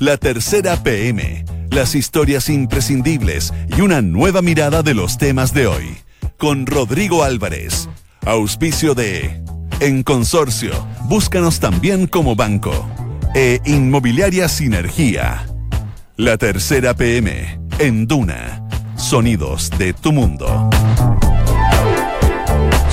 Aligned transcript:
La 0.00 0.16
Tercera 0.16 0.82
PM, 0.82 1.44
las 1.70 1.94
historias 1.94 2.48
imprescindibles 2.48 3.52
y 3.76 3.82
una 3.82 4.00
nueva 4.00 4.40
mirada 4.40 4.82
de 4.82 4.94
los 4.94 5.18
temas 5.18 5.52
de 5.52 5.66
hoy. 5.66 5.94
Con 6.38 6.64
Rodrigo 6.64 7.22
Álvarez, 7.22 7.86
auspicio 8.24 8.94
de 8.94 9.44
En 9.78 10.02
Consorcio, 10.02 10.70
búscanos 11.04 11.60
también 11.60 12.06
como 12.06 12.34
banco. 12.34 12.88
E 13.34 13.60
Inmobiliaria 13.66 14.48
Sinergia. 14.48 15.46
La 16.16 16.38
Tercera 16.38 16.94
PM, 16.94 17.60
en 17.78 18.06
Duna, 18.06 18.66
sonidos 18.96 19.68
de 19.76 19.92
tu 19.92 20.12
mundo. 20.12 20.70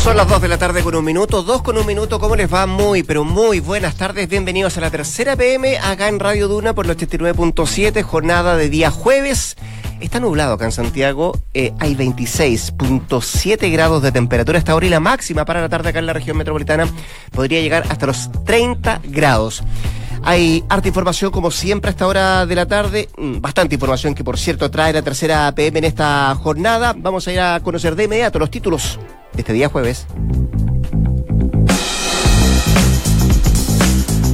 Son 0.08 0.16
las 0.16 0.30
2 0.30 0.42
de 0.42 0.48
la 0.48 0.58
tarde 0.58 0.84
con 0.84 0.96
un 0.96 1.04
minuto, 1.04 1.44
2 1.44 1.62
con 1.62 1.78
un 1.78 1.86
minuto, 1.86 2.18
¿cómo 2.18 2.38
les 2.38 2.52
va? 2.52 2.66
Muy, 2.66 3.04
pero 3.04 3.26
muy 3.26 3.60
buenas 3.60 3.98
tardes, 3.98 4.30
bienvenidos 4.30 4.78
a 4.78 4.80
la 4.80 4.90
tercera 4.90 5.36
PM 5.36 5.78
acá 5.80 6.08
en 6.08 6.18
Radio 6.18 6.48
Duna 6.48 6.74
por 6.74 6.86
los 6.86 6.96
89.7, 6.96 8.04
jornada 8.04 8.56
de 8.56 8.70
día 8.70 8.90
jueves. 8.90 9.58
Está 10.00 10.22
nublado 10.22 10.54
acá 10.54 10.64
en 10.64 10.72
Santiago, 10.72 11.38
eh, 11.54 11.74
hay 11.80 11.94
26.7 11.94 13.70
grados 13.70 14.02
de 14.02 14.14
temperatura 14.14 14.58
hasta 14.58 14.72
ahora 14.72 14.86
y 14.86 14.90
la 14.90 15.02
máxima 15.02 15.44
para 15.44 15.60
la 15.60 15.68
tarde 15.68 15.90
acá 15.90 16.00
en 16.00 16.06
la 16.06 16.14
región 16.14 16.38
metropolitana 16.38 16.88
podría 17.34 17.60
llegar 17.60 17.84
hasta 17.90 18.06
los 18.06 18.32
30 18.46 19.02
grados. 19.04 19.62
Hay 20.24 20.64
harta 20.70 20.88
información, 20.88 21.32
como 21.32 21.52
siempre, 21.52 21.90
a 21.90 21.92
esta 21.92 22.08
hora 22.08 22.46
de 22.46 22.56
la 22.56 22.66
tarde. 22.66 23.10
Mm, 23.18 23.42
bastante 23.42 23.76
información 23.76 24.16
que, 24.16 24.24
por 24.24 24.38
cierto, 24.38 24.72
trae 24.72 24.94
la 24.94 25.02
tercera 25.02 25.52
PM 25.54 25.80
en 25.80 25.86
esta 25.86 26.34
jornada. 26.36 26.96
Vamos 26.98 27.28
a 27.28 27.34
ir 27.34 27.40
a 27.42 27.60
conocer 27.60 27.96
de 27.96 28.06
inmediato 28.06 28.40
los 28.40 28.50
títulos 28.50 29.00
este 29.38 29.54
día 29.54 29.70
jueves. 29.70 30.06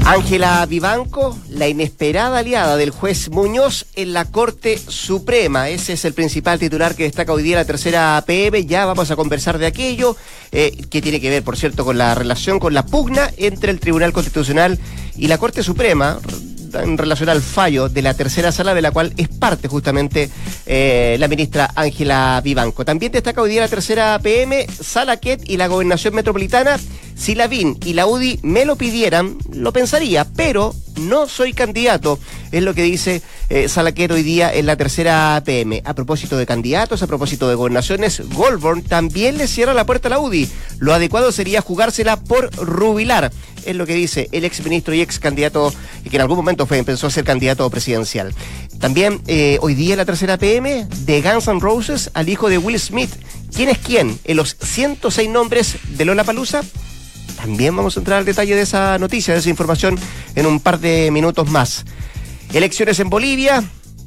Ángela 0.05 0.65
Vivanco, 0.65 1.37
la 1.49 1.69
inesperada 1.69 2.39
aliada 2.39 2.75
del 2.75 2.91
juez 2.91 3.29
Muñoz 3.29 3.85
en 3.95 4.11
la 4.11 4.25
Corte 4.25 4.77
Suprema. 4.77 5.69
Ese 5.69 5.93
es 5.93 6.03
el 6.03 6.13
principal 6.13 6.59
titular 6.59 6.93
que 6.93 7.03
destaca 7.03 7.31
hoy 7.31 7.41
día 7.41 7.55
la 7.55 7.65
tercera 7.65 8.21
PM. 8.27 8.65
Ya 8.65 8.85
vamos 8.85 9.11
a 9.11 9.15
conversar 9.15 9.57
de 9.59 9.65
aquello, 9.65 10.17
eh, 10.51 10.75
que 10.89 11.01
tiene 11.01 11.21
que 11.21 11.29
ver, 11.29 11.41
por 11.41 11.55
cierto, 11.55 11.85
con 11.85 11.97
la 11.97 12.15
relación, 12.15 12.59
con 12.59 12.73
la 12.73 12.85
pugna 12.85 13.31
entre 13.37 13.71
el 13.71 13.79
Tribunal 13.79 14.11
Constitucional 14.11 14.77
y 15.15 15.27
la 15.27 15.37
Corte 15.37 15.63
Suprema 15.63 16.19
en 16.75 16.97
relación 16.97 17.29
al 17.29 17.41
fallo 17.41 17.89
de 17.89 18.01
la 18.01 18.13
tercera 18.13 18.51
sala, 18.51 18.73
de 18.73 18.81
la 18.81 18.91
cual 18.91 19.13
es 19.17 19.27
parte 19.27 19.67
justamente 19.67 20.29
eh, 20.65 21.17
la 21.19 21.27
ministra 21.27 21.71
Ángela 21.75 22.41
Vivanco. 22.43 22.85
También 22.85 23.11
destaca 23.11 23.41
hoy 23.41 23.49
día 23.49 23.61
la 23.61 23.67
tercera 23.67 24.19
PM, 24.21 24.65
Sala 24.67 25.17
Ket 25.17 25.41
y 25.49 25.57
la 25.57 25.67
Gobernación 25.67 26.15
Metropolitana. 26.15 26.77
Si 27.15 27.35
la 27.35 27.47
VIN 27.47 27.77
y 27.85 27.93
la 27.93 28.05
UDI 28.07 28.39
me 28.43 28.65
lo 28.65 28.75
pidieran, 28.75 29.37
lo 29.51 29.71
pensaría, 29.71 30.25
pero 30.25 30.73
no 30.97 31.27
soy 31.27 31.53
candidato, 31.53 32.19
es 32.51 32.63
lo 32.63 32.73
que 32.73 32.83
dice 32.83 33.21
eh, 33.49 33.67
hoy 34.11 34.23
día 34.23 34.53
en 34.53 34.65
la 34.65 34.75
tercera 34.75 35.41
PM. 35.45 35.81
A 35.85 35.93
propósito 35.93 36.37
de 36.37 36.45
candidatos, 36.45 37.01
a 37.01 37.07
propósito 37.07 37.49
de 37.49 37.55
gobernaciones, 37.55 38.21
Goldborn 38.33 38.83
también 38.83 39.37
le 39.37 39.47
cierra 39.47 39.73
la 39.73 39.85
puerta 39.85 40.07
a 40.07 40.11
la 40.11 40.19
UDI. 40.19 40.49
Lo 40.79 40.93
adecuado 40.93 41.31
sería 41.31 41.61
jugársela 41.61 42.17
por 42.17 42.53
rubilar 42.55 43.31
es 43.65 43.75
lo 43.75 43.85
que 43.85 43.93
dice 43.93 44.29
el 44.31 44.45
ex 44.45 44.63
ministro 44.63 44.93
y 44.93 45.01
ex 45.01 45.19
candidato 45.19 45.73
que 46.09 46.15
en 46.15 46.21
algún 46.21 46.37
momento 46.37 46.65
fue, 46.65 46.79
a 46.79 47.09
ser 47.09 47.23
candidato 47.23 47.69
presidencial. 47.69 48.33
También 48.79 49.21
eh, 49.27 49.57
hoy 49.61 49.75
día 49.75 49.93
en 49.93 49.97
la 49.97 50.05
tercera 50.05 50.37
PM 50.37 50.87
de 51.05 51.21
Guns 51.21 51.47
N' 51.47 51.59
Roses 51.59 52.11
al 52.13 52.29
hijo 52.29 52.49
de 52.49 52.57
Will 52.57 52.79
Smith. 52.79 53.11
¿Quién 53.55 53.69
es 53.69 53.77
quién? 53.77 54.19
En 54.25 54.37
los 54.37 54.57
106 54.59 55.29
nombres 55.29 55.77
de 55.89 56.05
Lola 56.05 56.23
Palusa. 56.23 56.63
También 57.43 57.75
vamos 57.75 57.97
a 57.97 57.99
entrar 57.99 58.19
al 58.19 58.25
detalle 58.25 58.55
de 58.55 58.61
esa 58.61 58.97
noticia, 58.97 59.33
de 59.33 59.41
esa 59.41 59.49
información 59.49 59.99
en 60.33 60.45
un 60.45 60.61
par 60.61 60.79
de 60.79 61.11
minutos 61.11 61.51
más. 61.51 61.83
Elecciones 62.53 63.01
en 63.01 63.09
Bolivia. 63.09 63.61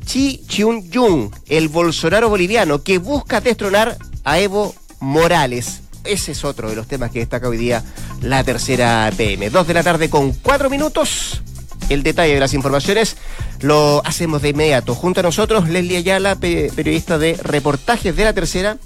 Chi 0.06 0.40
Chiun 0.48 0.90
Jung, 0.90 1.30
el 1.46 1.68
Bolsonaro 1.68 2.30
boliviano 2.30 2.82
que 2.82 2.96
busca 2.96 3.42
destronar 3.42 3.98
a 4.24 4.38
Evo 4.38 4.74
Morales. 5.00 5.82
Ese 6.04 6.32
es 6.32 6.44
otro 6.46 6.70
de 6.70 6.76
los 6.76 6.86
temas 6.86 7.10
que 7.10 7.18
destaca 7.18 7.46
hoy 7.46 7.58
día 7.58 7.84
la 8.22 8.42
tercera 8.42 9.12
PM. 9.14 9.50
Dos 9.50 9.66
de 9.66 9.74
la 9.74 9.82
tarde 9.82 10.08
con 10.08 10.32
cuatro 10.32 10.70
minutos. 10.70 11.42
El 11.90 12.02
detalle 12.02 12.32
de 12.32 12.40
las 12.40 12.54
informaciones 12.54 13.18
lo 13.60 14.00
hacemos 14.06 14.40
de 14.40 14.48
inmediato. 14.48 14.94
Junto 14.94 15.20
a 15.20 15.22
nosotros, 15.22 15.68
Leslie 15.68 15.98
Ayala, 15.98 16.36
periodista 16.36 17.18
de 17.18 17.34
reportajes 17.34 18.16
de 18.16 18.24
la 18.24 18.32
tercera, 18.32 18.78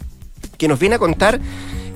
que 0.59 0.67
nos 0.67 0.81
viene 0.81 0.97
a 0.97 0.99
contar 0.99 1.41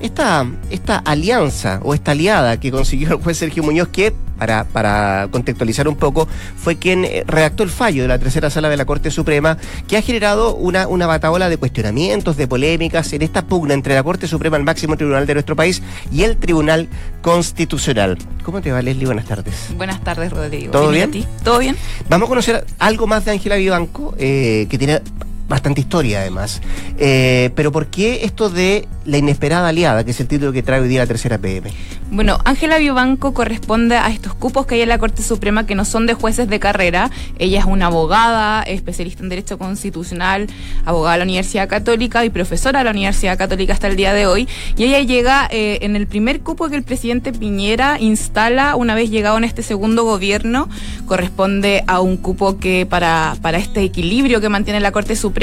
esta, 0.01 0.45
esta 0.69 0.97
alianza 0.97 1.79
o 1.83 1.93
esta 1.93 2.11
aliada 2.11 2.59
que 2.59 2.71
consiguió 2.71 3.09
el 3.09 3.15
juez 3.15 3.37
Sergio 3.37 3.63
Muñoz, 3.63 3.87
que 3.89 4.13
para, 4.37 4.65
para 4.65 5.27
contextualizar 5.31 5.87
un 5.87 5.95
poco, 5.95 6.27
fue 6.57 6.75
quien 6.75 7.05
eh, 7.05 7.23
redactó 7.25 7.63
el 7.63 7.69
fallo 7.69 8.01
de 8.01 8.07
la 8.07 8.19
tercera 8.19 8.49
sala 8.49 8.69
de 8.69 8.77
la 8.77 8.85
Corte 8.85 9.11
Suprema, 9.11 9.57
que 9.87 9.97
ha 9.97 10.01
generado 10.01 10.55
una, 10.55 10.87
una 10.87 11.07
bataola 11.07 11.49
de 11.49 11.57
cuestionamientos, 11.57 12.37
de 12.37 12.47
polémicas 12.47 13.11
en 13.13 13.21
esta 13.21 13.45
pugna 13.45 13.73
entre 13.73 13.95
la 13.95 14.03
Corte 14.03 14.27
Suprema, 14.27 14.57
el 14.57 14.63
máximo 14.63 14.97
tribunal 14.97 15.25
de 15.25 15.33
nuestro 15.35 15.55
país, 15.55 15.81
y 16.11 16.23
el 16.23 16.37
Tribunal 16.37 16.87
Constitucional. 17.21 18.17
¿Cómo 18.43 18.61
te 18.61 18.71
va, 18.71 18.81
Leslie? 18.81 19.05
Buenas 19.05 19.25
tardes. 19.25 19.69
Buenas 19.77 20.03
tardes, 20.03 20.31
Rodrigo. 20.31 20.71
¿Todo 20.71 20.91
bien? 20.91 21.11
¿Todo 21.43 21.59
bien? 21.59 21.77
Vamos 22.09 22.27
a 22.27 22.29
conocer 22.29 22.65
algo 22.79 23.07
más 23.07 23.25
de 23.25 23.31
Ángela 23.31 23.55
Vivanco, 23.55 24.13
eh, 24.17 24.67
que 24.69 24.77
tiene 24.77 25.01
bastante 25.47 25.81
historia 25.81 26.21
además. 26.21 26.61
Eh, 26.97 27.51
pero 27.55 27.71
¿por 27.71 27.87
qué 27.87 28.23
esto 28.23 28.49
de 28.49 28.87
la 29.05 29.17
inesperada 29.17 29.67
aliada, 29.67 30.03
que 30.03 30.11
es 30.11 30.19
el 30.19 30.27
título 30.27 30.51
que 30.51 30.63
trae 30.63 30.79
hoy 30.79 30.87
día 30.87 31.01
la 31.01 31.07
tercera 31.07 31.37
PM? 31.37 31.71
Bueno, 32.09 32.39
Ángela 32.45 32.77
Biobanco 32.77 33.33
corresponde 33.33 33.97
a 33.97 34.09
estos 34.09 34.33
cupos 34.33 34.65
que 34.65 34.75
hay 34.75 34.81
en 34.81 34.89
la 34.89 34.97
Corte 34.97 35.21
Suprema 35.21 35.65
que 35.65 35.75
no 35.75 35.85
son 35.85 36.07
de 36.07 36.13
jueces 36.13 36.47
de 36.49 36.59
carrera. 36.59 37.11
Ella 37.37 37.59
es 37.59 37.65
una 37.65 37.87
abogada, 37.87 38.63
especialista 38.63 39.23
en 39.23 39.29
Derecho 39.29 39.57
Constitucional, 39.57 40.47
abogada 40.85 41.13
de 41.13 41.19
la 41.19 41.25
Universidad 41.25 41.69
Católica 41.69 42.25
y 42.25 42.29
profesora 42.29 42.79
de 42.79 42.85
la 42.85 42.91
Universidad 42.91 43.37
Católica 43.37 43.73
hasta 43.73 43.87
el 43.87 43.95
día 43.95 44.13
de 44.13 44.25
hoy. 44.25 44.47
Y 44.77 44.85
ella 44.85 44.99
llega 44.99 45.47
eh, 45.51 45.79
en 45.81 45.95
el 45.95 46.07
primer 46.07 46.41
cupo 46.41 46.69
que 46.69 46.75
el 46.75 46.83
presidente 46.83 47.33
Piñera 47.33 47.99
instala 47.99 48.75
una 48.75 48.95
vez 48.95 49.09
llegado 49.09 49.37
en 49.37 49.43
este 49.43 49.61
segundo 49.61 50.03
gobierno. 50.03 50.69
Corresponde 51.05 51.83
a 51.87 51.99
un 51.99 52.17
cupo 52.17 52.57
que 52.57 52.85
para, 52.85 53.35
para 53.41 53.57
este 53.57 53.81
equilibrio 53.83 54.41
que 54.41 54.49
mantiene 54.49 54.79
la 54.79 54.91
Corte 54.91 55.15
Suprema 55.15 55.34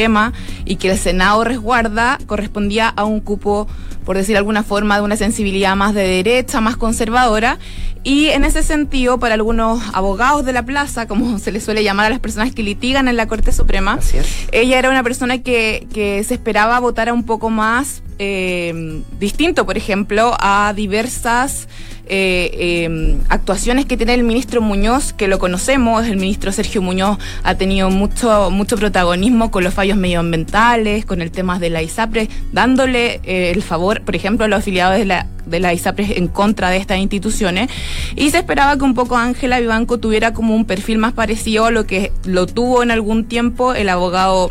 y 0.64 0.76
que 0.76 0.90
el 0.90 0.98
Senado 0.98 1.44
resguarda 1.44 2.18
correspondía 2.26 2.88
a 2.88 3.04
un 3.04 3.20
cupo, 3.20 3.68
por 4.04 4.16
decir 4.16 4.34
de 4.34 4.38
alguna 4.38 4.62
forma, 4.62 4.96
de 4.96 5.02
una 5.02 5.16
sensibilidad 5.16 5.76
más 5.76 5.94
de 5.94 6.02
derecha, 6.02 6.60
más 6.60 6.76
conservadora. 6.76 7.58
Y 8.04 8.28
en 8.28 8.44
ese 8.44 8.62
sentido, 8.62 9.18
para 9.18 9.34
algunos 9.34 9.80
abogados 9.92 10.44
de 10.44 10.52
la 10.52 10.64
plaza, 10.64 11.06
como 11.06 11.38
se 11.38 11.52
les 11.52 11.62
suele 11.62 11.84
llamar 11.84 12.06
a 12.06 12.10
las 12.10 12.18
personas 12.18 12.52
que 12.52 12.62
litigan 12.62 13.06
en 13.06 13.16
la 13.16 13.28
Corte 13.28 13.52
Suprema, 13.52 13.98
ella 14.50 14.78
era 14.78 14.90
una 14.90 15.02
persona 15.02 15.38
que, 15.38 15.86
que 15.92 16.24
se 16.24 16.34
esperaba 16.34 16.80
votar 16.80 17.12
un 17.12 17.24
poco 17.24 17.50
más 17.50 18.02
eh, 18.18 19.02
distinto, 19.18 19.66
por 19.66 19.76
ejemplo, 19.76 20.36
a 20.38 20.72
diversas 20.74 21.68
eh, 22.06 22.84
em, 22.84 23.20
actuaciones 23.28 23.86
que 23.86 23.96
tiene 23.96 24.14
el 24.14 24.24
ministro 24.24 24.60
Muñoz, 24.60 25.12
que 25.12 25.28
lo 25.28 25.38
conocemos, 25.38 26.06
el 26.06 26.16
ministro 26.16 26.50
Sergio 26.52 26.82
Muñoz 26.82 27.18
ha 27.42 27.54
tenido 27.54 27.90
mucho, 27.90 28.50
mucho 28.50 28.76
protagonismo 28.76 29.50
con 29.50 29.64
los 29.64 29.72
fallos 29.72 29.96
medioambientales, 29.96 31.06
con 31.06 31.22
el 31.22 31.30
tema 31.30 31.58
de 31.58 31.70
la 31.70 31.80
ISAPRE, 31.80 32.28
dándole 32.52 33.20
eh, 33.24 33.52
el 33.54 33.62
favor, 33.62 34.02
por 34.02 34.16
ejemplo, 34.16 34.44
a 34.44 34.48
los 34.48 34.58
afiliados 34.58 34.98
de 34.98 35.04
la, 35.04 35.26
de 35.46 35.60
la 35.60 35.72
ISAPRE 35.72 36.18
en 36.18 36.28
contra 36.28 36.70
de 36.70 36.78
estas 36.78 36.98
instituciones. 36.98 37.70
Y 38.16 38.30
se 38.30 38.38
esperaba 38.38 38.76
que 38.76 38.84
un 38.84 38.94
poco 38.94 39.16
Ángela 39.16 39.60
Vivanco 39.60 39.98
tuviera 39.98 40.32
como 40.34 40.54
un 40.56 40.64
perfil 40.64 40.98
más 40.98 41.12
parecido 41.12 41.66
a 41.66 41.70
lo 41.70 41.86
que 41.86 42.12
lo 42.24 42.46
tuvo 42.46 42.82
en 42.82 42.90
algún 42.90 43.24
tiempo 43.24 43.74
el 43.74 43.88
abogado 43.88 44.50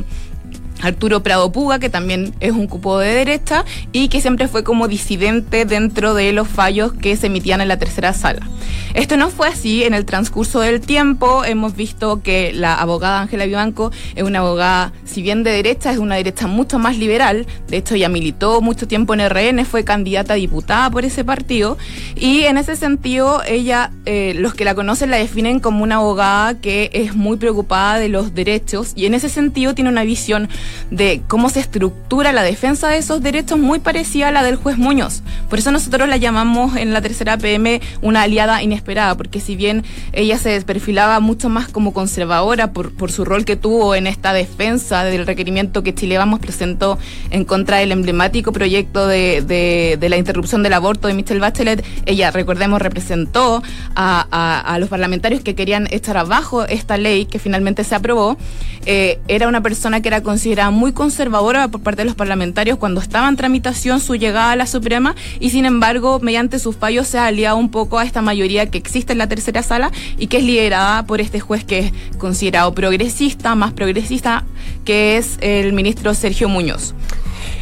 Arturo 0.82 1.24
Prado 1.24 1.52
Puga, 1.52 1.80
que 1.80 1.90
también 1.90 2.34
es 2.40 2.52
un 2.52 2.68
cupo 2.68 3.00
de 3.00 3.14
derecha 3.14 3.66
y 3.92 4.08
que 4.08 4.22
siempre 4.22 4.48
fue 4.48 4.64
como 4.64 4.88
disidente 4.88 5.66
dentro 5.66 6.14
de 6.14 6.34
los 6.34 6.48
fallos 6.48 6.94
que 6.94 7.16
se 7.16 7.28
emitían 7.28 7.62
en 7.62 7.68
la 7.68 7.78
tercera 7.78 8.14
sala. 8.14 8.48
Esto 8.94 9.16
no 9.18 9.30
fue 9.30 9.48
así 9.48 9.84
en 9.84 9.94
el 9.94 10.06
transcurso 10.06 10.60
del 10.60 10.82
tiempo. 10.82 11.46
Hemos 11.46 11.76
visto 11.76 12.22
que 12.22 12.52
la 12.54 12.76
abogada 12.76 13.22
Ángela 13.22 13.46
Vivanco 13.46 13.92
es 14.16 14.24
una 14.24 14.40
abogada, 14.40 14.92
si 15.06 15.22
bien 15.22 15.44
de 15.44 15.52
derecha, 15.52 15.92
es 15.92 15.98
una 15.98 16.16
derecha 16.16 16.48
mucho 16.48 16.78
más 16.78 16.98
liberal. 16.98 17.46
De 17.68 17.78
hecho, 17.78 17.96
ya 17.96 18.10
militó 18.10 18.62
mucho 18.62 18.88
tiempo 18.88 19.14
en 19.14 19.22
RN, 19.30 19.66
fue 19.66 19.84
candidata 19.84 20.34
a 20.34 20.38
diputada 20.38 20.90
por 20.90 21.06
ese 21.06 21.24
partido. 21.24 21.78
Y 22.16 22.42
en 22.42 22.58
ese 22.58 22.76
sentido, 22.76 23.42
ella, 23.48 23.92
eh, 24.06 24.34
los 24.36 24.54
que 24.54 24.66
la 24.66 24.76
conocen 24.76 25.10
la 25.10 25.18
definen 25.18 25.60
como 25.60 25.84
una 25.84 25.96
abogada 25.96 26.60
que 26.60 26.90
es 26.94 27.16
muy 27.16 27.38
preocupada 27.38 28.00
de 28.00 28.10
los 28.10 28.34
derechos 28.34 28.94
y 28.96 29.06
en 29.06 29.14
ese 29.14 29.30
sentido 29.30 29.74
tiene 29.74 29.90
una 29.90 30.04
visión 30.04 30.50
de 30.90 31.22
cómo 31.28 31.50
se 31.50 31.60
estructura 31.60 32.32
la 32.32 32.44
defensa 32.44 32.90
de 32.90 32.98
esos 32.98 33.22
derechos 33.22 33.60
muy 33.60 33.80
parecida 33.80 34.30
a 34.30 34.32
la 34.32 34.44
del 34.44 34.56
juez 34.56 34.78
Muñoz. 34.78 35.22
Por 35.50 35.60
eso 35.60 35.72
nosotros 35.72 36.08
la 36.08 36.18
llamamos 36.18 36.76
en 36.76 36.94
la 36.94 37.02
tercera 37.02 37.38
PM 37.38 37.82
una 38.02 38.24
aliada 38.24 38.62
inesperada, 38.62 39.16
porque 39.16 39.40
si 39.40 39.56
bien 39.56 39.84
ella 40.14 40.38
se 40.38 40.62
perfilaba 40.62 41.20
mucho 41.20 41.50
más 41.50 41.68
como 41.70 41.94
conservadora 41.94 42.72
por, 42.72 43.12
su 43.12 43.26
rol 43.26 43.46
que 43.46 43.56
tuvo 43.56 43.96
en 43.96 44.08
esta 44.08 44.32
defensa 44.32 45.04
del 45.04 45.26
requerimiento 45.26 45.84
que 45.84 45.94
Chile 45.94 46.18
Vamos 46.18 46.40
presentó 46.40 46.98
en 47.30 47.46
contra 47.46 47.78
del 47.78 47.92
emblemático 47.92 48.52
proyecto 48.52 49.08
de, 49.08 49.98
la 50.02 50.18
interrupción 50.18 50.64
del 50.64 50.74
aborto 50.74 51.08
de 51.08 51.14
Michelle 51.14 51.40
Bachelet, 51.40 51.84
ella, 52.06 52.32
recordemos, 52.32 52.82
representó 52.82 53.64
a 53.96 54.78
los 54.80 54.90
parlamentarios 54.90 55.42
que 55.42 55.56
querían 55.56 55.88
echar 55.92 56.18
abajo 56.18 56.66
esta 56.66 56.98
ley 56.98 57.26
que 57.26 57.40
finalmente 57.40 57.84
se 57.84 57.96
aprobó. 57.96 58.38
Eh, 58.86 59.20
era 59.28 59.48
una 59.48 59.62
persona 59.62 60.02
que 60.02 60.08
era 60.08 60.22
considerada 60.22 60.61
muy 60.70 60.92
conservadora 60.92 61.68
por 61.70 61.82
parte 61.82 62.02
de 62.02 62.06
los 62.06 62.16
parlamentarios 62.16 62.78
cuando 62.78 63.02
estaba 63.02 63.28
en 63.28 63.36
tramitación 63.36 64.00
su 64.00 64.16
llegada 64.16 64.52
a 64.52 64.56
la 64.56 64.68
Suprema 64.68 65.16
y 65.40 65.50
sin 65.50 65.66
embargo, 65.66 66.20
mediante 66.22 66.60
sus 66.60 66.76
fallos 66.76 67.08
se 67.08 67.18
ha 67.18 67.26
aliado 67.26 67.58
un 67.58 67.70
poco 67.70 67.98
a 67.98 68.04
esta 68.04 68.22
mayoría 68.22 68.70
que 68.70 68.78
existe 68.78 69.14
en 69.14 69.18
la 69.18 69.28
tercera 69.28 69.64
sala 69.64 69.92
y 70.18 70.28
que 70.28 70.38
es 70.38 70.44
liderada 70.44 71.06
por 71.06 71.22
este 71.22 71.40
juez 71.40 71.64
que 71.64 71.80
es 71.80 71.94
considerado 72.18 72.74
progresista, 72.74 73.56
más 73.56 73.74
progresista, 73.74 74.44
que 74.86 75.18
es 75.18 75.38
el 75.42 75.74
ministro 75.74 76.14
Sergio 76.14 76.50
Muñoz. 76.50 76.94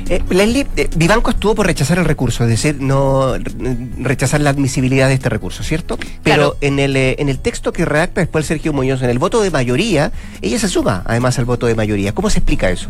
Eh, 0.07 0.21
Leslie, 0.29 0.65
eh, 0.75 0.89
Vivanco 0.95 1.31
estuvo 1.31 1.55
por 1.55 1.67
rechazar 1.67 1.99
el 1.99 2.05
recurso, 2.05 2.43
es 2.43 2.49
decir, 2.49 2.77
no 2.79 3.33
rechazar 3.99 4.41
la 4.41 4.49
admisibilidad 4.49 5.07
de 5.07 5.13
este 5.15 5.29
recurso, 5.29 5.63
¿cierto? 5.63 5.97
Pero 6.23 6.35
Claro. 6.35 6.57
en, 6.61 6.79
el, 6.79 6.95
eh, 6.95 7.15
en 7.19 7.29
el 7.29 7.39
texto 7.39 7.73
que 7.73 7.85
redacta 7.85 8.21
después 8.21 8.45
Sergio 8.45 8.73
Muñoz, 8.73 9.01
en 9.01 9.09
el 9.09 9.19
voto 9.19 9.41
de 9.41 9.51
mayoría, 9.51 10.11
ella 10.41 10.57
se 10.59 10.67
suma 10.69 11.03
además 11.05 11.37
al 11.39 11.45
voto 11.45 11.65
de 11.67 11.75
mayoría. 11.75 12.13
¿Cómo 12.13 12.29
se 12.29 12.39
explica 12.39 12.69
eso? 12.69 12.87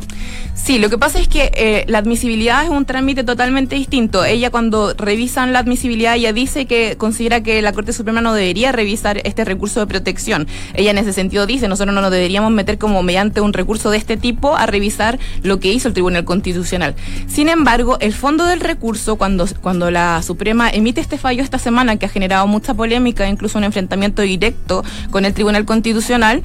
Sí, 0.53 0.77
lo 0.77 0.89
que 0.89 0.97
pasa 0.97 1.19
es 1.19 1.27
que 1.27 1.51
eh, 1.55 1.85
la 1.87 1.97
admisibilidad 1.99 2.63
es 2.63 2.69
un 2.69 2.85
trámite 2.85 3.23
totalmente 3.23 3.75
distinto. 3.75 4.23
Ella 4.25 4.49
cuando 4.49 4.93
revisan 4.93 5.53
la 5.53 5.59
admisibilidad, 5.59 6.15
ella 6.15 6.33
dice 6.33 6.65
que 6.65 6.95
considera 6.97 7.41
que 7.41 7.61
la 7.61 7.73
Corte 7.73 7.93
Suprema 7.93 8.21
no 8.21 8.33
debería 8.33 8.71
revisar 8.71 9.21
este 9.23 9.45
recurso 9.45 9.79
de 9.79 9.87
protección. 9.87 10.47
Ella 10.73 10.91
en 10.91 10.97
ese 10.97 11.13
sentido 11.13 11.45
dice, 11.45 11.67
nosotros 11.67 11.93
no 11.95 12.01
nos 12.01 12.11
deberíamos 12.11 12.51
meter 12.51 12.77
como 12.77 13.01
mediante 13.03 13.41
un 13.41 13.53
recurso 13.53 13.89
de 13.89 13.97
este 13.97 14.17
tipo 14.17 14.55
a 14.55 14.65
revisar 14.65 15.19
lo 15.43 15.59
que 15.59 15.71
hizo 15.71 15.87
el 15.87 15.93
Tribunal 15.93 16.25
Constitucional. 16.25 16.95
Sin 17.27 17.49
embargo, 17.49 17.97
el 17.99 18.13
fondo 18.13 18.45
del 18.45 18.59
recurso, 18.59 19.15
cuando, 19.15 19.47
cuando 19.61 19.91
la 19.91 20.21
Suprema 20.23 20.69
emite 20.69 21.01
este 21.01 21.17
fallo 21.17 21.43
esta 21.43 21.59
semana, 21.59 21.97
que 21.97 22.05
ha 22.05 22.09
generado 22.09 22.47
mucha 22.47 22.73
polémica, 22.73 23.27
incluso 23.27 23.57
un 23.57 23.63
enfrentamiento 23.63 24.21
directo 24.21 24.83
con 25.11 25.25
el 25.25 25.33
Tribunal 25.33 25.65
Constitucional, 25.65 26.43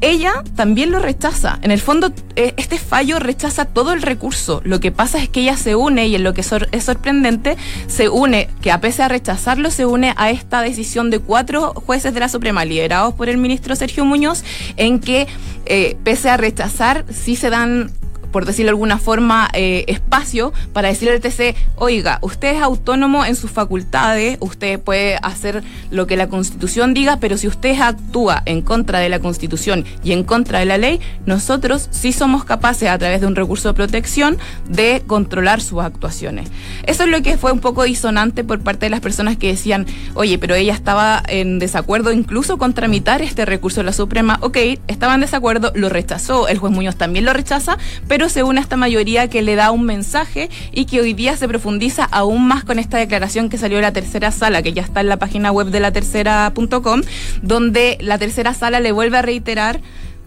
ella 0.00 0.42
también 0.56 0.92
lo 0.92 0.98
rechaza. 0.98 1.58
En 1.62 1.70
el 1.70 1.80
fondo, 1.80 2.12
eh, 2.36 2.54
este 2.56 2.78
fallo 2.78 3.18
rechaza 3.18 3.66
todo 3.66 3.92
el 3.92 4.00
recurso. 4.00 4.62
Lo 4.64 4.80
que 4.80 4.92
pasa 4.92 5.18
es 5.18 5.28
que 5.28 5.40
ella 5.40 5.56
se 5.56 5.74
une, 5.74 6.06
y 6.08 6.14
en 6.14 6.24
lo 6.24 6.32
que 6.32 6.40
es 6.40 6.84
sorprendente, 6.84 7.56
se 7.86 8.08
une, 8.08 8.48
que 8.62 8.72
a 8.72 8.80
pesar 8.80 9.10
de 9.10 9.18
rechazarlo, 9.18 9.70
se 9.70 9.84
une 9.84 10.14
a 10.16 10.30
esta 10.30 10.62
decisión 10.62 11.10
de 11.10 11.18
cuatro 11.18 11.74
jueces 11.74 12.14
de 12.14 12.20
la 12.20 12.28
Suprema, 12.28 12.64
liderados 12.64 13.14
por 13.14 13.28
el 13.28 13.36
ministro 13.36 13.76
Sergio 13.76 14.04
Muñoz, 14.04 14.42
en 14.76 15.00
que, 15.00 15.26
eh, 15.66 15.96
pese 16.02 16.30
a 16.30 16.36
rechazar, 16.36 17.04
sí 17.10 17.36
se 17.36 17.50
dan 17.50 17.92
por 18.30 18.46
decirlo 18.46 18.68
de 18.68 18.70
alguna 18.70 18.98
forma, 18.98 19.48
eh, 19.52 19.84
espacio 19.88 20.52
para 20.72 20.88
decirle 20.88 21.14
al 21.14 21.20
TC, 21.20 21.54
oiga, 21.76 22.18
usted 22.22 22.56
es 22.56 22.62
autónomo 22.62 23.24
en 23.24 23.36
sus 23.36 23.50
facultades, 23.50 24.36
usted 24.40 24.80
puede 24.80 25.16
hacer 25.22 25.62
lo 25.90 26.06
que 26.06 26.16
la 26.16 26.28
Constitución 26.28 26.94
diga, 26.94 27.18
pero 27.18 27.36
si 27.36 27.48
usted 27.48 27.78
actúa 27.80 28.42
en 28.46 28.62
contra 28.62 28.98
de 28.98 29.08
la 29.08 29.18
Constitución 29.18 29.84
y 30.04 30.12
en 30.12 30.24
contra 30.24 30.60
de 30.60 30.64
la 30.64 30.78
ley, 30.78 31.00
nosotros 31.26 31.88
sí 31.90 32.12
somos 32.12 32.44
capaces, 32.44 32.88
a 32.88 32.98
través 32.98 33.20
de 33.20 33.26
un 33.26 33.36
recurso 33.36 33.68
de 33.68 33.74
protección, 33.74 34.38
de 34.68 35.02
controlar 35.06 35.60
sus 35.60 35.80
actuaciones. 35.80 36.48
Eso 36.86 37.04
es 37.04 37.08
lo 37.08 37.22
que 37.22 37.36
fue 37.36 37.52
un 37.52 37.60
poco 37.60 37.84
disonante 37.84 38.44
por 38.44 38.60
parte 38.60 38.86
de 38.86 38.90
las 38.90 39.00
personas 39.00 39.36
que 39.36 39.48
decían, 39.48 39.86
oye, 40.14 40.38
pero 40.38 40.54
ella 40.54 40.74
estaba 40.74 41.22
en 41.28 41.58
desacuerdo 41.58 42.12
incluso 42.12 42.58
con 42.58 42.74
tramitar 42.74 43.22
este 43.22 43.44
recurso 43.44 43.80
de 43.80 43.84
la 43.84 43.92
Suprema. 43.92 44.38
Ok, 44.42 44.56
estaba 44.86 45.14
en 45.14 45.20
desacuerdo, 45.20 45.72
lo 45.74 45.88
rechazó, 45.88 46.48
el 46.48 46.58
juez 46.58 46.72
Muñoz 46.72 46.96
también 46.96 47.24
lo 47.24 47.32
rechaza, 47.32 47.76
pero 48.08 48.19
se 48.28 48.42
une 48.42 48.58
a 48.58 48.62
esta 48.62 48.76
mayoría 48.76 49.28
que 49.28 49.42
le 49.42 49.56
da 49.56 49.70
un 49.70 49.84
mensaje 49.84 50.50
y 50.72 50.84
que 50.84 51.00
hoy 51.00 51.14
día 51.14 51.36
se 51.36 51.48
profundiza 51.48 52.04
aún 52.04 52.46
más 52.46 52.64
con 52.64 52.78
esta 52.78 52.98
declaración 52.98 53.48
que 53.48 53.58
salió 53.58 53.78
de 53.78 53.82
la 53.82 53.92
tercera 53.92 54.30
sala, 54.30 54.62
que 54.62 54.72
ya 54.72 54.82
está 54.82 55.00
en 55.00 55.08
la 55.08 55.18
página 55.18 55.52
web 55.52 55.68
de 55.68 55.80
la 55.80 55.92
tercera.com, 55.92 57.02
donde 57.42 57.98
la 58.00 58.18
tercera 58.18 58.54
sala 58.54 58.80
le 58.80 58.92
vuelve 58.92 59.18
a 59.18 59.22
reiterar 59.22 59.80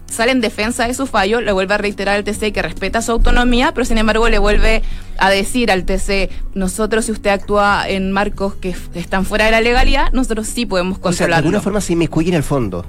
sale 0.06 0.32
en 0.32 0.40
defensa 0.40 0.86
de 0.86 0.94
su 0.94 1.06
fallo, 1.06 1.40
le 1.40 1.52
vuelve 1.52 1.74
a 1.74 1.78
reiterar 1.78 2.16
al 2.16 2.24
TC 2.24 2.52
que 2.52 2.62
respeta 2.62 3.02
su 3.02 3.12
autonomía, 3.12 3.72
pero 3.72 3.84
sin 3.84 3.98
embargo 3.98 4.28
le 4.28 4.38
vuelve 4.38 4.82
a 5.18 5.30
decir 5.30 5.70
al 5.70 5.84
TC, 5.84 6.30
nosotros 6.54 7.06
si 7.06 7.12
usted 7.12 7.30
actúa 7.30 7.88
en 7.88 8.12
marcos 8.12 8.54
que 8.54 8.74
están 8.94 9.24
fuera 9.24 9.46
de 9.46 9.50
la 9.50 9.60
legalidad, 9.60 10.12
nosotros 10.12 10.46
sí 10.46 10.66
podemos 10.66 10.98
O 10.98 11.00
sea, 11.00 11.10
de 11.10 11.16
controlarlo. 11.16 11.36
alguna 11.36 11.60
forma 11.60 11.80
se 11.80 11.94
inmiscuye 11.94 12.28
en 12.28 12.36
el 12.36 12.42
fondo 12.42 12.84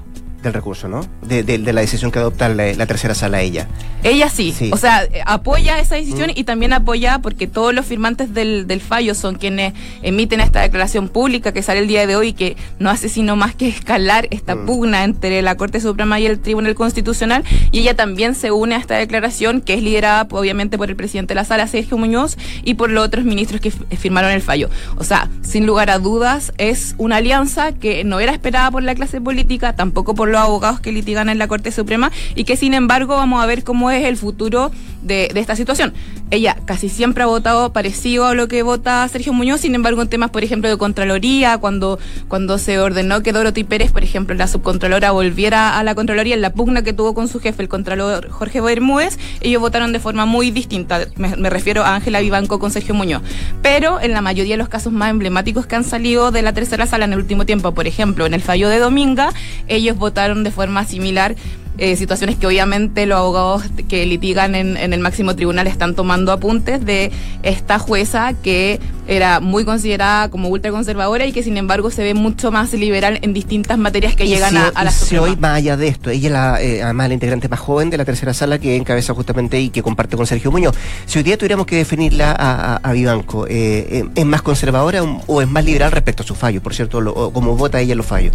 del 0.49 0.53
recurso, 0.53 0.87
¿no? 0.87 1.01
De, 1.21 1.43
de- 1.43 1.57
de 1.57 1.73
la 1.73 1.81
decisión 1.81 2.11
que 2.11 2.19
adopta 2.19 2.49
la, 2.49 2.71
la 2.73 2.85
tercera 2.85 3.13
sala 3.15 3.41
ella. 3.41 3.67
Ella 4.03 4.29
sí, 4.29 4.51
Sí. 4.51 4.69
o 4.71 4.77
sea, 4.77 5.03
eh, 5.03 5.21
apoya 5.25 5.79
esa 5.79 5.95
decisión 5.95 6.31
y 6.33 6.43
también 6.43 6.73
apoya 6.73 7.19
porque 7.19 7.47
todos 7.47 7.73
los 7.73 7.85
firmantes 7.85 8.33
del, 8.33 8.67
del 8.67 8.81
fallo 8.81 9.15
son 9.15 9.35
quienes 9.35 9.73
emiten 10.03 10.39
esta 10.41 10.61
declaración 10.61 11.09
pública 11.09 11.51
que 11.53 11.61
sale 11.63 11.79
el 11.79 11.87
día 11.87 12.05
de 12.07 12.15
hoy 12.15 12.29
y 12.29 12.33
que 12.33 12.55
no 12.79 12.89
hace 12.89 13.09
sino 13.09 13.35
más 13.35 13.55
que 13.55 13.67
escalar 13.67 14.27
esta 14.31 14.55
Mm. 14.55 14.65
pugna 14.65 15.03
entre 15.03 15.41
la 15.41 15.55
Corte 15.57 15.79
Suprema 15.79 16.19
y 16.19 16.25
el 16.27 16.39
Tribunal 16.39 16.75
Constitucional 16.75 17.43
y 17.71 17.79
ella 17.79 17.95
también 17.95 18.35
se 18.35 18.51
une 18.51 18.75
a 18.75 18.77
esta 18.77 18.95
declaración 18.95 19.61
que 19.61 19.73
es 19.73 19.81
liderada 19.83 20.27
obviamente 20.31 20.77
por 20.77 20.89
el 20.89 20.95
presidente 20.95 21.33
de 21.33 21.35
la 21.35 21.45
sala, 21.45 21.67
Sergio 21.67 21.97
Muñoz, 21.97 22.37
y 22.63 22.75
por 22.75 22.89
los 22.91 23.03
otros 23.05 23.25
ministros 23.25 23.59
que 23.61 23.71
firmaron 23.71 24.31
el 24.31 24.41
fallo. 24.41 24.69
O 24.97 25.03
sea, 25.03 25.29
sin 25.41 25.65
lugar 25.65 25.89
a 25.89 25.99
dudas, 25.99 26.53
es 26.57 26.95
una 26.97 27.17
alianza 27.17 27.71
que 27.73 28.03
no 28.03 28.19
era 28.19 28.31
esperada 28.31 28.69
por 28.71 28.83
la 28.83 28.95
clase 28.95 29.19
política, 29.21 29.73
tampoco 29.75 30.13
por 30.15 30.29
los 30.29 30.34
abogados 30.39 30.79
que 30.79 30.91
litigan 30.91 31.29
en 31.29 31.37
la 31.37 31.47
Corte 31.47 31.71
Suprema 31.71 32.11
y 32.35 32.43
que 32.43 32.57
sin 32.57 32.73
embargo 32.73 33.15
vamos 33.15 33.43
a 33.43 33.45
ver 33.45 33.63
cómo 33.63 33.91
es 33.91 34.05
el 34.05 34.17
futuro 34.17 34.71
de, 35.01 35.29
de 35.33 35.39
esta 35.39 35.55
situación. 35.55 35.93
Ella 36.31 36.57
casi 36.65 36.89
siempre 36.89 37.23
ha 37.23 37.27
votado 37.27 37.71
parecido 37.71 38.25
a 38.25 38.33
lo 38.33 38.47
que 38.47 38.63
vota 38.63 39.07
Sergio 39.07 39.31
Muñoz, 39.31 39.61
sin 39.61 39.75
embargo 39.75 40.01
en 40.01 40.09
temas, 40.09 40.31
por 40.31 40.43
ejemplo, 40.43 40.67
de 40.67 40.77
Contraloría, 40.77 41.59
cuando, 41.59 41.99
cuando 42.27 42.57
se 42.57 42.79
ordenó 42.79 43.21
que 43.21 43.31
Dorothy 43.31 43.63
Pérez, 43.63 43.91
por 43.91 44.03
ejemplo, 44.03 44.35
la 44.35 44.47
subcontralora, 44.47 45.11
volviera 45.11 45.77
a 45.77 45.83
la 45.83 45.93
Contraloría 45.93 46.33
en 46.33 46.41
la 46.41 46.51
pugna 46.51 46.81
que 46.81 46.93
tuvo 46.93 47.13
con 47.13 47.27
su 47.27 47.39
jefe, 47.39 47.61
el 47.61 47.69
Contralor 47.69 48.29
Jorge 48.29 48.59
Bermúdez, 48.59 49.19
ellos 49.41 49.61
votaron 49.61 49.93
de 49.93 49.99
forma 49.99 50.25
muy 50.25 50.49
distinta. 50.49 51.05
Me, 51.15 51.35
me 51.35 51.49
refiero 51.49 51.83
a 51.83 51.93
Ángela 51.93 52.21
Vivanco 52.21 52.57
con 52.59 52.71
Sergio 52.71 52.95
Muñoz. 52.95 53.21
Pero 53.61 54.01
en 54.01 54.11
la 54.11 54.21
mayoría 54.21 54.55
de 54.55 54.57
los 54.57 54.69
casos 54.69 54.91
más 54.91 55.11
emblemáticos 55.11 55.67
que 55.67 55.75
han 55.75 55.83
salido 55.83 56.31
de 56.31 56.41
la 56.41 56.53
tercera 56.53 56.87
sala 56.87 57.05
en 57.05 57.13
el 57.13 57.19
último 57.19 57.45
tiempo, 57.45 57.73
por 57.73 57.85
ejemplo, 57.85 58.25
en 58.25 58.33
el 58.33 58.41
fallo 58.41 58.67
de 58.67 58.79
Dominga, 58.79 59.31
ellos 59.67 59.95
votaron 59.97 60.43
de 60.43 60.51
forma 60.51 60.85
similar 60.85 61.35
eh, 61.77 61.95
situaciones 61.95 62.37
que 62.37 62.47
obviamente 62.47 63.05
los 63.05 63.17
abogados 63.17 63.63
que 63.87 64.05
litigan 64.05 64.55
en, 64.55 64.77
en 64.77 64.93
el 64.93 64.99
máximo 64.99 65.35
tribunal 65.35 65.67
están 65.67 65.95
tomando 65.95 66.31
apuntes 66.31 66.85
de 66.85 67.11
esta 67.43 67.79
jueza 67.79 68.33
que 68.33 68.79
era 69.07 69.39
muy 69.39 69.65
considerada 69.65 70.29
como 70.29 70.49
ultraconservadora 70.49 71.25
y 71.25 71.31
que 71.31 71.43
sin 71.43 71.57
embargo 71.57 71.91
se 71.91 72.03
ve 72.03 72.13
mucho 72.13 72.51
más 72.51 72.73
liberal 72.73 73.19
en 73.21 73.33
distintas 73.33 73.77
materias 73.77 74.15
que 74.15 74.25
Y 74.25 74.29
llegan 74.29 74.51
si, 74.51 74.57
a, 74.57 74.67
a 74.73 74.83
la 74.83 74.89
y 74.89 74.93
si 74.93 74.99
Suprema. 75.05 75.23
hoy, 75.23 75.35
más 75.37 75.57
allá 75.57 75.77
de 75.77 75.87
esto, 75.87 76.09
ella 76.09 76.27
es 76.27 76.31
la, 76.33 76.61
eh, 76.61 76.83
además 76.83 77.07
la 77.09 77.13
integrante 77.13 77.47
más 77.49 77.59
joven 77.59 77.89
de 77.89 77.97
la 77.97 78.05
tercera 78.05 78.33
sala 78.33 78.59
que 78.59 78.75
encabeza 78.75 79.13
justamente 79.13 79.59
y 79.59 79.69
que 79.69 79.81
comparte 79.83 80.15
con 80.17 80.25
Sergio 80.25 80.51
Muñoz. 80.51 80.75
Si 81.05 81.17
hoy 81.19 81.23
día 81.23 81.37
tuviéramos 81.37 81.65
que 81.65 81.75
definirla 81.77 82.31
a, 82.31 82.75
a, 82.75 82.75
a 82.77 82.91
Vivanco, 82.93 83.45
eh, 83.47 83.51
eh, 83.89 84.05
¿es 84.15 84.25
más 84.25 84.41
conservadora 84.41 85.03
o 85.03 85.41
es 85.41 85.47
más 85.47 85.63
liberal 85.65 85.91
respecto 85.91 86.23
a 86.23 86.25
sus 86.25 86.37
fallos? 86.37 86.61
Por 86.63 86.73
cierto, 86.73 87.01
lo- 87.01 87.31
como 87.31 87.55
vota 87.55 87.79
ella 87.79 87.91
en 87.93 87.97
los 87.97 88.05
fallos. 88.07 88.33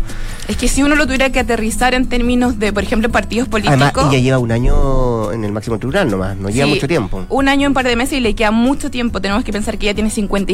Es 0.49 0.57
que 0.57 0.69
si 0.69 0.83
uno 0.83 0.95
lo 0.95 1.05
tuviera 1.05 1.31
que 1.31 1.41
aterrizar 1.41 1.95
en 1.95 2.09
términos 2.09 2.59
de, 2.59 2.73
por 2.73 2.83
ejemplo, 2.83 3.09
partidos 3.11 3.49
políticos. 3.49 3.81
Además, 3.81 4.12
ella 4.12 4.23
lleva 4.23 4.39
un 4.39 4.53
año 4.53 5.33
en 5.33 5.45
el 5.45 5.53
máximo 5.53 5.79
tribunal 5.79 6.11
nomás, 6.11 6.37
no 6.37 6.49
lleva 6.49 6.67
Sí, 6.67 6.75
mucho 6.75 6.89
tiempo. 6.89 7.25
Un 7.29 7.49
año, 7.49 7.69
un 7.69 7.75
par 7.75 7.87
de 7.87 7.97
meses 7.97 8.19
y 8.19 8.21
le 8.21 8.35
queda 8.35 8.50
mucho 8.50 8.91
tiempo. 8.91 9.21
Tenemos 9.21 9.45
que 9.45 9.53
pensar 9.53 9.79
que 9.79 9.87
ella 9.87 9.95
tiene 9.95 10.11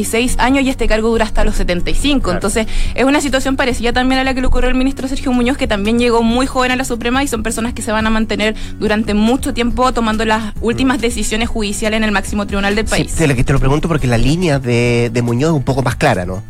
56 0.07 0.35
años 0.39 0.63
y 0.63 0.69
este 0.69 0.87
cargo 0.87 1.09
dura 1.09 1.25
hasta 1.25 1.43
los 1.43 1.55
75. 1.55 2.21
Claro. 2.21 2.37
Entonces, 2.37 2.67
es 2.95 3.03
una 3.05 3.21
situación 3.21 3.55
parecida 3.55 3.93
también 3.93 4.19
a 4.21 4.23
la 4.23 4.33
que 4.33 4.41
le 4.41 4.47
ocurrió 4.47 4.69
al 4.69 4.75
ministro 4.75 5.07
Sergio 5.07 5.31
Muñoz, 5.31 5.57
que 5.57 5.67
también 5.67 5.99
llegó 5.99 6.23
muy 6.23 6.45
joven 6.47 6.71
a 6.71 6.75
la 6.75 6.85
Suprema 6.85 7.23
y 7.23 7.27
son 7.27 7.43
personas 7.43 7.73
que 7.73 7.81
se 7.81 7.91
van 7.91 8.07
a 8.07 8.09
mantener 8.09 8.55
durante 8.79 9.13
mucho 9.13 9.53
tiempo 9.53 9.91
tomando 9.93 10.25
las 10.25 10.53
últimas 10.61 10.99
decisiones 11.01 11.49
judiciales 11.49 11.97
en 11.97 12.03
el 12.03 12.11
máximo 12.11 12.45
tribunal 12.47 12.75
del 12.75 12.87
Sí, 12.87 12.91
país. 12.91 13.13
te, 13.15 13.27
lo, 13.27 13.35
que 13.35 13.43
te 13.43 13.53
lo 13.53 13.59
pregunto 13.59 13.87
porque 13.87 14.07
la 14.07 14.17
línea 14.17 14.59
de, 14.59 15.09
de 15.11 15.21
Muñoz 15.21 15.49
es 15.51 15.55
un 15.57 15.63
poco 15.63 15.81
más 15.83 15.95
clara, 15.95 16.25
¿no? 16.25 16.41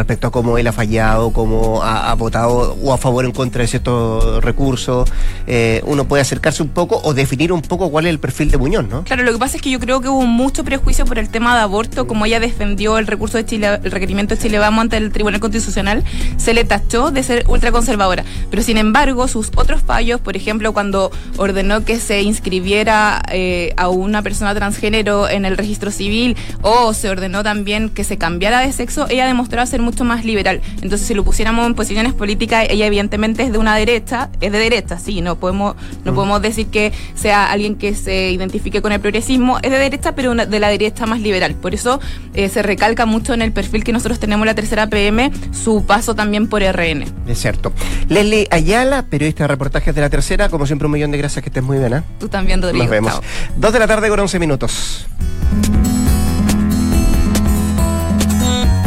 Respecto 0.00 0.28
a 0.28 0.30
cómo 0.30 0.56
él 0.58 0.66
ha 0.66 0.72
fallado, 0.72 1.30
cómo 1.30 1.82
ha, 1.82 2.14
votado 2.14 2.76
o 2.82 2.92
a 2.92 2.98
favor 2.98 3.24
o 3.24 3.28
en 3.28 3.34
contra 3.34 3.62
de 3.62 3.68
ciertos 3.68 4.42
recursos. 4.42 5.08
Eh, 5.46 5.82
uno 5.84 6.06
puede 6.06 6.22
acercarse 6.22 6.62
un 6.62 6.70
poco 6.70 7.00
o 7.04 7.14
definir 7.14 7.52
un 7.52 7.62
poco 7.62 7.90
cuál 7.90 8.06
es 8.06 8.10
el 8.10 8.18
perfil 8.18 8.50
de 8.50 8.58
Muñoz, 8.58 8.88
¿no? 8.88 9.04
Claro, 9.04 9.22
lo 9.22 9.32
que 9.32 9.38
pasa 9.38 9.56
es 9.56 9.62
que 9.62 9.70
yo 9.70 9.78
creo 9.78 10.00
que 10.00 10.08
hubo 10.08 10.26
mucho 10.26 10.64
prejuicio 10.64 11.04
por 11.04 11.18
el 11.18 11.28
tema 11.28 11.54
de 11.54 11.62
aborto, 11.62 12.06
como 12.06 12.24
ella 12.26 12.40
defendió 12.40 12.98
el 12.98 13.06
recurso 13.06 13.36
de 13.36 13.44
Chile, 13.44 13.78
el 13.82 13.90
requerimiento 13.90 14.34
de 14.34 14.40
Chile 14.40 14.58
ante 14.58 14.96
el 14.96 15.12
Tribunal 15.12 15.40
Constitucional, 15.40 16.04
se 16.36 16.54
le 16.54 16.64
tachó 16.64 17.10
de 17.10 17.22
ser 17.22 17.44
ultraconservadora. 17.48 18.24
Pero 18.50 18.62
sin 18.62 18.78
embargo, 18.78 19.28
sus 19.28 19.50
otros 19.56 19.82
fallos, 19.82 20.20
por 20.20 20.36
ejemplo, 20.36 20.72
cuando 20.72 21.10
ordenó 21.36 21.84
que 21.84 21.98
se 21.98 22.22
inscribiera 22.22 23.22
eh, 23.30 23.74
a 23.76 23.88
una 23.88 24.22
persona 24.22 24.54
transgénero 24.54 25.28
en 25.28 25.44
el 25.44 25.56
registro 25.56 25.90
civil 25.90 26.36
o 26.62 26.94
se 26.94 27.10
ordenó 27.10 27.42
también 27.42 27.90
que 27.90 28.04
se 28.04 28.16
cambiara 28.16 28.60
de 28.60 28.72
sexo, 28.72 29.06
ella 29.10 29.26
demostró 29.26 29.64
ser 29.66 29.82
mucho 29.90 30.04
más 30.04 30.24
liberal. 30.24 30.60
Entonces, 30.82 31.06
si 31.08 31.14
lo 31.14 31.24
pusiéramos 31.24 31.66
en 31.66 31.74
posiciones 31.74 32.12
políticas, 32.12 32.66
ella 32.70 32.86
evidentemente 32.86 33.42
es 33.42 33.50
de 33.50 33.58
una 33.58 33.74
derecha, 33.74 34.30
es 34.40 34.52
de 34.52 34.58
derecha, 34.58 34.98
sí, 35.00 35.20
no 35.20 35.34
podemos, 35.34 35.74
no 36.04 36.12
mm. 36.12 36.14
podemos 36.14 36.42
decir 36.42 36.68
que 36.68 36.92
sea 37.16 37.50
alguien 37.50 37.74
que 37.74 37.96
se 37.96 38.30
identifique 38.30 38.80
con 38.80 38.92
el 38.92 39.00
progresismo, 39.00 39.58
es 39.62 39.70
de 39.72 39.78
derecha, 39.78 40.14
pero 40.14 40.32
de 40.34 40.60
la 40.60 40.68
derecha 40.68 41.06
más 41.06 41.20
liberal. 41.20 41.56
Por 41.56 41.74
eso 41.74 41.98
eh, 42.34 42.48
se 42.48 42.62
recalca 42.62 43.04
mucho 43.04 43.34
en 43.34 43.42
el 43.42 43.52
perfil 43.52 43.82
que 43.82 43.92
nosotros 43.92 44.20
tenemos 44.20 44.46
la 44.46 44.54
tercera 44.54 44.86
PM, 44.86 45.32
su 45.50 45.84
paso 45.84 46.14
también 46.14 46.46
por 46.46 46.62
RN. 46.62 47.04
Es 47.26 47.40
cierto. 47.40 47.72
Leslie 48.08 48.46
Ayala, 48.52 49.02
periodista 49.06 49.44
de 49.44 49.48
reportajes 49.48 49.92
de 49.92 50.00
la 50.00 50.08
tercera, 50.08 50.48
como 50.50 50.66
siempre 50.66 50.86
un 50.86 50.92
millón 50.92 51.10
de 51.10 51.18
gracias, 51.18 51.42
que 51.42 51.48
estés 51.48 51.64
muy 51.64 51.78
bien. 51.78 51.94
¿eh? 51.94 52.02
Tú 52.20 52.28
también, 52.28 52.62
Rodrigo. 52.62 52.84
Nos 52.84 52.90
vemos. 52.90 53.20
Dos 53.56 53.72
de 53.72 53.78
la 53.80 53.88
tarde 53.88 54.08
con 54.08 54.20
once 54.20 54.38
minutos. 54.38 55.08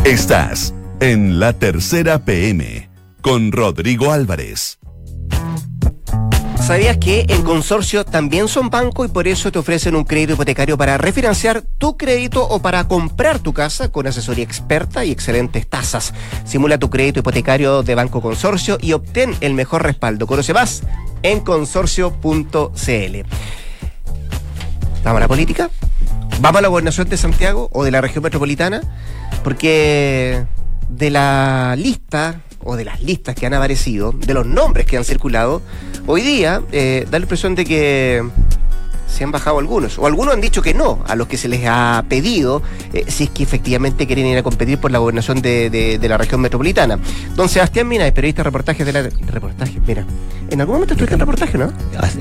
Estás 0.06 0.74
en 1.04 1.38
la 1.38 1.52
tercera 1.52 2.20
PM 2.20 2.90
con 3.20 3.52
Rodrigo 3.52 4.14
Álvarez. 4.14 4.80
¿Sabías 6.66 6.96
que 6.96 7.26
en 7.28 7.42
consorcio 7.42 8.06
también 8.06 8.48
son 8.48 8.70
banco 8.70 9.04
y 9.04 9.10
por 9.10 9.28
eso 9.28 9.52
te 9.52 9.60
ofrecen 9.60 9.98
un 9.98 10.06
crédito 10.06 10.36
hipotecario 10.36 10.78
para 10.78 10.98
refinanciar 10.98 11.62
tu 11.78 11.98
crédito 11.98 12.48
o 12.48 12.62
para 12.62 12.88
comprar 12.88 13.40
tu 13.40 13.52
casa 13.52 13.92
con 13.92 14.08
asesoría 14.08 14.46
experta 14.46 15.04
y 15.04 15.12
excelentes 15.12 15.68
tasas? 15.68 16.14
Simula 16.46 16.78
tu 16.78 16.90
crédito 16.90 17.20
hipotecario 17.20 17.84
de 17.84 17.96
Banco 17.96 18.22
Consorcio 18.22 18.78
y 18.80 18.94
obtén 18.94 19.36
el 19.42 19.56
mejor 19.56 19.84
respaldo. 19.84 20.26
Conoce 20.26 20.54
más 20.54 20.84
en 21.22 21.42
consorcio.cl. 21.42 22.16
¿Vamos 25.04 25.18
a 25.18 25.20
la 25.20 25.28
política? 25.28 25.70
¿Vamos 26.40 26.60
a 26.60 26.62
la 26.62 26.70
gobernación 26.70 27.10
de 27.10 27.18
Santiago 27.18 27.70
o 27.74 27.84
de 27.84 27.92
la 27.92 28.00
región 28.00 28.24
metropolitana? 28.24 28.80
Porque 29.44 30.46
de 30.98 31.10
la 31.10 31.76
lista 31.78 32.42
o 32.64 32.76
de 32.76 32.86
las 32.86 33.02
listas 33.02 33.36
que 33.36 33.46
han 33.46 33.54
aparecido, 33.54 34.12
de 34.14 34.34
los 34.34 34.46
nombres 34.46 34.86
que 34.86 34.98
han 34.98 35.04
circulado, 35.04 35.62
hoy 36.08 36.22
día 36.22 36.62
eh, 36.72 37.06
da 37.10 37.20
la 37.20 37.24
impresión 37.24 37.56
de 37.56 37.66
que 37.66 38.24
se 39.08 39.24
han 39.24 39.32
bajado 39.32 39.60
algunos, 39.60 40.00
o 40.00 40.08
algunos 40.08 40.34
han 40.34 40.42
dicho 40.42 40.62
que 40.62 40.74
no 40.74 41.04
a 41.08 41.16
los 41.16 41.28
que 41.28 41.38
se 41.38 41.48
les 41.48 41.62
ha 41.68 42.04
pedido, 42.10 42.64
eh, 42.94 43.06
si 43.08 43.26
es 43.26 43.30
que 43.30 43.44
efectivamente 43.44 44.08
quieren 44.08 44.26
ir 44.26 44.38
a 44.38 44.44
competir 44.44 44.80
por 44.80 44.92
la 44.92 44.98
gobernación 44.98 45.42
de, 45.42 46.00
la 46.02 46.18
región 46.18 46.42
metropolitana. 46.42 46.98
Don 47.36 47.48
Sebastián 47.48 47.88
Mina, 47.88 48.12
periodista 48.12 48.40
de 48.40 48.46
reportajes 48.46 48.86
de 48.86 48.94
la... 48.94 49.02
Reportajes, 49.04 49.82
mira. 49.86 50.06
En 50.50 50.62
algún 50.62 50.76
momento 50.76 50.94
estuviste 50.94 51.14
en 51.14 51.20
reportaje, 51.20 51.58
¿no? 51.58 51.72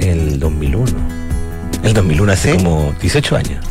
El 0.00 0.38
2001. 0.38 0.92
El 1.82 1.94
2001 1.94 2.32
hace 2.32 2.56
como 2.56 2.94
18 3.00 3.36
años. 3.36 3.64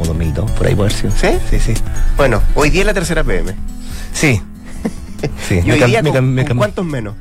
O 0.00 0.04
2002, 0.04 0.50
por 0.50 0.66
ahí 0.66 0.74
puede 0.74 0.90
ser. 0.90 1.10
¿Sí? 1.12 1.28
Sí, 1.50 1.60
sí. 1.60 1.74
Bueno, 2.16 2.42
hoy 2.54 2.70
día 2.70 2.80
es 2.82 2.86
la 2.86 2.94
tercera 2.94 3.22
PM. 3.22 3.54
Sí, 4.16 4.40
Sí. 5.46 5.60
¿Y 5.64 5.70
hoy 5.70 5.82
día 5.82 6.02
con, 6.02 6.56
cuántos 6.56 6.84
menos? 6.86 7.14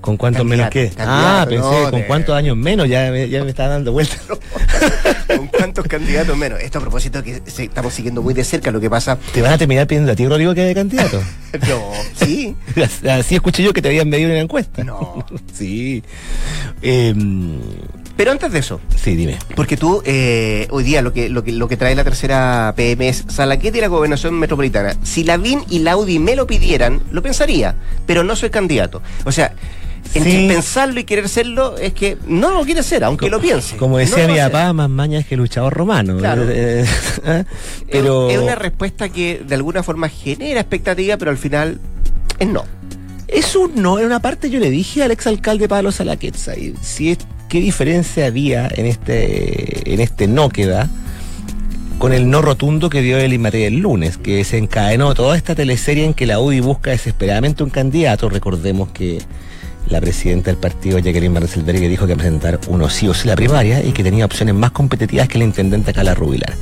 ¿Con 0.00 0.16
cuántos 0.16 0.44
menos 0.44 0.70
qué? 0.70 0.92
ah, 0.98 1.44
pensé, 1.48 1.90
¿con 1.90 2.02
cuántos 2.02 2.36
años 2.36 2.56
menos? 2.56 2.88
Ya, 2.88 3.12
ya 3.26 3.42
me 3.42 3.50
está 3.50 3.66
dando 3.66 3.90
vuelta. 3.90 4.16
¿Con 5.36 5.48
cuántos 5.48 5.84
candidatos 5.86 6.36
menos? 6.36 6.60
Esto 6.60 6.78
a 6.78 6.80
propósito 6.80 7.20
que 7.24 7.42
estamos 7.44 7.92
siguiendo 7.92 8.22
muy 8.22 8.32
de 8.32 8.44
cerca 8.44 8.70
lo 8.70 8.80
que 8.80 8.88
pasa. 8.88 9.18
¿Te 9.32 9.42
van 9.42 9.52
a 9.52 9.58
terminar 9.58 9.88
pidiendo 9.88 10.12
a 10.12 10.14
ti, 10.14 10.26
Rodrigo, 10.26 10.54
que 10.54 10.62
de 10.62 10.74
candidato? 10.74 11.20
no, 11.68 11.92
sí. 12.14 12.54
Así 13.10 13.34
escuché 13.34 13.64
yo 13.64 13.72
que 13.72 13.82
te 13.82 13.88
habían 13.88 14.08
medido 14.08 14.28
en 14.28 14.36
la 14.36 14.42
encuesta. 14.42 14.84
No. 14.84 15.26
sí. 15.52 16.04
Eh, 16.82 17.12
pero 18.16 18.32
antes 18.32 18.50
de 18.50 18.58
eso. 18.58 18.80
Sí, 18.96 19.14
dime. 19.14 19.38
Porque 19.54 19.76
tú, 19.76 20.02
eh, 20.04 20.66
hoy 20.70 20.84
día, 20.84 21.02
lo 21.02 21.12
que, 21.12 21.28
lo, 21.28 21.44
que, 21.44 21.52
lo 21.52 21.68
que 21.68 21.76
trae 21.76 21.94
la 21.94 22.04
tercera 22.04 22.72
PM 22.76 23.08
es 23.08 23.24
Salaquete 23.28 23.78
y 23.78 23.80
la 23.80 23.88
gobernación 23.88 24.34
metropolitana. 24.34 24.96
Si 25.02 25.22
la 25.24 25.36
VIN 25.36 25.64
y 25.68 25.80
la 25.80 25.96
UDI 25.96 26.18
me 26.18 26.34
lo 26.34 26.46
pidieran, 26.46 27.02
lo 27.10 27.22
pensaría, 27.22 27.76
pero 28.06 28.24
no 28.24 28.34
soy 28.34 28.50
candidato. 28.50 29.02
O 29.24 29.32
sea, 29.32 29.52
entre 30.14 30.48
pensarlo 30.48 31.00
y 31.00 31.04
querer 31.04 31.28
serlo 31.28 31.76
es 31.76 31.92
que 31.92 32.16
no 32.26 32.52
lo 32.52 32.64
quiere 32.64 32.82
ser, 32.82 33.04
aunque 33.04 33.28
lo 33.28 33.40
piense. 33.40 33.76
Como 33.76 33.98
decía 33.98 34.26
mi 34.26 34.36
papá, 34.36 34.72
más 34.72 34.88
mañas 34.88 35.26
que 35.26 35.34
el 35.34 35.40
luchador 35.40 35.74
romano. 35.74 36.16
Claro. 36.16 36.48
Eh, 36.48 36.86
¿eh? 37.24 37.44
pero... 37.90 38.30
Es 38.30 38.38
una 38.38 38.54
respuesta 38.54 39.10
que 39.10 39.42
de 39.46 39.54
alguna 39.54 39.82
forma 39.82 40.08
genera 40.08 40.60
expectativa, 40.60 41.16
pero 41.18 41.30
al 41.30 41.38
final 41.38 41.80
es 42.38 42.48
no. 42.48 42.64
Es 43.28 43.56
un 43.56 43.74
no. 43.74 43.98
En 43.98 44.06
una 44.06 44.20
parte 44.20 44.48
yo 44.48 44.58
le 44.58 44.70
dije 44.70 45.02
al 45.02 45.10
exalcalde 45.10 45.68
Pablo 45.68 45.92
Salaquetza, 45.92 46.54
si 46.80 47.10
es 47.10 47.18
qué 47.48 47.60
diferencia 47.60 48.26
había 48.26 48.68
en 48.68 48.86
este, 48.86 49.92
en 49.92 50.00
este 50.00 50.26
no 50.28 50.48
que 50.48 50.66
da 50.66 50.88
con 51.98 52.12
el 52.12 52.28
no 52.28 52.42
rotundo 52.42 52.90
que 52.90 53.00
dio 53.00 53.18
el 53.18 53.32
Inmaterial 53.32 53.72
el 53.72 53.80
lunes, 53.80 54.18
que 54.18 54.44
se 54.44 54.58
encadenó 54.58 55.14
toda 55.14 55.36
esta 55.36 55.54
teleserie 55.54 56.04
en 56.04 56.14
que 56.14 56.26
la 56.26 56.38
UDI 56.38 56.60
busca 56.60 56.90
desesperadamente 56.90 57.64
un 57.64 57.70
candidato. 57.70 58.28
Recordemos 58.28 58.90
que 58.90 59.18
la 59.88 60.00
presidenta 60.00 60.50
del 60.50 60.58
partido, 60.58 60.98
Jacqueline 60.98 61.32
Marcelberg, 61.32 61.78
que 61.78 61.88
dijo 61.88 62.06
que 62.06 62.16
presentar 62.16 62.58
uno 62.68 62.88
sí 62.90 63.08
o 63.08 63.14
sí 63.14 63.28
la 63.28 63.36
primaria 63.36 63.84
y 63.84 63.92
que 63.92 64.02
tenía 64.02 64.24
opciones 64.24 64.54
más 64.54 64.70
competitivas 64.72 65.28
que 65.28 65.38
la 65.38 65.44
intendente 65.44 65.92
Carla 65.92 66.14
Rubilar. 66.14 66.54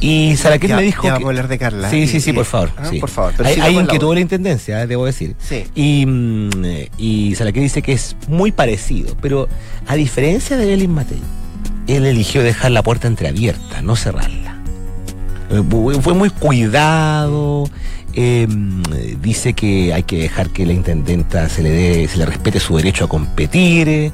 Y 0.00 0.36
Saraquet 0.36 0.74
me 0.74 0.82
dijo. 0.82 1.04
Ya 1.04 1.14
vamos 1.14 1.26
a 1.26 1.28
hablar 1.30 1.48
de 1.48 1.58
Carla. 1.58 1.90
Sí, 1.90 2.06
sí, 2.06 2.20
sí, 2.20 2.32
por 2.32 2.44
favor. 2.44 2.70
Ah, 2.76 2.90
por 3.00 3.10
favor. 3.10 3.34
hay, 3.44 3.86
que 3.86 3.98
tuvo 3.98 4.14
la 4.14 4.20
intendencia, 4.20 4.86
debo 4.86 5.06
decir. 5.06 5.36
Sí. 5.38 5.64
Y, 5.74 6.06
mm, 6.06 6.50
y 6.98 7.34
dice 7.34 7.82
que 7.82 7.92
es 7.92 8.16
muy 8.28 8.52
parecido, 8.52 9.16
pero 9.20 9.48
a 9.86 9.94
diferencia 9.94 10.56
de 10.56 10.66
Belín 10.66 10.92
Matei, 10.92 11.20
él 11.86 12.06
eligió 12.06 12.42
dejar 12.42 12.70
la 12.70 12.82
puerta 12.82 13.08
entreabierta, 13.08 13.82
no 13.82 13.96
cerrarla. 13.96 14.56
Eh, 15.50 15.62
fue 16.00 16.14
muy 16.14 16.30
cuidado 16.30 17.68
eh, 18.14 18.46
dice 19.20 19.52
que 19.52 19.92
hay 19.94 20.02
que 20.02 20.18
dejar 20.18 20.50
que 20.50 20.66
la 20.66 20.72
intendenta 20.72 21.48
se 21.48 21.62
le 21.62 21.70
dé, 21.70 22.08
se 22.08 22.18
le 22.18 22.26
respete 22.26 22.60
su 22.60 22.76
derecho 22.76 23.04
a 23.04 23.08
competir, 23.08 24.12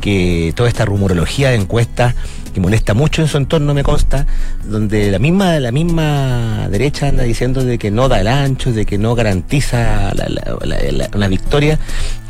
que 0.00 0.52
toda 0.54 0.68
esta 0.68 0.84
rumorología 0.84 1.50
de 1.50 1.56
encuestas 1.56 2.14
que 2.52 2.60
molesta 2.60 2.94
mucho 2.94 3.22
en 3.22 3.28
su 3.28 3.36
entorno 3.36 3.74
me 3.74 3.82
consta, 3.82 4.26
donde 4.64 5.10
la 5.10 5.18
misma, 5.18 5.60
la 5.60 5.72
misma 5.72 6.68
derecha 6.70 7.08
anda 7.08 7.22
diciendo 7.22 7.64
de 7.64 7.78
que 7.78 7.90
no 7.90 8.08
da 8.08 8.20
el 8.20 8.28
ancho, 8.28 8.72
de 8.72 8.86
que 8.86 8.98
no 8.98 9.14
garantiza 9.14 10.12
la, 10.14 11.28
victoria, 11.28 11.78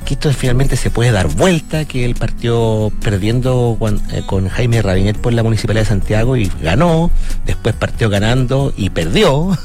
que 0.04 0.14
esto 0.14 0.32
finalmente 0.32 0.76
se 0.76 0.90
puede 0.90 1.12
dar 1.12 1.28
vuelta, 1.28 1.84
que 1.84 2.04
él 2.04 2.14
partió 2.14 2.92
perdiendo 3.02 3.76
con, 3.78 4.00
eh, 4.12 4.22
con 4.26 4.48
Jaime 4.48 4.82
Rabinet 4.82 5.18
por 5.18 5.32
la 5.32 5.42
Municipalidad 5.42 5.82
de 5.82 5.88
Santiago 5.88 6.36
y 6.36 6.50
ganó, 6.62 7.10
después 7.46 7.74
partió 7.74 8.08
ganando 8.08 8.72
y 8.76 8.90
perdió 8.90 9.56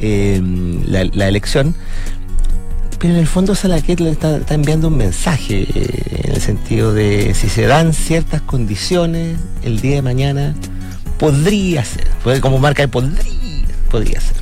eh, 0.00 0.40
la, 0.86 1.28
elección. 1.28 1.74
Pero 2.98 3.14
en 3.14 3.20
el 3.20 3.26
fondo 3.26 3.54
Salaquet 3.54 4.00
le 4.00 4.10
está, 4.10 4.40
enviando 4.50 4.88
un 4.88 4.96
mensaje 4.96 5.66
eh, 5.74 6.22
en 6.24 6.32
el 6.32 6.40
sentido 6.40 6.92
de 6.92 7.34
si 7.34 7.48
se 7.48 7.66
dan 7.66 7.94
ciertas 7.94 8.42
condiciones 8.42 9.38
el 9.62 9.80
día 9.80 9.96
de 9.96 10.02
mañana, 10.02 10.54
podría 11.18 11.84
ser. 11.84 12.08
Como 12.40 12.58
marca 12.58 12.82
de 12.82 12.88
podría, 12.88 13.18
podría 13.90 14.20
ser. 14.20 14.40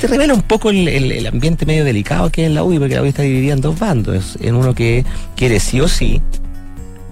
Te 0.00 0.06
revela 0.06 0.34
un 0.34 0.42
poco 0.42 0.68
el, 0.68 1.26
ambiente 1.26 1.64
medio 1.64 1.82
delicado 1.84 2.30
que 2.30 2.44
es 2.44 2.52
la 2.52 2.62
UI, 2.62 2.78
porque 2.78 2.96
la 2.96 3.02
UI 3.02 3.08
está 3.08 3.22
dividida 3.22 3.54
en 3.54 3.62
dos 3.62 3.78
bandos. 3.78 4.36
En 4.40 4.54
uno 4.54 4.74
que 4.74 5.06
quiere 5.36 5.58
sí 5.58 5.80
o 5.80 5.88
sí 5.88 6.20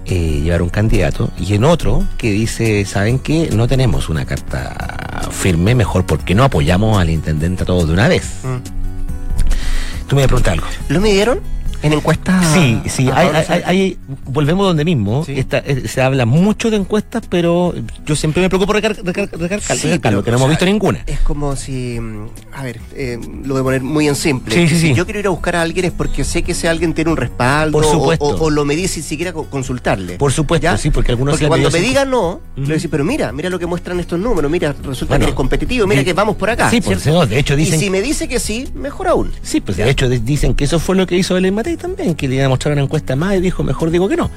eh, 0.05 0.41
llevar 0.43 0.61
un 0.61 0.69
candidato 0.69 1.31
y 1.39 1.53
en 1.55 1.63
otro 1.63 2.05
que 2.17 2.31
dice, 2.31 2.85
¿saben 2.85 3.19
qué? 3.19 3.49
No 3.53 3.67
tenemos 3.67 4.09
una 4.09 4.25
carta 4.25 5.29
firme, 5.31 5.75
mejor 5.75 6.05
porque 6.05 6.35
no 6.35 6.43
apoyamos 6.43 6.99
al 6.99 7.09
intendente 7.09 7.63
a 7.63 7.65
todos 7.65 7.87
de 7.87 7.93
una 7.93 8.07
vez. 8.07 8.41
Mm. 8.43 10.07
Tú 10.07 10.15
me 10.15 10.27
preguntas 10.27 10.53
algo. 10.53 10.67
¿Lo 10.89 11.01
midieron? 11.01 11.54
En 11.85 11.93
encuestas. 11.93 12.45
Sí, 12.53 12.81
sí, 12.87 13.09
a 13.09 13.17
hay, 13.17 13.29
hay- 13.47 13.61
hay- 13.65 13.97
volvemos 14.25 14.65
donde 14.67 14.83
mismo. 14.85 15.23
Sí. 15.25 15.33
Esta- 15.37 15.59
eh, 15.59 15.87
se 15.87 16.01
habla 16.01 16.25
mucho 16.25 16.69
de 16.71 16.77
encuestas, 16.77 17.23
pero 17.29 17.73
yo 18.05 18.15
siempre 18.15 18.41
me 18.41 18.49
preocupo 18.49 18.73
recar, 18.73 18.95
recar, 19.03 19.29
recargar- 19.31 19.61
Sí, 19.61 19.87
recargarlo, 19.87 19.99
pero, 20.01 20.23
que 20.23 20.31
no 20.31 20.37
hemos 20.37 20.47
sea, 20.47 20.49
visto 20.49 20.65
ninguna. 20.65 21.03
Es 21.05 21.19
como 21.19 21.55
si, 21.55 21.99
mm, 21.99 22.27
a 22.53 22.63
ver, 22.63 22.79
eh, 22.95 23.19
lo 23.43 23.53
voy 23.53 23.61
a 23.61 23.63
poner 23.63 23.81
muy 23.83 24.07
en 24.07 24.15
simple. 24.15 24.55
Sí, 24.55 24.67
sí, 24.67 24.75
si 24.75 24.87
sí. 24.89 24.93
yo 24.93 25.05
quiero 25.05 25.19
ir 25.19 25.27
a 25.27 25.29
buscar 25.29 25.55
a 25.55 25.61
alguien 25.61 25.85
es 25.85 25.91
porque 25.91 26.23
sé 26.23 26.43
que 26.43 26.53
ese 26.53 26.67
alguien 26.67 26.93
tiene 26.93 27.11
un 27.11 27.17
respaldo 27.17 27.71
Por 27.77 27.85
o- 27.85 27.91
supuesto. 27.91 28.25
O, 28.25 28.43
o 28.45 28.49
lo 28.49 28.65
medí 28.65 28.87
sin 28.87 29.03
siquiera 29.03 29.31
co- 29.33 29.45
consultarle. 29.45 30.17
Por 30.17 30.31
supuesto, 30.31 30.63
¿Ya? 30.63 30.77
sí, 30.77 30.89
porque 30.89 31.11
algunos 31.11 31.33
Porque 31.33 31.47
cuando 31.47 31.69
me 31.69 31.73
medido 31.79 31.89
diga 31.89 32.05
no, 32.05 32.41
le 32.55 32.61
Ujú. 32.61 32.63
voy 32.63 32.71
a 32.71 32.73
decir, 32.73 32.89
pero 32.89 33.03
mira, 33.03 33.31
mira 33.31 33.49
lo 33.49 33.59
que 33.59 33.65
muestran 33.65 33.99
estos 33.99 34.19
números, 34.19 34.49
mira, 34.51 34.73
resulta 34.83 35.13
Bueno, 35.13 35.19
que 35.19 35.23
eres 35.25 35.35
competitivo, 35.35 35.85
mira 35.87 36.03
que 36.03 36.13
vamos 36.13 36.35
por 36.35 36.49
acá. 36.49 36.69
Sí, 36.69 36.81
¿cierto? 36.81 37.11
no, 37.11 37.25
de 37.25 37.39
hecho 37.39 37.55
dicen- 37.55 37.79
Y 37.79 37.83
si 37.83 37.89
me 37.89 38.01
dice 38.01 38.27
que 38.27 38.39
sí, 38.39 38.67
mejor 38.75 39.07
aún. 39.07 39.31
Sí, 39.41 39.61
pues 39.61 39.77
de 39.77 39.89
hecho 39.89 40.09
dicen 40.09 40.55
que 40.55 40.63
eso 40.63 40.79
fue 40.79 40.95
lo 40.95 41.05
que 41.05 41.15
hizo 41.17 41.33
Belén 41.35 41.53
Matei 41.53 41.74
también, 41.77 42.15
que 42.15 42.27
le 42.27 42.35
iban 42.35 42.47
a 42.47 42.49
mostrar 42.49 42.73
una 42.73 42.81
encuesta 42.81 43.15
más 43.15 43.35
y 43.35 43.41
dijo, 43.41 43.63
mejor 43.63 43.91
digo 43.91 44.07
que 44.07 44.17
no. 44.17 44.29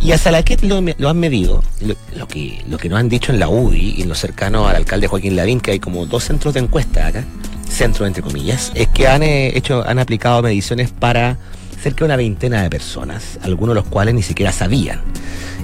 Y 0.00 0.12
a 0.12 0.18
Salaquet 0.18 0.62
lo, 0.62 0.80
lo 0.80 1.08
han 1.08 1.18
medido, 1.18 1.62
lo, 1.80 1.94
lo 2.16 2.28
que, 2.28 2.62
lo 2.68 2.78
que 2.78 2.88
nos 2.88 2.98
han 2.98 3.08
dicho 3.08 3.32
en 3.32 3.38
la 3.38 3.48
UDI 3.48 3.94
y 3.98 4.02
en 4.02 4.08
lo 4.08 4.14
cercano 4.14 4.66
al 4.68 4.76
alcalde 4.76 5.06
Joaquín 5.06 5.36
Lavín, 5.36 5.60
que 5.60 5.72
hay 5.72 5.80
como 5.80 6.06
dos 6.06 6.24
centros 6.24 6.54
de 6.54 6.60
encuesta 6.60 7.06
acá, 7.06 7.24
centros 7.68 8.06
entre 8.06 8.22
comillas, 8.22 8.72
es 8.74 8.88
que 8.88 9.08
han 9.08 9.22
eh, 9.22 9.56
hecho, 9.56 9.86
han 9.86 9.98
aplicado 9.98 10.42
mediciones 10.42 10.90
para 10.90 11.38
cerca 11.82 12.00
de 12.00 12.04
una 12.04 12.16
veintena 12.16 12.62
de 12.62 12.70
personas, 12.70 13.38
algunos 13.42 13.74
de 13.74 13.82
los 13.82 13.90
cuales 13.90 14.14
ni 14.14 14.22
siquiera 14.22 14.52
sabían. 14.52 15.00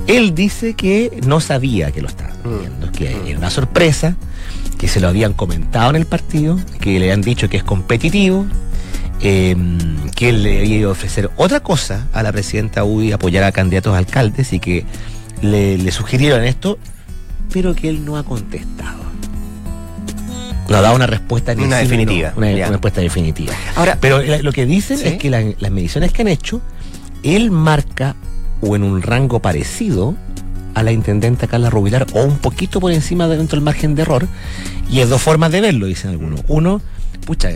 Él 0.06 0.34
dice 0.34 0.75
que 0.75 1.20
no 1.26 1.40
sabía 1.40 1.92
que 1.92 2.00
lo 2.02 2.08
estaban 2.08 2.37
viendo, 2.42 2.90
que 2.90 3.14
era 3.28 3.38
una 3.38 3.50
sorpresa, 3.50 4.16
que 4.78 4.88
se 4.88 5.00
lo 5.00 5.08
habían 5.08 5.32
comentado 5.34 5.90
en 5.90 5.96
el 5.96 6.06
partido, 6.06 6.58
que 6.80 6.98
le 6.98 7.12
han 7.12 7.20
dicho 7.20 7.48
que 7.48 7.58
es 7.58 7.64
competitivo, 7.64 8.46
eh, 9.20 9.56
que 10.14 10.28
él 10.30 10.42
le 10.42 10.64
ido 10.64 10.88
a 10.90 10.92
ofrecer 10.92 11.30
otra 11.37 11.60
cosa 11.60 12.06
a 12.12 12.22
la 12.22 12.32
presidenta 12.32 12.84
UDI, 12.84 13.12
apoyar 13.12 13.44
a 13.44 13.52
candidatos 13.52 13.94
a 13.94 13.98
alcaldes 13.98 14.52
y 14.52 14.60
que 14.60 14.84
le, 15.42 15.78
le 15.78 15.90
sugirieron 15.92 16.44
esto, 16.44 16.78
pero 17.52 17.75
que 17.75 17.88
él 17.88 18.04
no 18.04 18.16
ha 18.16 18.22
contestado. 18.25 19.08
No 20.68 20.76
ha 20.76 20.80
dado 20.82 20.96
una 20.96 21.06
respuesta 21.06 21.54
ni 21.54 21.64
Una 21.64 21.80
sí 21.80 21.84
ni 21.84 21.88
no, 21.88 21.98
definitiva, 21.98 22.32
una, 22.37 22.68
respuesta 22.68 23.00
definitiva. 23.00 23.52
Ahora, 23.75 23.96
Pero 24.00 24.20
lo 24.42 24.52
que 24.52 24.66
dicen 24.66 24.98
Sí. 24.98 25.08
es 25.08 25.14
que 25.16 25.30
la- 25.30 25.42
las 25.58 25.70
mediciones 25.72 26.12
que 26.12 26.22
han 26.22 26.28
hecho, 26.28 26.60
él 27.22 27.50
marca 27.50 28.16
o 28.60 28.76
en 28.76 28.82
un 28.82 29.00
rango 29.00 29.40
parecido 29.40 30.14
a 30.75 30.82
la 30.82 30.92
intendenta 30.92 31.46
Carla 31.46 31.70
Rubilar 31.70 32.06
o 32.12 32.22
un 32.22 32.37
poquito 32.38 32.80
por 32.80 32.92
encima 32.92 33.26
de 33.28 33.38
dentro 33.38 33.56
del 33.56 33.64
margen 33.64 33.94
de 33.94 34.02
error. 34.02 34.28
Y 34.90 35.00
hay 35.00 35.06
dos 35.06 35.22
formas 35.22 35.50
de 35.52 35.60
verlo, 35.62 35.87
dicen 35.87 36.10
algunos. 36.10 36.42
Uno, 36.48 36.82
pucha, 37.25 37.50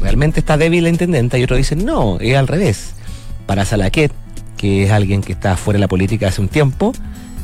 realmente 0.00 0.40
está 0.40 0.56
débil 0.56 0.84
la 0.84 0.90
intendenta 0.90 1.38
y 1.38 1.44
otros 1.44 1.58
dicen, 1.58 1.84
no, 1.84 2.18
es 2.20 2.36
al 2.36 2.48
revés. 2.48 2.94
Para 3.46 3.64
Salaquet, 3.64 4.12
que 4.56 4.84
es 4.84 4.90
alguien 4.90 5.22
que 5.22 5.32
está 5.32 5.56
fuera 5.56 5.78
de 5.78 5.80
la 5.80 5.88
política 5.88 6.28
hace 6.28 6.40
un 6.40 6.48
tiempo, 6.48 6.92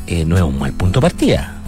eh, 0.07 0.25
no 0.25 0.35
es 0.35 0.43
un 0.43 0.59
mal 0.59 0.73
punto 0.73 1.01
partida. 1.01 1.61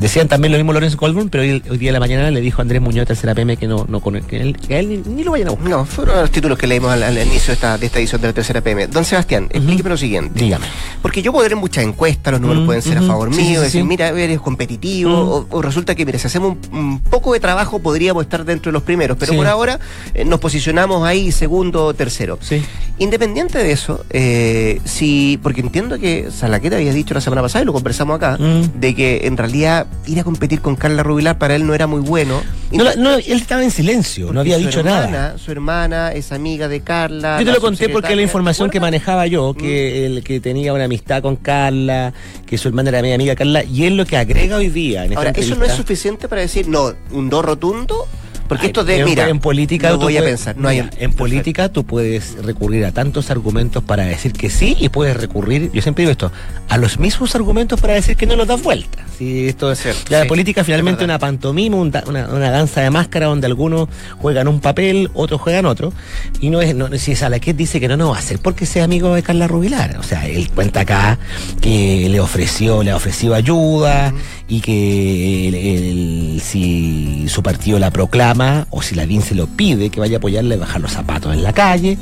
Decían 0.00 0.28
también 0.28 0.52
lo 0.52 0.58
mismo 0.58 0.74
Lorenzo 0.74 0.98
Colburn, 0.98 1.30
pero 1.30 1.42
hoy, 1.42 1.62
hoy 1.70 1.78
día 1.78 1.88
de 1.88 1.92
la 1.94 2.00
mañana 2.00 2.30
le 2.30 2.40
dijo 2.42 2.60
a 2.60 2.62
Andrés 2.62 2.82
Muñoz, 2.82 3.06
tercera 3.06 3.34
PM, 3.34 3.56
que 3.56 3.66
no, 3.66 3.86
no 3.88 4.00
con- 4.00 4.20
que 4.20 4.40
él, 4.42 4.56
que 4.56 4.74
a 4.74 4.78
él 4.78 4.88
ni, 4.90 4.96
ni 5.14 5.24
lo 5.24 5.30
vayan 5.30 5.48
a 5.48 5.50
buscar. 5.52 5.70
no, 5.70 5.84
fueron 5.86 6.20
los 6.20 6.30
títulos 6.30 6.58
que 6.58 6.66
leímos 6.66 6.90
al, 6.92 7.02
al 7.02 7.14
inicio 7.16 7.46
de 7.48 7.52
esta, 7.54 7.78
de 7.78 7.86
esta 7.86 7.98
edición 7.98 8.20
de 8.20 8.26
la 8.28 8.32
tercera 8.34 8.60
PM. 8.60 8.88
Don 8.88 9.04
Sebastián, 9.06 9.48
explíqueme 9.50 9.88
lo 9.88 9.96
siguiente. 9.96 10.38
Dígame. 10.38 10.66
Porque 11.00 11.22
yo 11.22 11.32
podré 11.32 11.54
en 11.54 11.58
muchas 11.60 11.82
encuestas, 11.84 12.30
los 12.32 12.40
números 12.42 12.64
pueden 12.66 12.82
ser 12.82 12.98
a 12.98 13.02
favor 13.02 13.32
Sí, 13.34 13.40
mío, 13.40 13.60
sí, 13.60 13.64
decir, 13.64 13.80
sí. 13.80 13.86
mira, 13.86 14.08
eres 14.08 14.38
competitivo, 14.40 15.12
o, 15.14 15.46
o 15.48 15.62
resulta 15.62 15.94
que, 15.94 16.04
mira, 16.04 16.18
si 16.18 16.26
hacemos 16.26 16.56
un, 16.72 16.78
un 16.78 17.00
poco 17.00 17.32
de 17.32 17.40
trabajo 17.40 17.78
podríamos 17.78 18.22
estar 18.22 18.44
dentro 18.44 18.70
de 18.70 18.74
los 18.74 18.82
primeros, 18.82 19.16
pero 19.18 19.34
por 19.34 19.46
ahora 19.46 19.80
eh, 20.12 20.24
nos 20.26 20.40
posicionamos 20.40 21.06
ahí 21.06 21.32
segundo 21.32 21.86
o 21.86 21.94
tercero. 21.94 22.38
Sí. 22.42 22.62
Independiente 22.98 23.58
de 23.58 23.72
eso, 23.72 24.04
eh, 24.10 24.80
si, 24.84 25.38
porque 25.42 25.60
entiendo 25.60 25.98
que 25.98 26.28
Salaqueta 26.30 26.76
había 26.76 26.92
dicho 26.92 27.14
la 27.14 27.20
semana 27.20 27.42
pasada, 27.42 27.62
y 27.62 27.66
lo 27.66 27.72
conversamos 27.72 28.16
acá, 28.16 28.36
de 28.38 28.94
que 28.94 29.26
en 29.26 29.36
realidad 29.36 29.85
ir 30.06 30.20
a 30.20 30.24
competir 30.24 30.60
con 30.60 30.76
Carla 30.76 31.02
Rubilar 31.02 31.38
para 31.38 31.56
él 31.56 31.66
no 31.66 31.74
era 31.74 31.86
muy 31.86 32.00
bueno. 32.00 32.42
No, 32.70 33.14
él 33.16 33.22
estaba 33.26 33.62
en 33.64 33.70
silencio, 33.70 34.32
no 34.32 34.40
había 34.40 34.56
dicho 34.56 34.80
hermana- 34.80 35.06
nada. 35.06 35.38
Su 35.38 35.50
hermana 35.52 36.12
es 36.12 36.32
amiga 36.32 36.68
de 36.68 36.80
Carla. 36.80 37.38
Yo 37.40 37.46
te 37.46 37.52
lo 37.52 37.60
conté 37.60 37.88
porque 37.88 38.14
la 38.16 38.22
información 38.22 38.68
¿te 38.68 38.74
que 38.74 38.80
manejaba 38.80 39.26
yo, 39.26 39.54
que 39.54 40.06
el 40.06 40.22
que 40.22 40.40
tenía 40.40 40.72
una 40.72 40.84
amistad 40.84 41.22
con 41.22 41.36
Carla, 41.36 42.12
que 42.46 42.58
su 42.58 42.68
hermana 42.68 42.90
era 42.90 43.02
mi 43.02 43.12
amiga 43.12 43.34
Carla, 43.34 43.64
y 43.64 43.84
él 43.84 43.96
lo 43.96 44.06
que 44.06 44.16
agrega 44.16 44.56
hoy 44.56 44.68
día 44.68 45.04
en 45.04 45.12
esta 45.12 45.18
Ahora, 45.18 45.32
¿eso 45.34 45.54
no 45.56 45.64
es 45.64 45.72
suficiente 45.72 46.28
para 46.28 46.40
decir, 46.40 46.68
no, 46.68 46.92
un 47.12 47.28
do 47.28 47.42
rotundo? 47.42 48.06
Porque 48.48 48.64
Ay, 48.64 48.68
esto 48.68 48.84
de, 48.84 48.98
en, 49.00 49.04
mira, 49.04 49.28
en 49.28 49.38
política 49.40 49.90
tú 49.92 49.98
voy 50.00 50.16
a 50.16 50.22
pensar, 50.22 50.56
no 50.56 50.68
hay... 50.68 50.82
mira, 50.82 50.90
en 50.98 51.12
política 51.12 51.68
tú 51.68 51.84
puedes 51.84 52.36
recurrir 52.44 52.84
a 52.84 52.92
tantos 52.92 53.30
argumentos 53.30 53.82
para 53.82 54.04
decir 54.04 54.32
que 54.32 54.50
sí 54.50 54.76
y 54.80 54.88
puedes 54.88 55.16
recurrir, 55.16 55.70
yo 55.72 55.82
siempre 55.82 56.02
digo 56.02 56.12
esto, 56.12 56.30
a 56.68 56.76
los 56.78 56.98
mismos 56.98 57.34
argumentos 57.34 57.80
para 57.80 57.94
decir 57.94 58.16
que 58.16 58.26
no 58.26 58.36
los 58.36 58.46
das 58.46 58.62
vuelta. 58.62 59.04
Si 59.18 59.48
esto 59.48 59.72
Es 59.72 59.80
cierto, 59.82 60.02
la 60.10 60.22
sí, 60.22 60.28
política 60.28 60.60
es 60.60 60.66
finalmente 60.66 61.00
verdad. 61.00 61.14
una 61.16 61.18
pantomima, 61.18 61.76
una, 61.76 62.02
una 62.06 62.50
danza 62.50 62.82
de 62.82 62.90
máscara 62.90 63.26
donde 63.26 63.46
algunos 63.46 63.88
juegan 64.18 64.48
un 64.48 64.60
papel, 64.60 65.10
otros 65.14 65.40
juegan 65.40 65.66
otro. 65.66 65.92
Y 66.40 66.50
no 66.50 66.60
es, 66.60 66.74
no, 66.74 66.88
si 66.98 67.14
Salaquet 67.16 67.56
dice 67.56 67.80
que 67.80 67.88
no, 67.88 67.96
no 67.96 68.10
va 68.10 68.18
a 68.18 68.22
ser 68.22 68.38
porque 68.38 68.66
sea 68.66 68.84
amigo 68.84 69.14
de 69.14 69.22
Carla 69.22 69.46
Rubilar. 69.48 69.96
O 69.98 70.02
sea, 70.02 70.26
él 70.26 70.50
cuenta 70.50 70.80
acá 70.80 71.18
que 71.60 72.08
le 72.10 72.20
ofreció, 72.20 72.82
le 72.82 72.90
ha 72.90 72.96
ofrecido 72.96 73.34
ayuda 73.34 74.12
y 74.48 74.60
que 74.60 76.38
si 76.42 77.26
su 77.28 77.42
partido 77.42 77.78
la 77.78 77.90
proclama 77.90 78.35
o 78.70 78.82
si 78.82 78.94
la 78.94 79.06
DIN 79.06 79.22
se 79.22 79.34
lo 79.34 79.46
pide 79.46 79.90
que 79.90 80.00
vaya 80.00 80.16
a 80.16 80.18
apoyarle, 80.18 80.56
bajar 80.56 80.80
los 80.80 80.92
zapatos 80.92 81.34
en 81.34 81.42
la 81.42 81.52
calle. 81.52 81.98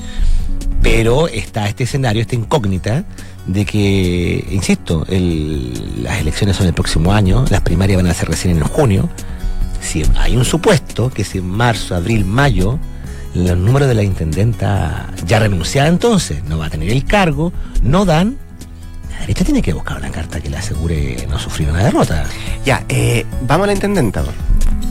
Pero 0.82 1.28
está 1.28 1.68
este 1.68 1.84
escenario, 1.84 2.20
esta 2.20 2.34
incógnita 2.34 3.04
de 3.46 3.64
que, 3.64 4.46
insisto, 4.50 5.06
las 5.08 6.20
elecciones 6.20 6.56
son 6.56 6.66
el 6.66 6.74
próximo 6.74 7.12
año, 7.12 7.44
las 7.50 7.60
primarias 7.60 8.02
van 8.02 8.10
a 8.10 8.14
ser 8.14 8.28
recién 8.28 8.56
en 8.56 8.64
junio. 8.64 9.08
Si 9.80 10.02
hay 10.16 10.36
un 10.36 10.44
supuesto 10.44 11.10
que 11.10 11.24
si 11.24 11.38
en 11.38 11.48
marzo, 11.48 11.94
abril, 11.94 12.24
mayo, 12.24 12.78
los 13.34 13.56
números 13.56 13.88
de 13.88 13.94
la 13.94 14.02
intendenta 14.02 15.10
ya 15.26 15.38
renunciada 15.38 15.88
entonces, 15.88 16.44
no 16.44 16.58
va 16.58 16.66
a 16.66 16.70
tener 16.70 16.90
el 16.90 17.04
cargo, 17.04 17.52
no 17.82 18.04
dan, 18.04 18.36
la 19.10 19.20
derecha 19.20 19.44
tiene 19.44 19.62
que 19.62 19.72
buscar 19.72 19.98
una 19.98 20.10
carta 20.10 20.40
que 20.40 20.50
le 20.50 20.56
asegure 20.56 21.26
no 21.28 21.38
sufrir 21.38 21.70
una 21.70 21.84
derrota. 21.84 22.24
Ya, 22.64 22.84
eh, 22.88 23.24
vamos 23.46 23.64
a 23.64 23.66
la 23.68 23.72
intendenta. 23.74 24.24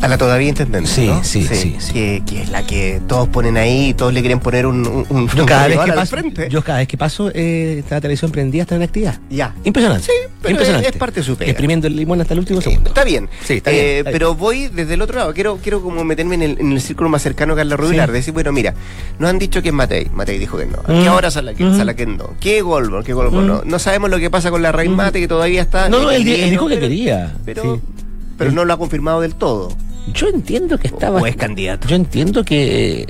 A 0.03 0.07
la 0.09 0.17
todavía 0.17 0.49
intendenta, 0.49 0.89
Sí, 0.89 1.07
¿no? 1.07 1.23
sí, 1.23 1.47
sí, 1.49 1.77
sí. 1.79 1.93
Que, 1.93 2.23
que 2.27 2.41
es 2.41 2.49
la 2.49 2.65
que 2.65 3.01
todos 3.07 3.29
ponen 3.29 3.55
ahí 3.55 3.89
y 3.89 3.93
todos 3.93 4.13
le 4.13 4.19
quieren 4.19 4.39
poner 4.41 4.65
un, 4.65 4.85
un, 4.85 5.05
un- 5.09 5.27
Yo 5.29 5.43
un 5.43 5.47
cada, 5.47 5.67
vez 5.69 5.79
que 5.79 5.93
paso, 5.93 6.11
frente. 6.17 6.49
yo 6.49 6.61
cada 6.61 6.79
vez 6.79 6.87
que 6.89 6.97
paso, 6.97 7.31
eh, 7.33 7.77
esta 7.79 8.01
televisión 8.01 8.29
prendida 8.29 8.63
está 8.63 8.75
en 8.75 8.81
actividad. 8.83 9.17
Ya. 9.29 9.55
Impresionante. 9.63 10.05
Sí, 10.05 10.11
pero 10.41 10.51
Impresionante. 10.51 10.89
es- 10.89 10.95
es 10.95 10.99
parte 10.99 11.21
de 11.21 11.25
su 11.25 11.37
pega. 11.37 11.51
Exprimiendo 11.51 11.87
el 11.87 11.95
limón 11.95 12.19
hasta 12.19 12.33
el 12.33 12.39
último 12.41 12.59
Eh, 12.59 12.63
segundo. 12.63 12.89
Está 12.89 13.05
bien. 13.05 13.29
Sí, 13.45 13.53
está 13.53 13.71
Eh, 13.71 13.73
bien, 13.73 13.85
está 13.99 14.09
bien. 14.09 14.13
Pero 14.19 14.35
voy 14.35 14.67
desde 14.67 14.93
el 14.95 15.01
otro 15.01 15.15
lado. 15.17 15.33
Quiero, 15.33 15.57
quiero 15.63 15.81
como 15.81 16.03
meterme 16.03 16.35
en 16.35 16.41
el, 16.43 16.59
en 16.59 16.71
el 16.73 16.81
círculo 16.81 17.09
más 17.09 17.21
cercano 17.21 17.53
a 17.53 17.55
Carla 17.55 17.77
Rubilar. 17.77 18.09
Sí. 18.09 18.13
Decir, 18.13 18.33
bueno, 18.33 18.51
mira, 18.51 18.73
nos 19.19 19.29
han 19.29 19.39
dicho 19.39 19.61
que 19.61 19.69
es 19.69 19.73
Matei. 19.73 20.09
Matei 20.13 20.37
dijo 20.37 20.57
que 20.57 20.65
no. 20.65 20.79
Mm. 20.85 21.01
¿Qué 21.03 21.07
ahora 21.07 21.31
Salaquet? 21.31 21.65
Mm. 21.65 21.77
Salaquet 21.77 22.09
no. 22.09 22.31
¿Qué 22.41 22.61
Goldberg? 22.61 23.05
¿Qué 23.05 23.13
Goldberg 23.13 23.43
Mm. 23.45 23.47
no? 23.47 23.61
No 23.63 23.79
sabemos 23.79 24.09
lo 24.09 24.19
que 24.19 24.29
pasa 24.29 24.51
con 24.51 24.61
la 24.61 24.73
Raíz 24.73 24.89
Mm. 24.91 24.95
Mate, 24.95 25.19
que 25.21 25.29
todavía 25.29 25.61
está. 25.61 25.87
No, 25.87 26.01
no, 26.01 26.11
él, 26.11 26.25
dijo 26.25 26.67
que 26.67 26.77
quería. 26.77 27.33
Pero, 27.45 27.79
no 28.51 28.65
lo 28.65 28.73
ha 28.73 28.77
confirmado 28.77 29.21
del 29.21 29.35
todo. 29.35 29.69
Yo 30.13 30.27
entiendo 30.27 30.77
que 30.77 30.87
estaba. 30.87 31.21
O 31.21 31.25
es 31.27 31.35
candidato. 31.35 31.87
Yo 31.87 31.95
entiendo 31.95 32.43
que 32.43 33.07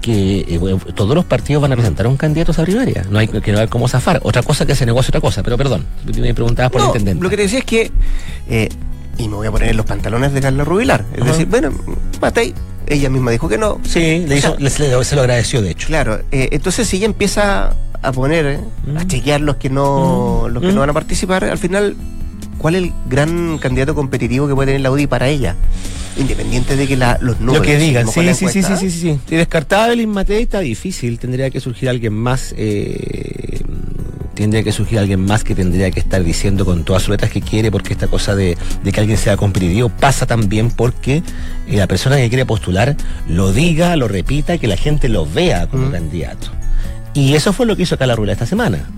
que 0.00 0.46
eh, 0.48 0.58
bueno, 0.58 0.78
todos 0.94 1.14
los 1.14 1.24
partidos 1.24 1.60
van 1.60 1.72
a 1.72 1.76
presentar 1.76 2.06
a 2.06 2.08
un 2.08 2.16
candidato 2.16 2.52
a 2.52 2.54
esa 2.54 2.62
primaria. 2.64 3.04
No 3.10 3.18
hay 3.18 3.26
que 3.28 3.52
no 3.52 3.58
hay 3.58 3.66
cómo 3.68 3.88
zafar. 3.88 4.20
Otra 4.22 4.42
cosa 4.42 4.64
que 4.64 4.74
se 4.76 4.86
negocia 4.86 5.10
otra 5.10 5.20
cosa, 5.20 5.42
pero 5.42 5.56
perdón. 5.58 5.84
Me 6.06 6.32
preguntabas 6.34 6.70
por 6.70 6.80
No, 6.80 6.86
el 6.86 6.90
intendente. 7.00 7.22
lo 7.22 7.28
que 7.30 7.36
te 7.36 7.42
decía 7.42 7.58
es 7.60 7.64
que. 7.64 7.90
eh, 8.48 8.68
y 9.18 9.28
me 9.28 9.34
voy 9.34 9.48
a 9.48 9.50
poner 9.50 9.70
en 9.70 9.76
los 9.76 9.84
pantalones 9.86 10.32
de 10.32 10.40
Carla 10.40 10.62
Rubilar. 10.64 11.04
Es 11.14 11.22
Ajá. 11.22 11.32
decir, 11.32 11.46
bueno, 11.48 11.72
Matei, 12.20 12.54
ella 12.86 13.10
misma 13.10 13.32
dijo 13.32 13.48
que 13.48 13.58
no. 13.58 13.80
Sí, 13.82 14.24
le 14.28 14.36
hizo, 14.36 14.50
sea, 14.50 14.60
le- 14.60 14.70
se, 14.70 14.88
lo- 14.90 15.02
se 15.02 15.16
lo 15.16 15.22
agradeció 15.22 15.60
de 15.60 15.72
hecho. 15.72 15.88
Claro, 15.88 16.20
eh, 16.30 16.48
entonces 16.52 16.86
si 16.86 16.98
ella 16.98 17.06
empieza 17.06 17.74
a 18.00 18.12
poner, 18.12 18.46
eh, 18.46 18.60
a 18.96 19.02
Mm. 19.04 19.08
chequear 19.08 19.40
los 19.40 19.56
que 19.56 19.70
no 19.70 20.44
Mm. 20.48 20.52
los 20.52 20.62
que 20.62 20.68
Mm. 20.70 20.74
no 20.74 20.80
van 20.80 20.90
a 20.90 20.92
participar, 20.92 21.42
al 21.44 21.58
final, 21.58 21.96
¿cuál 22.58 22.76
es 22.76 22.84
el 22.84 22.92
gran 23.10 23.58
candidato 23.58 23.96
competitivo 23.96 24.46
que 24.46 24.54
puede 24.54 24.66
tener 24.68 24.82
la 24.82 24.92
UDI 24.92 25.08
para 25.08 25.26
ella? 25.28 25.56
Independiente 26.16 26.76
de 26.76 26.86
que 26.86 26.96
la, 26.96 27.18
los 27.20 27.38
números... 27.40 27.58
Lo 27.58 27.62
que 27.62 27.78
digan, 27.78 28.06
la 28.06 28.12
sí, 28.12 28.20
sí, 28.34 28.48
sí, 28.48 28.62
sí, 28.62 28.76
sí, 28.76 28.90
sí, 28.90 29.00
sí. 29.00 29.36
Descartaba 29.36 29.92
el 29.92 30.06
Matei 30.06 30.42
está 30.42 30.60
difícil, 30.60 31.18
tendría 31.18 31.50
que 31.50 31.60
surgir 31.60 31.88
alguien 31.88 32.12
más, 32.14 32.54
eh, 32.56 33.60
tendría 34.34 34.62
que 34.62 34.72
surgir 34.72 34.98
alguien 34.98 35.20
más 35.24 35.44
que 35.44 35.54
tendría 35.54 35.90
que 35.90 36.00
estar 36.00 36.22
diciendo 36.24 36.64
con 36.64 36.84
todas 36.84 37.02
sus 37.02 37.10
letras 37.10 37.30
que 37.30 37.40
quiere, 37.40 37.70
porque 37.70 37.92
esta 37.92 38.06
cosa 38.08 38.34
de, 38.34 38.56
de 38.84 38.92
que 38.92 39.00
alguien 39.00 39.18
sea 39.18 39.36
competitivo 39.36 39.88
pasa 39.88 40.26
también 40.26 40.70
porque 40.70 41.16
eh, 41.68 41.76
la 41.76 41.86
persona 41.86 42.16
que 42.16 42.28
quiere 42.28 42.46
postular 42.46 42.96
lo 43.28 43.52
diga, 43.52 43.94
lo 43.96 44.08
repita, 44.08 44.58
que 44.58 44.66
la 44.68 44.76
gente 44.76 45.08
lo 45.08 45.26
vea 45.26 45.66
como 45.68 45.88
Mm. 45.88 45.92
candidato. 45.92 46.48
Y 47.14 47.34
eso 47.34 47.52
fue 47.52 47.66
lo 47.66 47.76
que 47.76 47.82
hizo 47.82 47.96
Carla 47.98 48.14
Rula 48.16 48.32
esta 48.32 48.46
semana. 48.46 48.88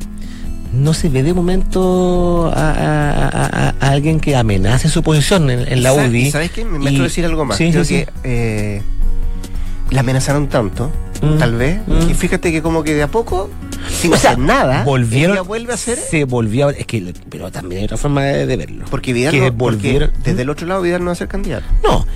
No 0.72 0.94
se 0.94 1.08
ve 1.08 1.22
de 1.22 1.34
momento 1.34 2.50
a, 2.54 2.70
a- 2.70 3.28
a- 3.28 3.68
a- 3.68 3.74
a 3.80 3.90
alguien 3.90 4.20
que 4.20 4.36
amenace 4.36 4.88
su 4.88 5.02
posición 5.02 5.50
en, 5.50 5.60
en 5.66 5.82
la 5.82 5.92
¿Y 5.92 5.96
sa- 5.96 6.06
UDI. 6.06 6.30
¿Sabes 6.30 6.50
qué? 6.52 6.64
Me, 6.64 6.78
me 6.78 6.84
Y- 6.84 6.88
atrevo 6.88 7.02
a 7.02 7.08
decir 7.08 7.24
algo 7.24 7.44
más. 7.44 7.56
Sí, 7.56 7.70
Creo 7.72 7.84
sí, 7.84 7.98
sí. 7.98 8.04
que 8.04 8.10
eh, 8.24 8.82
la 9.90 10.00
amenazaron 10.00 10.48
tanto 10.48 10.90
mm. 11.22 11.38
tal 11.38 11.56
vez. 11.56 11.80
Mm. 11.86 12.10
Y 12.10 12.14
fíjate 12.14 12.52
que 12.52 12.62
como 12.62 12.84
que 12.84 12.94
de 12.94 13.02
a 13.02 13.08
poco, 13.08 13.50
sin 13.88 14.14
hacer 14.14 14.38
nada, 14.38 14.84
volvieron, 14.84 15.32
ella 15.36 15.42
vuelve 15.42 15.72
a 15.72 15.74
hacer. 15.74 15.98
Se 15.98 16.22
volvió, 16.24 16.70
es 16.70 16.86
que, 16.86 17.12
pero 17.28 17.50
también 17.50 17.80
hay 17.80 17.84
otra 17.86 17.96
forma 17.96 18.22
de, 18.22 18.56
verlo. 18.56 18.84
Porque 18.90 19.12
Vidal, 19.12 19.36
no, 19.38 19.50
volvieron, 19.52 20.12
desde 20.22 20.42
el 20.42 20.50
otro 20.50 20.68
lado 20.68 20.82
Vidal 20.82 21.00
no 21.00 21.06
va 21.06 21.12
a 21.12 21.16
ser 21.16 21.26
candidato. 21.26 21.64
No, 21.82 22.06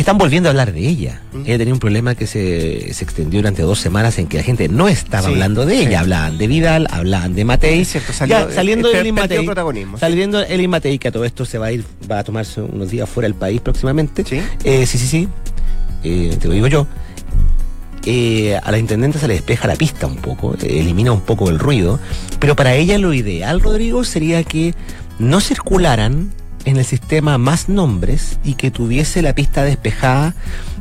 están 0.00 0.16
volviendo 0.16 0.48
a 0.48 0.50
hablar 0.50 0.72
de 0.72 0.80
ella. 0.80 1.20
Ella 1.44 1.58
tenía 1.58 1.74
un 1.74 1.80
problema 1.80 2.14
que 2.14 2.26
se, 2.26 2.92
se, 2.94 3.04
extendió 3.04 3.40
durante 3.40 3.62
dos 3.62 3.80
semanas 3.80 4.18
en 4.18 4.28
que 4.28 4.36
la 4.36 4.42
gente 4.44 4.68
no 4.68 4.88
estaba 4.88 5.28
hablando 5.28 5.66
de 5.66 5.80
ella. 5.80 6.00
Hablaban 6.00 6.38
de 6.38 6.46
Vidal, 6.46 6.86
hablaban 6.90 7.34
de 7.34 7.44
Matei. 7.44 7.84
cierto, 7.84 8.12
saliendo 8.12 8.88
de 8.88 9.00
Elin 9.00 9.14
Matei. 9.14 9.46
Saliendo 9.98 10.40
Elin 10.40 10.70
Matei, 10.70 10.98
que 10.98 11.08
a 11.08 11.12
todo 11.12 11.24
esto 11.24 11.44
se 11.44 11.58
va 11.58 11.66
a 11.66 11.72
ir, 11.72 11.84
va 12.10 12.20
a 12.20 12.24
tomarse 12.24 12.60
unos 12.60 12.90
días 12.90 13.08
fuera 13.08 13.26
del 13.26 13.34
país 13.34 13.60
próximamente. 13.60 14.24
Sí, 14.24 14.40
eh, 14.64 14.86
sí, 14.86 14.98
sí. 14.98 15.06
sí. 15.06 15.28
Eh, 16.04 16.36
te 16.40 16.48
lo 16.48 16.54
digo 16.54 16.68
yo. 16.68 16.86
Eh, 18.06 18.58
a 18.62 18.70
la 18.70 18.78
intendente 18.78 19.18
se 19.18 19.26
le 19.26 19.34
despeja 19.34 19.66
la 19.66 19.74
pista 19.74 20.06
un 20.06 20.16
poco, 20.16 20.54
elimina 20.62 21.12
un 21.12 21.20
poco 21.20 21.50
el 21.50 21.58
ruido, 21.58 21.98
pero 22.38 22.54
para 22.54 22.74
ella 22.74 22.96
lo 22.96 23.12
ideal, 23.12 23.60
Rodrigo, 23.60 24.04
sería 24.04 24.44
que 24.44 24.74
no 25.18 25.40
circularan 25.40 26.30
en 26.68 26.76
el 26.76 26.84
sistema 26.84 27.38
más 27.38 27.68
nombres 27.68 28.38
y 28.44 28.54
que 28.54 28.70
tuviese 28.70 29.22
la 29.22 29.34
pista 29.34 29.64
despejada 29.64 30.34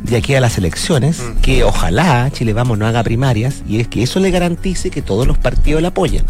de 0.03 0.17
aquí 0.17 0.35
a 0.35 0.41
las 0.41 0.57
elecciones, 0.57 1.19
mm. 1.19 1.41
que 1.41 1.63
ojalá 1.63 2.29
Chile 2.31 2.53
Vamos 2.53 2.77
no 2.77 2.85
haga 2.85 3.03
primarias 3.03 3.63
y 3.67 3.79
es 3.79 3.87
que 3.87 4.03
eso 4.03 4.19
le 4.19 4.31
garantice 4.31 4.89
que 4.89 5.01
todos 5.01 5.25
los 5.25 5.37
partidos 5.37 5.81
la 5.81 5.89
apoyen 5.89 6.25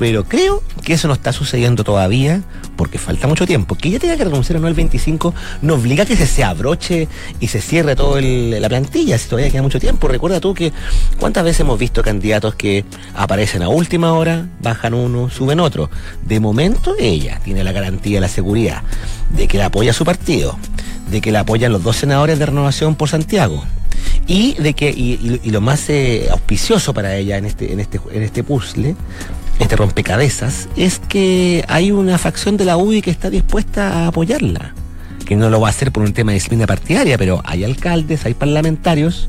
pero 0.00 0.24
creo 0.24 0.62
que 0.82 0.94
eso 0.94 1.08
no 1.08 1.14
está 1.14 1.30
sucediendo 1.30 1.84
todavía 1.84 2.40
porque 2.76 2.96
falta 2.96 3.26
mucho 3.26 3.46
tiempo. 3.46 3.74
Que 3.74 3.90
ella 3.90 3.98
tenga 3.98 4.16
que 4.16 4.24
renunciar 4.24 4.56
o 4.56 4.60
no 4.60 4.66
el 4.66 4.72
25 4.72 5.34
no 5.60 5.74
obliga 5.74 6.04
a 6.04 6.06
que 6.06 6.16
se, 6.16 6.26
se 6.26 6.42
abroche 6.42 7.06
y 7.38 7.48
se 7.48 7.60
cierre 7.60 7.94
toda 7.96 8.22
la 8.22 8.68
plantilla, 8.70 9.18
si 9.18 9.28
todavía 9.28 9.50
queda 9.50 9.60
mucho 9.60 9.78
tiempo. 9.78 10.08
Recuerda 10.08 10.40
tú 10.40 10.54
que 10.54 10.72
cuántas 11.18 11.44
veces 11.44 11.60
hemos 11.60 11.78
visto 11.78 12.02
candidatos 12.02 12.54
que 12.54 12.86
aparecen 13.14 13.62
a 13.62 13.68
última 13.68 14.14
hora, 14.14 14.46
bajan 14.62 14.94
uno, 14.94 15.28
suben 15.28 15.60
otro. 15.60 15.90
De 16.24 16.40
momento 16.40 16.94
ella 16.98 17.38
tiene 17.44 17.62
la 17.62 17.72
garantía, 17.72 18.22
la 18.22 18.28
seguridad 18.28 18.82
de 19.36 19.48
que 19.48 19.58
la 19.58 19.66
apoya 19.66 19.92
su 19.92 20.06
partido, 20.06 20.58
de 21.10 21.20
que 21.20 21.30
la 21.30 21.40
apoyan 21.40 21.72
los 21.72 21.82
dos 21.82 21.96
senadores 21.96 22.38
de 22.38 22.46
renovación 22.46 22.94
por 22.94 23.10
Santiago 23.10 23.64
y 24.26 24.54
de 24.54 24.74
que 24.74 24.90
y, 24.90 25.40
lo 25.50 25.60
más 25.60 25.90
eh, 25.90 26.28
auspicioso 26.30 26.94
para 26.94 27.16
ella 27.16 27.36
en 27.36 27.46
este 27.46 27.72
en 27.72 27.80
este 27.80 28.00
en 28.12 28.22
este 28.22 28.44
puzzle 28.44 28.94
este 29.60 29.76
rompecabezas, 29.76 30.68
es 30.76 30.98
que 30.98 31.64
hay 31.68 31.92
una 31.92 32.18
facción 32.18 32.56
de 32.56 32.64
la 32.64 32.76
UDI 32.76 33.02
que 33.02 33.10
está 33.10 33.30
dispuesta 33.30 33.88
a 33.88 34.06
apoyarla. 34.08 34.74
Que 35.24 35.36
no 35.36 35.48
lo 35.48 35.60
va 35.60 35.68
a 35.68 35.70
hacer 35.70 35.92
por 35.92 36.02
un 36.02 36.12
tema 36.12 36.32
de 36.32 36.36
disciplina 36.36 36.66
partidaria, 36.66 37.16
pero 37.16 37.40
hay 37.44 37.62
alcaldes, 37.62 38.24
hay 38.26 38.34
parlamentarios 38.34 39.28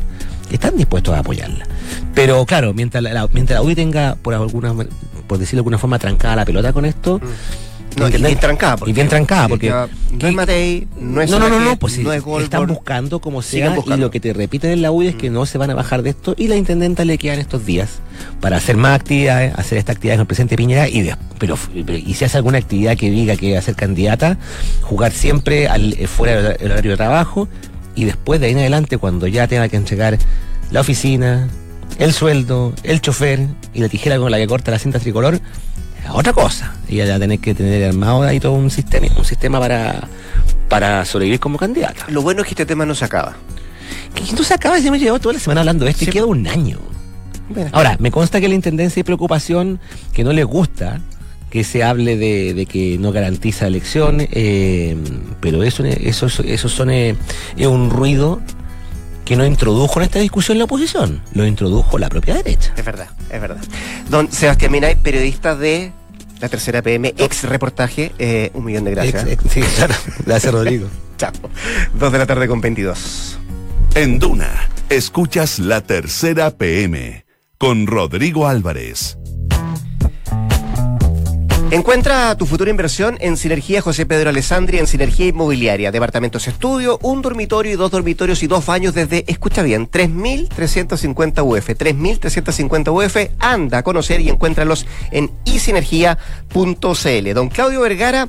que 0.50 0.56
están 0.56 0.76
dispuestos 0.78 1.14
a 1.14 1.20
apoyarla. 1.20 1.66
Pero 2.16 2.44
claro, 2.46 2.74
mientras 2.74 3.04
la, 3.04 3.28
mientras 3.32 3.60
la 3.60 3.64
UDI 3.64 3.76
tenga, 3.76 4.16
por 4.16 4.34
alguna 4.34 4.74
por 5.28 5.38
decirlo 5.38 5.58
de 5.58 5.60
alguna 5.60 5.78
forma, 5.78 6.00
trancada 6.00 6.36
la 6.36 6.46
pelota 6.46 6.74
con 6.74 6.86
esto, 6.86 7.20
mm 7.20 7.71
no, 7.98 8.08
y 8.08 8.12
bien 8.12 8.40
trancada. 8.40 8.78
y 8.86 8.94
bien 8.94 9.08
trancada, 9.08 9.48
porque. 9.48 9.70
no 9.70 10.28
es 10.28 10.34
Matei, 10.34 10.88
no 11.00 11.22
es. 11.22 11.30
No, 11.30 11.40
no, 11.40 11.50
no, 11.50 11.60
no, 11.60 11.76
pues 11.78 12.00
no 12.00 12.14
es 12.14 12.24
Están 12.44 12.68
buscando 12.68 13.20
como 13.20 13.42
sea. 13.42 13.76
Y 13.86 13.98
lo 13.98 14.12
que 14.12 14.20
te 14.20 14.34
repiten 14.34 14.72
en 14.72 14.82
la 14.82 14.92
UDI 14.92 15.08
es 15.08 15.16
que 15.16 15.30
no 15.30 15.46
se 15.46 15.58
van 15.58 15.70
a 15.72 15.76
bajar 15.76 16.02
de 16.02 16.12
esto. 16.12 16.34
Y 16.38 16.48
la 16.48 16.56
intendenta 16.56 17.06
le 17.06 17.18
quedan 17.18 17.40
estos 17.40 17.66
días 17.66 18.00
para 18.40 18.58
hacer 18.58 18.78
más 18.78 19.00
actividades, 19.00 19.54
hacer 19.58 19.78
esta 19.78 19.92
actividad 19.92 20.16
con 20.16 20.22
el 20.22 20.28
presidente 20.28 20.56
Piñera. 20.56 20.88
Y 20.88 21.12
pero, 21.38 21.58
y 21.76 22.14
si 22.14 22.26
hace 22.26 22.38
alguna 22.38 22.60
actividad 22.60 22.98
que 22.98 23.10
diga 23.10 23.36
que 23.36 23.54
va 23.54 23.60
a 23.60 23.62
ser 23.62 23.76
candidata, 23.76 24.38
jugar 24.82 25.12
siempre 25.12 25.68
al, 25.68 25.94
eh, 25.94 26.08
fuera 26.08 26.54
del 26.54 26.72
horario 26.72 26.92
de 26.92 26.98
trabajo. 26.98 27.48
Y 27.96 28.06
después 28.06 28.40
de 28.40 28.48
ahí 28.48 28.54
en 28.54 28.60
adelante, 28.60 28.98
cuando 28.98 29.28
ya 29.28 29.48
tenga 29.48 29.68
que 29.68 29.76
entregar 29.76 30.18
la 30.72 30.80
oficina, 30.80 31.50
el 32.00 32.14
sueldo, 32.14 32.74
el 32.84 33.02
chofer 33.02 33.48
y 33.74 33.80
la 33.80 33.90
tijera 33.90 34.18
con 34.18 34.32
la 34.32 34.38
que 34.38 34.48
corta 34.48 34.72
la 34.72 34.80
cinta 34.80 35.00
tricolor 35.00 35.40
otra 36.10 36.34
cosa. 36.34 36.74
Y 36.88 36.98
ya 36.98 37.20
tener 37.20 37.40
que 37.40 37.54
tener 37.54 37.84
armado 37.90 38.24
ahí 38.24 38.40
todo 38.40 38.54
un 38.54 38.70
sistema, 38.70 39.08
un 39.18 39.26
sistema 39.26 39.60
para, 39.60 40.08
para 40.70 41.06
sobrevivir 41.06 41.40
como 41.40 41.58
candidata. 41.58 42.06
Lo 42.10 42.22
bueno 42.22 42.42
es 42.42 42.48
que 42.48 42.54
este 42.54 42.66
tema 42.66 42.86
no 42.86 42.96
se 42.96 43.06
acaba. 43.06 43.36
Que 44.16 44.24
no 44.34 44.44
se 44.44 44.54
acaba, 44.54 44.80
se 44.80 44.92
me 44.92 45.00
llevó 45.00 45.20
toda 45.20 45.34
la 45.34 45.40
semana 45.40 45.62
hablando 45.62 45.86
de 45.86 45.92
esto 45.92 46.04
y 46.04 46.08
queda 46.08 46.26
un 46.26 46.48
año. 46.48 46.80
Ahora, 47.72 47.98
me 48.00 48.12
consta 48.12 48.40
que 48.40 48.48
la 48.48 48.56
intendencia 48.56 49.02
y 49.02 49.04
preocupación 49.04 49.80
que 50.14 50.24
no 50.24 50.32
le 50.32 50.44
gusta 50.44 51.02
que 51.50 51.66
se 51.66 51.84
hable 51.84 52.16
de, 52.16 52.66
que 52.66 52.98
no 52.98 53.12
garantiza 53.12 53.68
elección, 53.68 54.18
eh, 54.20 54.96
pero 55.42 55.64
eso, 55.64 55.84
eso, 55.84 56.28
eso 56.28 56.70
son, 56.70 56.90
eh, 56.90 57.16
es 57.58 57.68
un 57.68 57.90
ruido 57.90 58.42
que 59.32 59.38
no 59.38 59.46
introdujo 59.46 60.02
en 60.02 60.04
esta 60.08 60.20
discusión 60.20 60.58
la 60.58 60.66
oposición, 60.66 61.22
lo 61.34 61.46
introdujo 61.46 61.98
la 61.98 62.10
propia 62.10 62.34
derecha. 62.34 62.74
Es 62.76 62.84
verdad, 62.84 63.08
es 63.30 63.40
verdad. 63.40 63.62
Don 64.10 64.30
Sebastián 64.30 64.74
Minay, 64.74 64.98
periodista 64.98 65.56
de 65.56 65.94
la 66.42 66.50
tercera 66.50 66.82
PM, 66.82 67.14
ex 67.18 67.46
reportaje, 67.46 68.12
eh, 68.20 68.52
un 68.54 68.66
millón 68.66 68.84
de 68.84 68.92
gracias. 68.92 69.26
sí, 69.50 69.62
claro. 69.62 69.96
Gracias, 70.26 70.54
Rodrigo. 70.54 70.90
Chao. 71.18 71.32
Dos 71.98 72.12
de 72.12 72.18
la 72.18 72.26
tarde 72.26 72.46
con 72.50 72.60
22. 72.60 73.40
En 73.96 74.20
Duna, 74.20 74.68
escuchas 74.90 75.60
la 75.60 75.80
tercera 75.80 76.52
PM 76.52 77.26
con 77.58 77.88
Rodrigo 77.88 78.50
Álvarez. 78.50 79.18
Encuentra 81.72 82.36
tu 82.36 82.46
futura 82.46 82.70
inversión 82.70 83.18
en 83.22 83.38
Sinergia 83.38 83.82
José 83.82 84.06
Pedro 84.06 84.30
Alessandri, 84.30 84.78
en 84.78 84.88
Sinergia 84.88 85.28
Inmobiliaria. 85.28 85.90
Departamentos 85.90 86.46
estudio, 86.50 87.00
un 87.02 87.22
dormitorio 87.22 87.72
y 87.72 87.76
dos 87.78 87.90
dormitorios 87.92 88.44
y 88.44 88.48
dos 88.48 88.66
baños 88.66 88.94
desde, 88.94 89.24
escucha 89.26 89.64
bien, 89.64 89.90
3.350 89.90 91.42
UF. 91.42 91.70
3.350 91.70 92.92
UF. 92.92 93.32
Anda 93.40 93.78
a 93.78 93.84
conocer 93.84 94.20
y 94.20 94.28
encuéntralos 94.28 94.86
en 95.12 95.32
isinergia.cl. 95.46 97.34
Don 97.34 97.48
Claudio 97.48 97.80
Vergara 97.80 98.28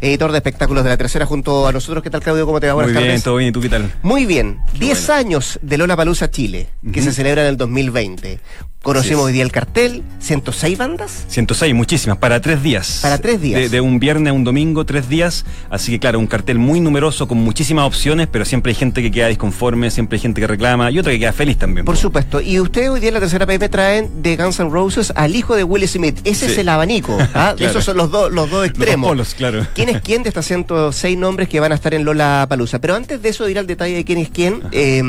editor 0.00 0.32
de 0.32 0.38
espectáculos 0.38 0.84
de 0.84 0.90
la 0.90 0.96
tercera 0.96 1.26
junto 1.26 1.66
a 1.66 1.72
nosotros. 1.72 2.02
¿Qué 2.02 2.10
tal, 2.10 2.20
Claudio? 2.20 2.46
¿Cómo 2.46 2.60
te 2.60 2.66
va? 2.68 2.74
Buenas 2.74 2.94
Muy 2.94 3.04
bien, 3.04 3.22
todo 3.22 3.36
bien. 3.36 3.50
¿Y 3.50 3.52
tú 3.52 3.60
qué 3.60 3.68
tal? 3.68 3.92
Muy 4.02 4.26
bien. 4.26 4.58
Diez 4.78 5.10
años 5.10 5.58
de 5.62 5.78
Lola 5.78 5.96
Palusa 5.96 6.30
Chile, 6.30 6.68
que 6.92 7.02
se 7.02 7.12
celebra 7.12 7.42
en 7.42 7.48
el 7.48 7.56
2020. 7.56 8.40
Conocemos 8.82 9.24
hoy 9.24 9.32
día 9.32 9.42
el 9.42 9.50
cartel, 9.50 10.04
106 10.20 10.78
bandas. 10.78 11.24
106, 11.28 11.74
muchísimas, 11.74 12.18
para 12.18 12.40
tres 12.40 12.62
días. 12.62 13.00
Para 13.02 13.18
tres 13.18 13.40
días. 13.40 13.72
De, 13.72 13.80
un 13.80 13.98
viernes 13.98 14.30
a 14.30 14.32
un 14.32 14.44
domingo, 14.44 14.86
tres 14.86 15.08
días. 15.08 15.44
Así 15.68 15.90
que 15.90 15.98
claro, 15.98 16.20
un 16.20 16.28
cartel 16.28 16.60
muy 16.60 16.78
numeroso 16.78 17.26
con 17.26 17.38
muchísimas 17.38 17.86
opciones, 17.86 18.28
pero 18.30 18.44
siempre 18.44 18.70
hay 18.70 18.76
gente 18.76 19.02
que 19.02 19.10
queda 19.10 19.26
disconforme, 19.26 19.90
siempre 19.90 20.16
hay 20.16 20.20
gente 20.20 20.40
que 20.40 20.46
reclama 20.46 20.92
y 20.92 20.98
otra 21.00 21.10
que 21.10 21.18
queda 21.18 21.32
feliz 21.32 21.58
también. 21.58 21.84
Por 21.84 21.96
supuesto. 21.96 22.40
Y 22.40 22.60
ustedes 22.60 22.88
hoy 22.88 23.00
día 23.00 23.08
en 23.08 23.14
la 23.14 23.20
tercera 23.20 23.46
PP 23.46 23.68
traen 23.68 24.22
de 24.22 24.36
Guns 24.36 24.60
N' 24.60 24.70
Roses 24.70 25.12
al 25.16 25.34
hijo 25.34 25.56
de 25.56 25.64
Will 25.64 25.86
Smith. 25.88 26.20
Ese 26.22 26.46
es 26.46 26.56
el 26.56 26.68
abanico. 26.68 27.18
¿ah? 27.34 27.56
Esos 27.58 27.84
son 27.84 27.96
los, 27.96 28.12
dos 28.12 28.32
los 28.32 28.48
dos 28.48 28.64
extremos. 28.64 29.16
Los 29.16 29.34
claro. 29.34 29.66
¿Quién 29.74 29.87
es 29.88 30.00
quién 30.00 30.22
de 30.22 30.28
estas 30.28 30.46
106 30.46 31.18
nombres 31.18 31.48
que 31.48 31.60
van 31.60 31.72
a 31.72 31.74
estar 31.74 31.94
en 31.94 32.04
Lola 32.04 32.46
Palusa? 32.48 32.78
Pero 32.80 32.94
antes 32.94 33.20
de 33.22 33.28
eso, 33.28 33.48
ir 33.48 33.58
al 33.58 33.66
detalle 33.66 33.96
de 33.96 34.04
quién 34.04 34.18
es 34.18 34.28
quién, 34.30 34.62
eh, 34.72 35.02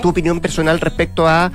tu 0.00 0.08
opinión 0.08 0.40
personal 0.40 0.80
respecto 0.80 1.26
a 1.26 1.50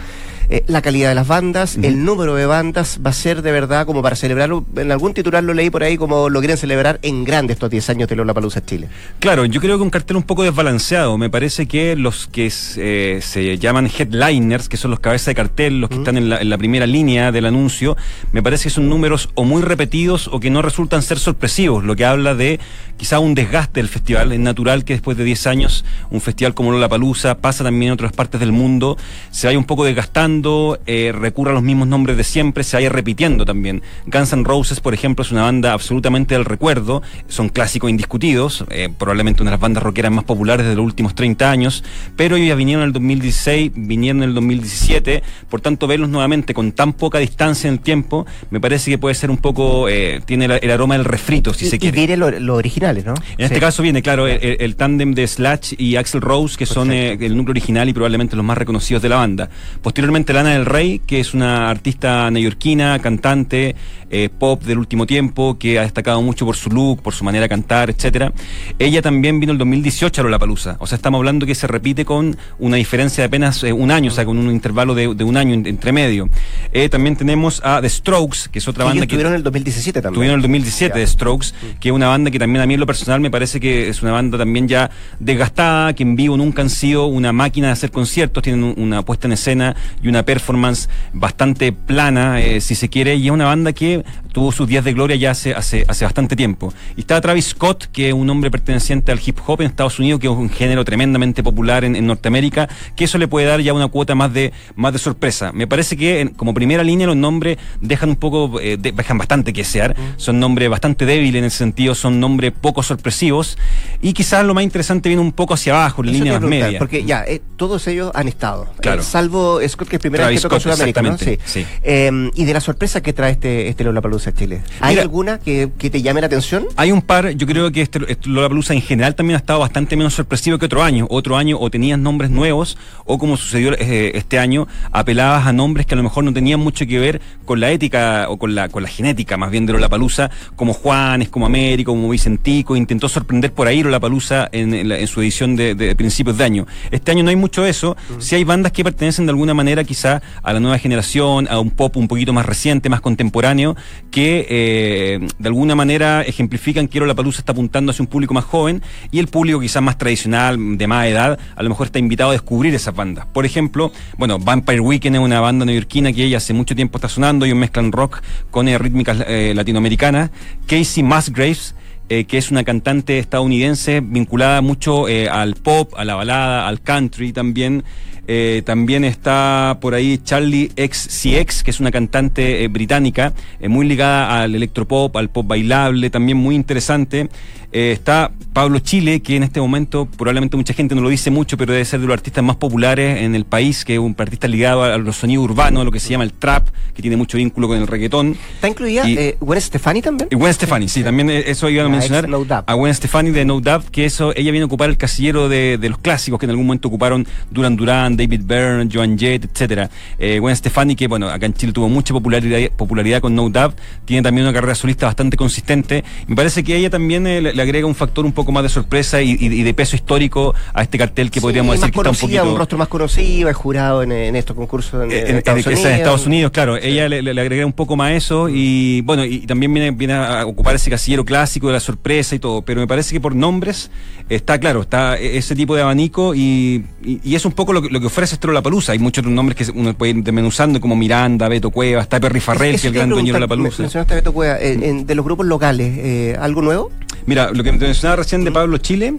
eh, 0.52 0.66
la 0.68 0.82
calidad 0.82 1.08
de 1.08 1.16
las 1.16 1.30
bandas, 1.30 1.78
el 1.82 2.04
número 2.04 2.36
de 2.36 2.46
bandas 2.46 3.00
va 3.06 3.12
a 3.12 3.14
ser 3.14 3.42
de 3.42 3.54
verdad 3.54 3.86
como 3.86 4.02
para 4.02 4.18
celebrarlo. 4.18 4.66
En 4.76 4.92
algún 4.92 5.14
titular 5.14 5.42
lo 5.42 5.54
leí 5.54 5.70
por 5.70 5.82
ahí 5.82 5.96
como 5.96 6.28
lo 6.28 6.40
quieren 6.40 6.58
celebrar 6.58 7.00
en 7.04 7.24
grande 7.24 7.54
estos 7.54 7.70
10 7.70 7.90
años 7.92 8.10
de 8.10 8.18
Lola 8.18 8.34
Palusa 8.34 8.62
Chile. 8.66 8.90
Claro, 9.20 9.46
yo 9.46 9.62
creo 9.62 9.78
que 9.78 9.84
un 9.84 9.90
cartel 9.90 10.18
un 10.18 10.24
poco 10.24 10.44
desbalanceado. 10.44 11.18
Me 11.18 11.30
parece 11.30 11.68
que 11.68 11.96
los 11.96 12.28
que 12.28 12.52
eh, 12.76 13.20
se 13.22 13.58
llaman 13.60 13.90
headliners, 13.98 14.68
que 14.68 14.76
son 14.76 14.92
los 14.92 15.00
cabezas 15.00 15.28
de 15.28 15.36
cartel, 15.36 15.80
los 15.80 15.90
que 15.90 15.96
están 15.96 16.18
en 16.18 16.28
la, 16.28 16.58
primera 16.58 16.86
línea 16.86 17.32
del 17.32 17.46
anuncio, 17.46 17.96
me 18.34 18.44
parece 18.44 18.66
que 18.66 18.72
son 18.72 18.90
números 18.90 19.30
o 19.36 19.46
muy 19.46 19.62
repetidos 19.62 20.28
o 20.28 20.42
que 20.42 20.50
no 20.50 20.62
resultan 20.62 21.02
ser 21.02 21.18
sorpresivos, 21.18 21.86
lo 21.86 21.96
que 21.96 22.04
habla 22.04 22.36
de 22.36 22.60
quizá 22.98 23.20
un 23.20 23.36
desgaste 23.36 23.80
del 23.80 23.88
festival. 23.88 24.34
Es 24.34 24.40
natural 24.40 24.84
que 24.84 24.96
después 24.96 25.16
de 25.16 25.24
10 25.24 25.48
años 25.48 25.86
un 26.10 26.20
festival 26.20 26.54
como 26.54 26.74
Lola 26.74 26.90
Palusa 26.90 27.38
pasa 27.38 27.64
también 27.64 27.92
en 27.92 27.94
otras 27.94 28.12
partes 28.12 28.42
del 28.42 28.52
mundo, 28.52 28.98
se 29.32 29.48
vaya 29.48 29.58
un 29.58 29.64
poco 29.64 29.86
desgastando 29.86 30.41
eh, 30.86 31.12
recurra 31.14 31.52
a 31.52 31.54
los 31.54 31.64
mismos 31.64 31.88
nombres 31.88 32.18
de 32.18 32.24
siempre, 32.24 32.64
se 32.64 32.78
vaya 32.78 32.90
repitiendo 32.90 33.46
también. 33.46 33.82
Guns 34.06 34.34
N' 34.34 34.44
Roses, 34.44 34.80
por 34.80 34.94
ejemplo, 34.94 35.24
es 35.24 35.32
una 35.32 35.44
banda 35.44 35.74
absolutamente 35.74 36.36
del 36.36 36.46
recuerdo, 36.46 37.02
son 37.28 37.50
clásicos 37.50 37.90
indiscutidos, 37.90 38.66
eh, 38.70 38.90
probablemente 38.98 39.42
una 39.42 39.52
de 39.52 39.56
las 39.56 39.62
bandas 39.62 39.84
rockeras 39.84 40.12
más 40.12 40.24
populares 40.24 40.66
de 40.66 40.76
los 40.76 40.86
últimos 40.86 41.16
30 41.16 41.50
años, 41.50 41.84
pero 42.16 42.36
ellos 42.36 42.50
ya 42.50 42.56
vinieron 42.56 42.84
en 42.84 42.88
el 42.88 42.94
2016, 42.94 43.72
vinieron 43.76 44.24
en 44.24 44.30
el 44.30 44.36
2017, 44.36 45.24
por 45.50 45.62
tanto 45.62 45.88
verlos 45.88 46.10
nuevamente 46.10 46.54
con 46.54 46.72
tan 46.72 46.94
poca 46.94 47.20
distancia 47.20 47.68
en 47.68 47.76
el 47.76 47.80
tiempo, 47.80 48.26
me 48.50 48.60
parece 48.60 48.92
que 48.92 48.98
puede 48.98 49.16
ser 49.16 49.32
un 49.32 49.38
poco, 49.38 49.90
eh, 49.90 50.22
tiene 50.26 50.46
el, 50.46 50.72
aroma 50.72 50.96
del 50.96 51.06
refrito, 51.06 51.54
si 51.54 51.70
se 51.70 51.80
quiere. 51.80 51.98
Y 51.98 52.08
viene 52.08 52.18
los 52.40 52.58
originales, 52.58 53.06
¿no? 53.06 53.14
En 53.38 53.46
este 53.46 53.60
caso 53.60 53.84
viene, 53.84 54.02
claro, 54.02 54.28
el, 54.28 54.76
tándem 54.76 55.14
de 55.14 55.28
Slash 55.28 55.74
y 55.78 55.96
Axel 55.96 56.22
Rose, 56.22 56.58
que 56.58 56.66
son 56.66 56.92
el 56.92 57.36
núcleo 57.36 57.52
original 57.52 57.90
y 57.90 57.94
probablemente 57.94 58.36
los 58.36 58.46
más 58.46 58.58
reconocidos 58.58 59.02
de 59.02 59.10
la 59.10 59.16
banda. 59.18 59.50
Posteriormente 59.82 60.21
justamente 60.22 60.34
Lana 60.34 60.54
del 60.54 60.66
Rey, 60.68 61.00
que 61.00 61.20
es 61.20 61.34
una 61.34 61.70
artista 61.72 62.30
neoyorquina, 62.30 63.00
cantante, 63.00 63.76
eh, 64.12 64.30
pop 64.30 64.62
del 64.64 64.78
último 64.78 65.06
tiempo, 65.08 65.58
que 65.58 65.80
ha 65.80 65.84
destacado 65.84 66.22
mucho 66.22 66.46
por 66.46 66.56
su 66.56 66.70
look, 66.70 67.02
por 67.02 67.14
su 67.14 67.24
manera 67.24 67.44
de 67.44 67.50
cantar, 67.50 67.90
etcétera. 67.90 68.34
Ella 68.78 69.02
también 69.02 69.40
vino 69.40 69.52
el 69.54 69.58
2018 69.58 70.22
a 70.22 70.24
Lollapalooza. 70.26 70.76
O 70.80 70.86
sea, 70.86 70.98
estamos 70.98 71.18
hablando 71.20 71.46
que 71.48 71.56
se 71.56 71.66
repite 71.66 72.06
con 72.06 72.36
una 72.60 72.76
diferencia 72.78 73.22
de 73.24 73.28
apenas 73.28 73.64
eh, 73.64 73.72
un 73.74 73.90
año, 73.90 74.12
o 74.12 74.14
sea, 74.14 74.26
con 74.26 74.38
un 74.38 74.52
intervalo 74.52 74.94
de, 74.94 75.16
de 75.16 75.24
un 75.24 75.38
año 75.38 75.54
en- 75.56 75.66
entre 75.66 75.92
medio. 75.92 76.30
Eh, 76.74 76.88
también 76.90 77.16
tenemos 77.16 77.62
a 77.64 77.82
The 77.82 77.90
Strokes, 77.90 78.50
que 78.52 78.60
es 78.60 78.68
otra 78.68 78.84
banda 78.86 79.02
que 79.08 79.14
tuvieron 79.14 79.32
en 79.34 79.38
el 79.38 79.44
2017 79.44 80.02
también. 80.02 80.14
Tuvieron 80.16 80.36
el 80.36 80.42
2017 80.44 80.94
Ya. 80.94 81.00
de 81.00 81.08
Strokes, 81.08 81.48
que 81.80 81.90
es 81.90 81.96
una 81.96 82.10
banda 82.10 82.30
que 82.30 82.38
también 82.38 82.62
a 82.62 82.68
mí 82.68 82.74
en 82.76 82.80
lo 82.82 82.86
personal 82.86 83.20
me 83.22 83.32
parece 83.32 83.60
que 83.60 83.88
es 83.90 84.02
una 84.04 84.12
banda 84.12 84.38
también 84.38 84.68
ya 84.68 84.92
desgastada, 85.20 85.94
que 85.96 86.04
en 86.04 86.16
vivo 86.16 86.36
nunca 86.38 86.62
han 86.62 86.70
sido 86.70 87.06
una 87.06 87.32
máquina 87.32 87.68
de 87.68 87.74
hacer 87.74 87.92
conciertos, 87.92 88.44
tienen 88.44 88.64
un- 88.66 88.74
una 88.78 89.04
puesta 89.04 89.28
en 89.28 89.32
escena 89.34 89.74
y 90.04 90.10
una 90.12 90.24
performance 90.24 90.88
bastante 91.14 91.72
plana, 91.74 92.40
eh, 92.42 92.62
si 92.62 92.76
se 92.76 92.90
quiere, 92.90 93.16
y 93.16 93.26
es 93.26 93.32
una 93.32 93.46
banda 93.46 93.74
que 93.74 94.04
tuvo 94.32 94.52
sus 94.52 94.68
días 94.68 94.84
de 94.86 94.94
gloria 94.94 95.16
ya 95.16 95.32
hace, 95.32 95.54
hace, 95.54 95.84
hace 95.88 96.06
bastante 96.06 96.36
tiempo. 96.36 96.74
Y 96.96 97.02
está 97.02 97.20
Travis 97.20 97.48
Scott, 97.48 97.86
que 97.92 98.10
es 98.10 98.14
un 98.14 98.30
hombre 98.30 98.50
perteneciente 98.52 99.12
al 99.12 99.20
hip 99.26 99.40
hop 99.46 99.62
en 99.62 99.68
Estados 99.68 100.00
Unidos, 100.00 100.20
que 100.20 100.28
es 100.28 100.34
un 100.34 100.50
género 100.50 100.86
tremendamente 100.86 101.44
popular 101.44 101.84
en, 101.84 101.96
en 101.96 102.06
Norteamérica, 102.08 102.70
que 102.96 103.06
eso 103.06 103.18
le 103.18 103.28
puede 103.28 103.48
dar 103.48 103.60
ya 103.62 103.74
una 103.74 103.88
cuota 103.88 104.16
más 104.16 104.34
de, 104.34 104.54
más 104.76 104.94
de 104.94 105.00
sorpresa. 105.00 105.52
Me 105.52 105.68
parece 105.68 105.98
que 105.98 106.22
en- 106.22 106.30
como 106.30 106.54
primera 106.54 106.84
línea 106.84 107.08
los 107.08 107.16
nombres 107.18 107.58
dejan 107.82 108.10
un 108.10 108.16
poco, 108.16 108.60
eh, 108.62 108.78
de- 108.78 108.92
dejan 108.92 109.18
bastante 109.18 109.52
que 109.54 109.62
desear, 109.62 109.96
son 110.18 110.40
nombres 110.40 110.70
bastante 110.70 111.06
débiles 111.06 111.40
en 111.40 111.46
ese 111.46 111.58
sentido, 111.58 111.96
son 111.96 112.20
nombres 112.20 112.52
poco 112.60 112.84
sorpresivos, 112.84 113.58
y 114.02 114.14
quizás 114.14 114.46
lo 114.46 114.54
más 114.54 114.64
interesante 114.64 115.10
viene 115.10 115.22
un 115.22 115.32
poco 115.32 115.54
hacia 115.54 115.74
abajo, 115.74 116.02
en 116.04 116.08
te 116.08 116.14
línea 116.14 116.40
más 116.40 116.50
media. 116.50 116.80
Porque 116.80 117.04
ya, 117.04 117.24
eh, 117.26 117.42
todos 117.58 117.88
ellos 117.88 118.12
han 118.14 118.28
estado. 118.28 118.68
Claro. 118.82 119.02
Eh, 119.02 119.04
salvo 119.04 119.60
Scott, 119.68 119.88
que 119.88 120.00
vez 120.10 120.20
Travis 120.22 120.40
que 120.40 120.42
toca 120.44 120.56
en 120.56 120.62
Scott, 120.62 120.74
Sudamérica, 120.74 121.02
¿no? 121.02 121.18
Sí. 121.18 121.38
sí. 121.46 121.66
Eh, 121.84 122.30
y 122.36 122.46
de 122.46 122.54
la 122.54 122.60
sorpresa 122.62 123.02
que 123.02 123.14
trae 123.14 123.32
este, 123.34 123.68
este 123.70 123.84
Lollapalooza 123.84 124.34
Chile. 124.34 124.62
¿Hay 124.80 124.92
Mira- 124.94 125.02
alguna 125.04 125.40
que, 125.40 125.70
que 125.78 125.90
te 125.90 126.02
llame 126.02 126.22
la 126.22 126.28
atención? 126.28 126.66
Hay 126.76 126.92
un 126.92 127.02
par, 127.02 127.32
yo 127.32 127.46
creo 127.48 127.72
que 127.72 127.82
este, 127.82 128.00
este 128.08 128.30
Lollapalooza 128.30 128.74
en 128.74 128.82
general 128.82 129.16
también 129.16 129.36
ha 129.36 129.40
estado 129.40 129.60
bastante 129.60 129.96
menos 129.96 130.14
sorpresivo 130.14 130.58
que 130.58 130.66
otro 130.66 130.84
año. 130.84 131.08
Otro 131.10 131.38
año 131.38 131.58
o 131.60 131.70
tenías 131.70 132.00
nombres 132.00 132.30
nuevos 132.32 132.78
o 133.06 133.18
como 133.18 133.38
sucedió 133.38 133.74
eh, 133.78 134.12
este 134.16 134.40
año, 134.40 134.68
apelabas 134.92 135.46
a 135.48 135.54
nombres 135.54 135.86
que 135.86 135.94
a 135.96 135.98
lo 135.98 136.04
mejor 136.04 136.24
no 136.24 136.34
tenían 136.34 136.60
mucho 136.60 136.86
que 136.86 137.00
ver 137.00 137.22
con 137.46 137.60
la 137.60 137.72
ética 137.72 138.26
o 138.30 138.38
con 138.38 138.56
la, 138.56 138.70
con 138.70 138.84
la 138.84 138.90
genética 138.90 139.38
más 139.38 139.52
bien 139.52 139.66
de 139.66 139.74
Lollapalooza, 139.74 140.30
como 140.56 140.74
Juanes, 140.74 141.30
como 141.30 141.46
Américo, 141.46 141.92
como 141.92 142.10
Vicentico, 142.10 142.76
intentó 142.76 143.10
sorprender 143.10 143.52
por 143.54 143.68
ahí 143.68 143.84
Lollapalooza 143.84 144.50
en, 144.52 144.74
en, 144.74 144.90
la- 144.90 145.00
en 145.00 145.08
su 145.08 145.22
edición 145.22 145.56
de, 145.56 145.76
de 145.76 145.96
principios 145.96 146.38
de 146.38 146.44
año. 146.44 146.68
Este 146.92 147.12
año 147.12 147.24
no 147.24 147.30
hay 147.30 147.36
mucho 147.36 147.64
de 147.64 147.70
eso, 147.70 147.96
sí 148.20 148.36
hay 148.36 148.44
bandas 148.44 148.72
que 148.72 148.84
pertenecen 148.84 149.26
de 149.26 149.32
alguna 149.32 149.54
manera 149.54 149.84
quizá 149.92 150.22
a 150.42 150.54
la 150.54 150.62
nueva 150.62 150.78
generación, 150.78 151.50
a 151.50 151.60
un 151.60 151.70
pop 151.70 151.98
un 151.98 152.08
poquito 152.08 152.32
más 152.32 152.46
reciente, 152.46 152.88
más 152.88 153.02
contemporáneo, 153.02 153.76
que 154.10 154.48
eh, 154.50 155.28
de 155.38 155.48
alguna 155.50 155.76
manera 155.76 156.22
ejemplifican 156.22 156.88
que 156.88 157.02
Lollapalooza 157.02 157.40
está 157.40 157.52
apuntando 157.52 157.92
hacia 157.92 158.04
un 158.04 158.08
público 158.08 158.34
más 158.34 158.46
joven 158.46 158.82
y 159.12 159.20
el 159.20 159.28
público 159.28 159.60
quizás 159.60 159.84
más 159.84 159.98
tradicional, 159.98 160.78
de 160.78 160.88
más 160.88 161.08
edad, 161.08 161.38
a 161.58 161.64
lo 161.64 161.68
mejor 161.68 161.88
está 161.88 162.00
invitado 162.00 162.30
a 162.30 162.34
descubrir 162.34 162.74
esas 162.74 162.96
bandas. 162.96 163.26
Por 163.26 163.46
ejemplo, 163.46 163.92
bueno, 164.18 164.40
Vampire 164.40 164.80
Weekend 164.80 165.18
es 165.18 165.22
una 165.22 165.42
banda 165.42 165.66
neoyorquina 165.66 166.14
que 166.14 166.24
ella 166.24 166.38
hace 166.38 166.54
mucho 166.54 166.74
tiempo 166.74 166.98
está 166.98 167.10
sonando, 167.10 167.46
ellos 167.46 167.58
mezclan 167.58 167.92
rock 167.92 168.22
con 168.50 168.70
eh, 168.70 168.78
rítmicas 168.78 169.26
eh, 169.28 169.52
latinoamericanas. 169.54 170.32
Casey 170.68 171.04
Musgraves 171.04 171.76
eh, 172.14 172.26
que 172.26 172.38
es 172.38 172.52
una 172.52 172.66
cantante 172.66 173.20
estadounidense 173.20 174.02
vinculada 174.02 174.60
mucho 174.60 175.08
eh, 175.08 175.30
al 175.30 175.56
pop, 175.56 175.94
a 175.96 176.04
la 176.04 176.16
balada, 176.16 176.68
al 176.68 176.82
country 176.82 177.32
también. 177.32 177.86
Eh, 178.28 178.64
también 178.66 179.06
está 179.06 179.78
por 179.80 179.94
ahí 179.94 180.18
Charlie 180.18 180.70
XCX, 180.76 181.64
que 181.64 181.72
es 181.72 181.80
una 181.80 181.90
cantante 181.90 182.68
británica, 182.68 183.32
muy 183.62 183.88
ligada 183.88 184.42
al 184.42 184.56
electropop, 184.56 185.16
al 185.16 185.30
pop 185.30 185.48
bailable, 185.48 186.10
también 186.10 186.38
muy 186.38 186.54
interesante. 186.54 187.30
Eh, 187.74 187.92
está 187.94 188.32
Pablo 188.54 188.80
Chile, 188.80 189.22
que 189.22 189.36
en 189.38 189.44
este 189.44 189.62
momento 189.62 190.06
probablemente 190.18 190.58
mucha 190.58 190.74
gente 190.74 190.94
no 190.94 191.02
lo 191.02 191.10
dice 191.10 191.32
mucho, 191.32 191.56
pero 191.58 191.72
debe 191.72 191.86
ser 191.86 192.02
de 192.02 192.08
los 192.08 192.14
artistas 192.14 192.44
más 192.44 192.58
populares 192.58 193.22
en 193.22 193.34
el 193.34 193.46
país, 193.46 193.86
que 193.86 193.94
es 193.94 194.00
un 194.00 194.14
artista 194.18 194.48
ligado 194.48 194.84
a, 194.84 194.96
a 194.96 194.98
los 194.98 195.16
sonidos 195.16 195.46
urbanos, 195.46 195.82
a 195.82 195.84
lo 195.86 195.92
que 195.92 196.00
se 196.02 196.10
llama 196.10 196.26
el 196.26 196.34
trap, 196.34 196.68
que 196.94 197.02
tiene 197.02 197.16
mucho 197.16 197.38
vínculo 197.38 197.70
con 197.70 197.78
el 197.78 197.88
reggaetón. 197.88 198.36
¿Está 198.56 198.68
incluida 198.68 199.08
Y- 199.08 199.18
eh, 199.18 199.38
Gwen 199.40 199.62
Stefani 199.62 200.02
también? 200.02 200.28
Y 200.32 200.36
Gwen 200.36 200.54
Stefani, 200.54 200.90
sí, 200.90 201.02
también 201.04 201.30
eh, 201.30 201.44
eso 201.48 201.70
iba 201.70 201.86
a 201.86 201.90
mencionar. 201.90 202.28
No. 202.28 202.46
A 202.66 202.74
Gwen 202.74 202.94
Stefani 202.94 203.32
de 203.32 203.46
No 203.46 203.62
Doubt, 203.62 203.86
que 203.90 204.04
eso, 204.06 204.34
ella 204.36 204.52
viene 204.52 204.64
a 204.64 204.66
ocupar 204.66 204.90
el 204.90 204.98
casillero 204.98 205.48
de, 205.48 205.78
de 205.78 205.90
los 205.90 206.00
clásicos 206.00 206.40
que 206.40 206.46
en 206.46 206.50
algún 206.50 206.66
momento 206.68 206.90
ocuparon 206.90 207.26
Duran 207.50 207.78
Duran, 207.78 208.18
David 208.18 208.42
Byrne, 208.44 208.90
Joan 208.92 209.18
Jett, 209.18 209.46
etcétera. 209.46 209.90
Eh, 210.20 210.40
Gwen 210.40 210.56
Stefani, 210.56 210.96
que 210.98 211.08
bueno, 211.08 211.30
acá 211.30 211.46
en 211.46 211.54
Chile 211.54 211.72
tuvo 211.72 211.88
mucha 211.88 212.14
popularidad, 212.14 212.70
popularidad 212.76 213.22
con 213.22 213.34
No 213.34 213.50
Doubt, 213.50 213.78
tiene 214.04 214.22
también 214.24 214.46
una 214.46 214.54
carrera 214.54 214.76
solista 214.76 215.06
bastante 215.06 215.38
consistente. 215.38 216.04
Me 216.28 216.36
parece 216.36 216.64
que 216.66 216.76
ella 216.76 216.90
también 216.90 217.26
eh, 217.28 217.42
le, 217.42 217.61
le 217.62 217.70
agrega 217.70 217.86
un 217.88 217.96
factor 217.96 218.26
un 218.26 218.32
poco 218.32 218.52
más 218.52 218.64
de 218.64 218.70
sorpresa 218.70 219.22
y, 219.22 219.32
y- 219.32 219.46
y 219.46 219.64
de 219.64 219.74
peso 219.74 219.96
histórico 219.96 220.54
a 220.74 220.82
este 220.82 220.98
cartel 220.98 221.30
que 221.30 221.40
Sí, 221.40 221.42
podríamos 221.42 221.76
decir 221.76 221.92
que 221.94 222.00
está 222.00 222.10
un 222.10 222.16
poquito. 222.16 222.52
un 222.54 222.58
rostro 222.58 222.78
más 222.78 222.88
conocido, 222.88 223.50
es 223.50 223.56
jurado 223.56 224.04
en, 224.04 224.12
en 224.12 224.36
estos 224.36 224.56
concursos 224.56 225.04
en, 225.04 225.12
Eh, 225.12 225.20
en 225.22 225.28
en, 225.32 225.38
Estados 225.38 225.66
Unidos. 225.66 225.86
Estados 225.86 226.26
Unidos, 226.26 226.52
claro. 226.52 226.78
Ella 226.78 227.08
le, 227.08 227.22
le- 227.22 227.42
agrega 227.42 227.66
un 227.66 227.74
poco 227.74 227.96
más 227.96 228.12
eso 228.14 228.50
y 228.50 229.02
bueno, 229.02 229.24
y, 229.26 229.40
también 229.48 229.74
viene, 229.74 229.92
viene 229.92 230.14
a 230.14 230.46
ocupar 230.46 230.76
ese 230.76 230.90
casillero 230.90 231.24
clásico 231.26 231.68
de 231.68 231.74
la 231.74 231.80
sorpresa 231.80 232.36
y 232.36 232.40
todo. 232.40 232.62
Pero 232.64 232.82
me 232.82 232.88
parece 232.88 233.14
que 233.14 233.22
por 233.22 233.36
nombres 233.36 233.92
está 234.30 234.60
claro, 234.60 234.82
está 234.82 235.18
e- 235.18 235.38
ese 235.38 235.56
tipo 235.56 235.76
de 235.76 235.82
abanico 235.82 236.34
y, 236.36 236.86
y- 237.04 237.36
es 237.36 237.46
un 237.46 237.52
poco 237.54 237.74
lo 237.74 237.82
que, 237.82 237.90
lo 237.90 238.00
que 238.00 238.08
ofrece 238.08 238.38
Palusa. 238.62 238.92
Hay 238.92 239.00
muchos 239.00 239.22
otros 239.22 239.34
nombres 239.34 239.56
que 239.58 239.72
uno 239.78 239.94
puede 239.94 240.12
ir 240.12 240.24
desmenuzando 240.24 240.80
como 240.82 240.96
Miranda, 240.96 241.48
Beto 241.48 241.70
Cuevas, 241.72 242.04
está 242.04 242.20
Perry 242.20 242.40
Farrell, 242.40 242.76
Eso 242.76 242.82
que 242.84 242.88
es 242.88 242.94
el 242.94 242.94
gran 242.94 243.10
dueño 243.10 243.34
de 243.34 243.40
la 243.40 243.48
Palusa. 243.48 243.82
Mencionaste 243.84 244.14
a 244.14 244.16
Beto 244.18 244.34
Cueva, 244.34 244.58
eh, 244.60 244.78
en- 244.82 245.06
de 245.06 245.16
los 245.16 245.26
grupos 245.26 245.46
locales, 245.46 245.94
eh, 245.98 246.36
¿algo 246.40 246.62
nuevo? 246.62 246.92
Mira, 247.26 247.52
lo 247.52 247.64
que 247.64 247.72
mencionaba 247.72 248.18
recién 248.18 248.44
de 248.44 248.52
Pablo 248.52 248.78
Chile, 248.78 249.14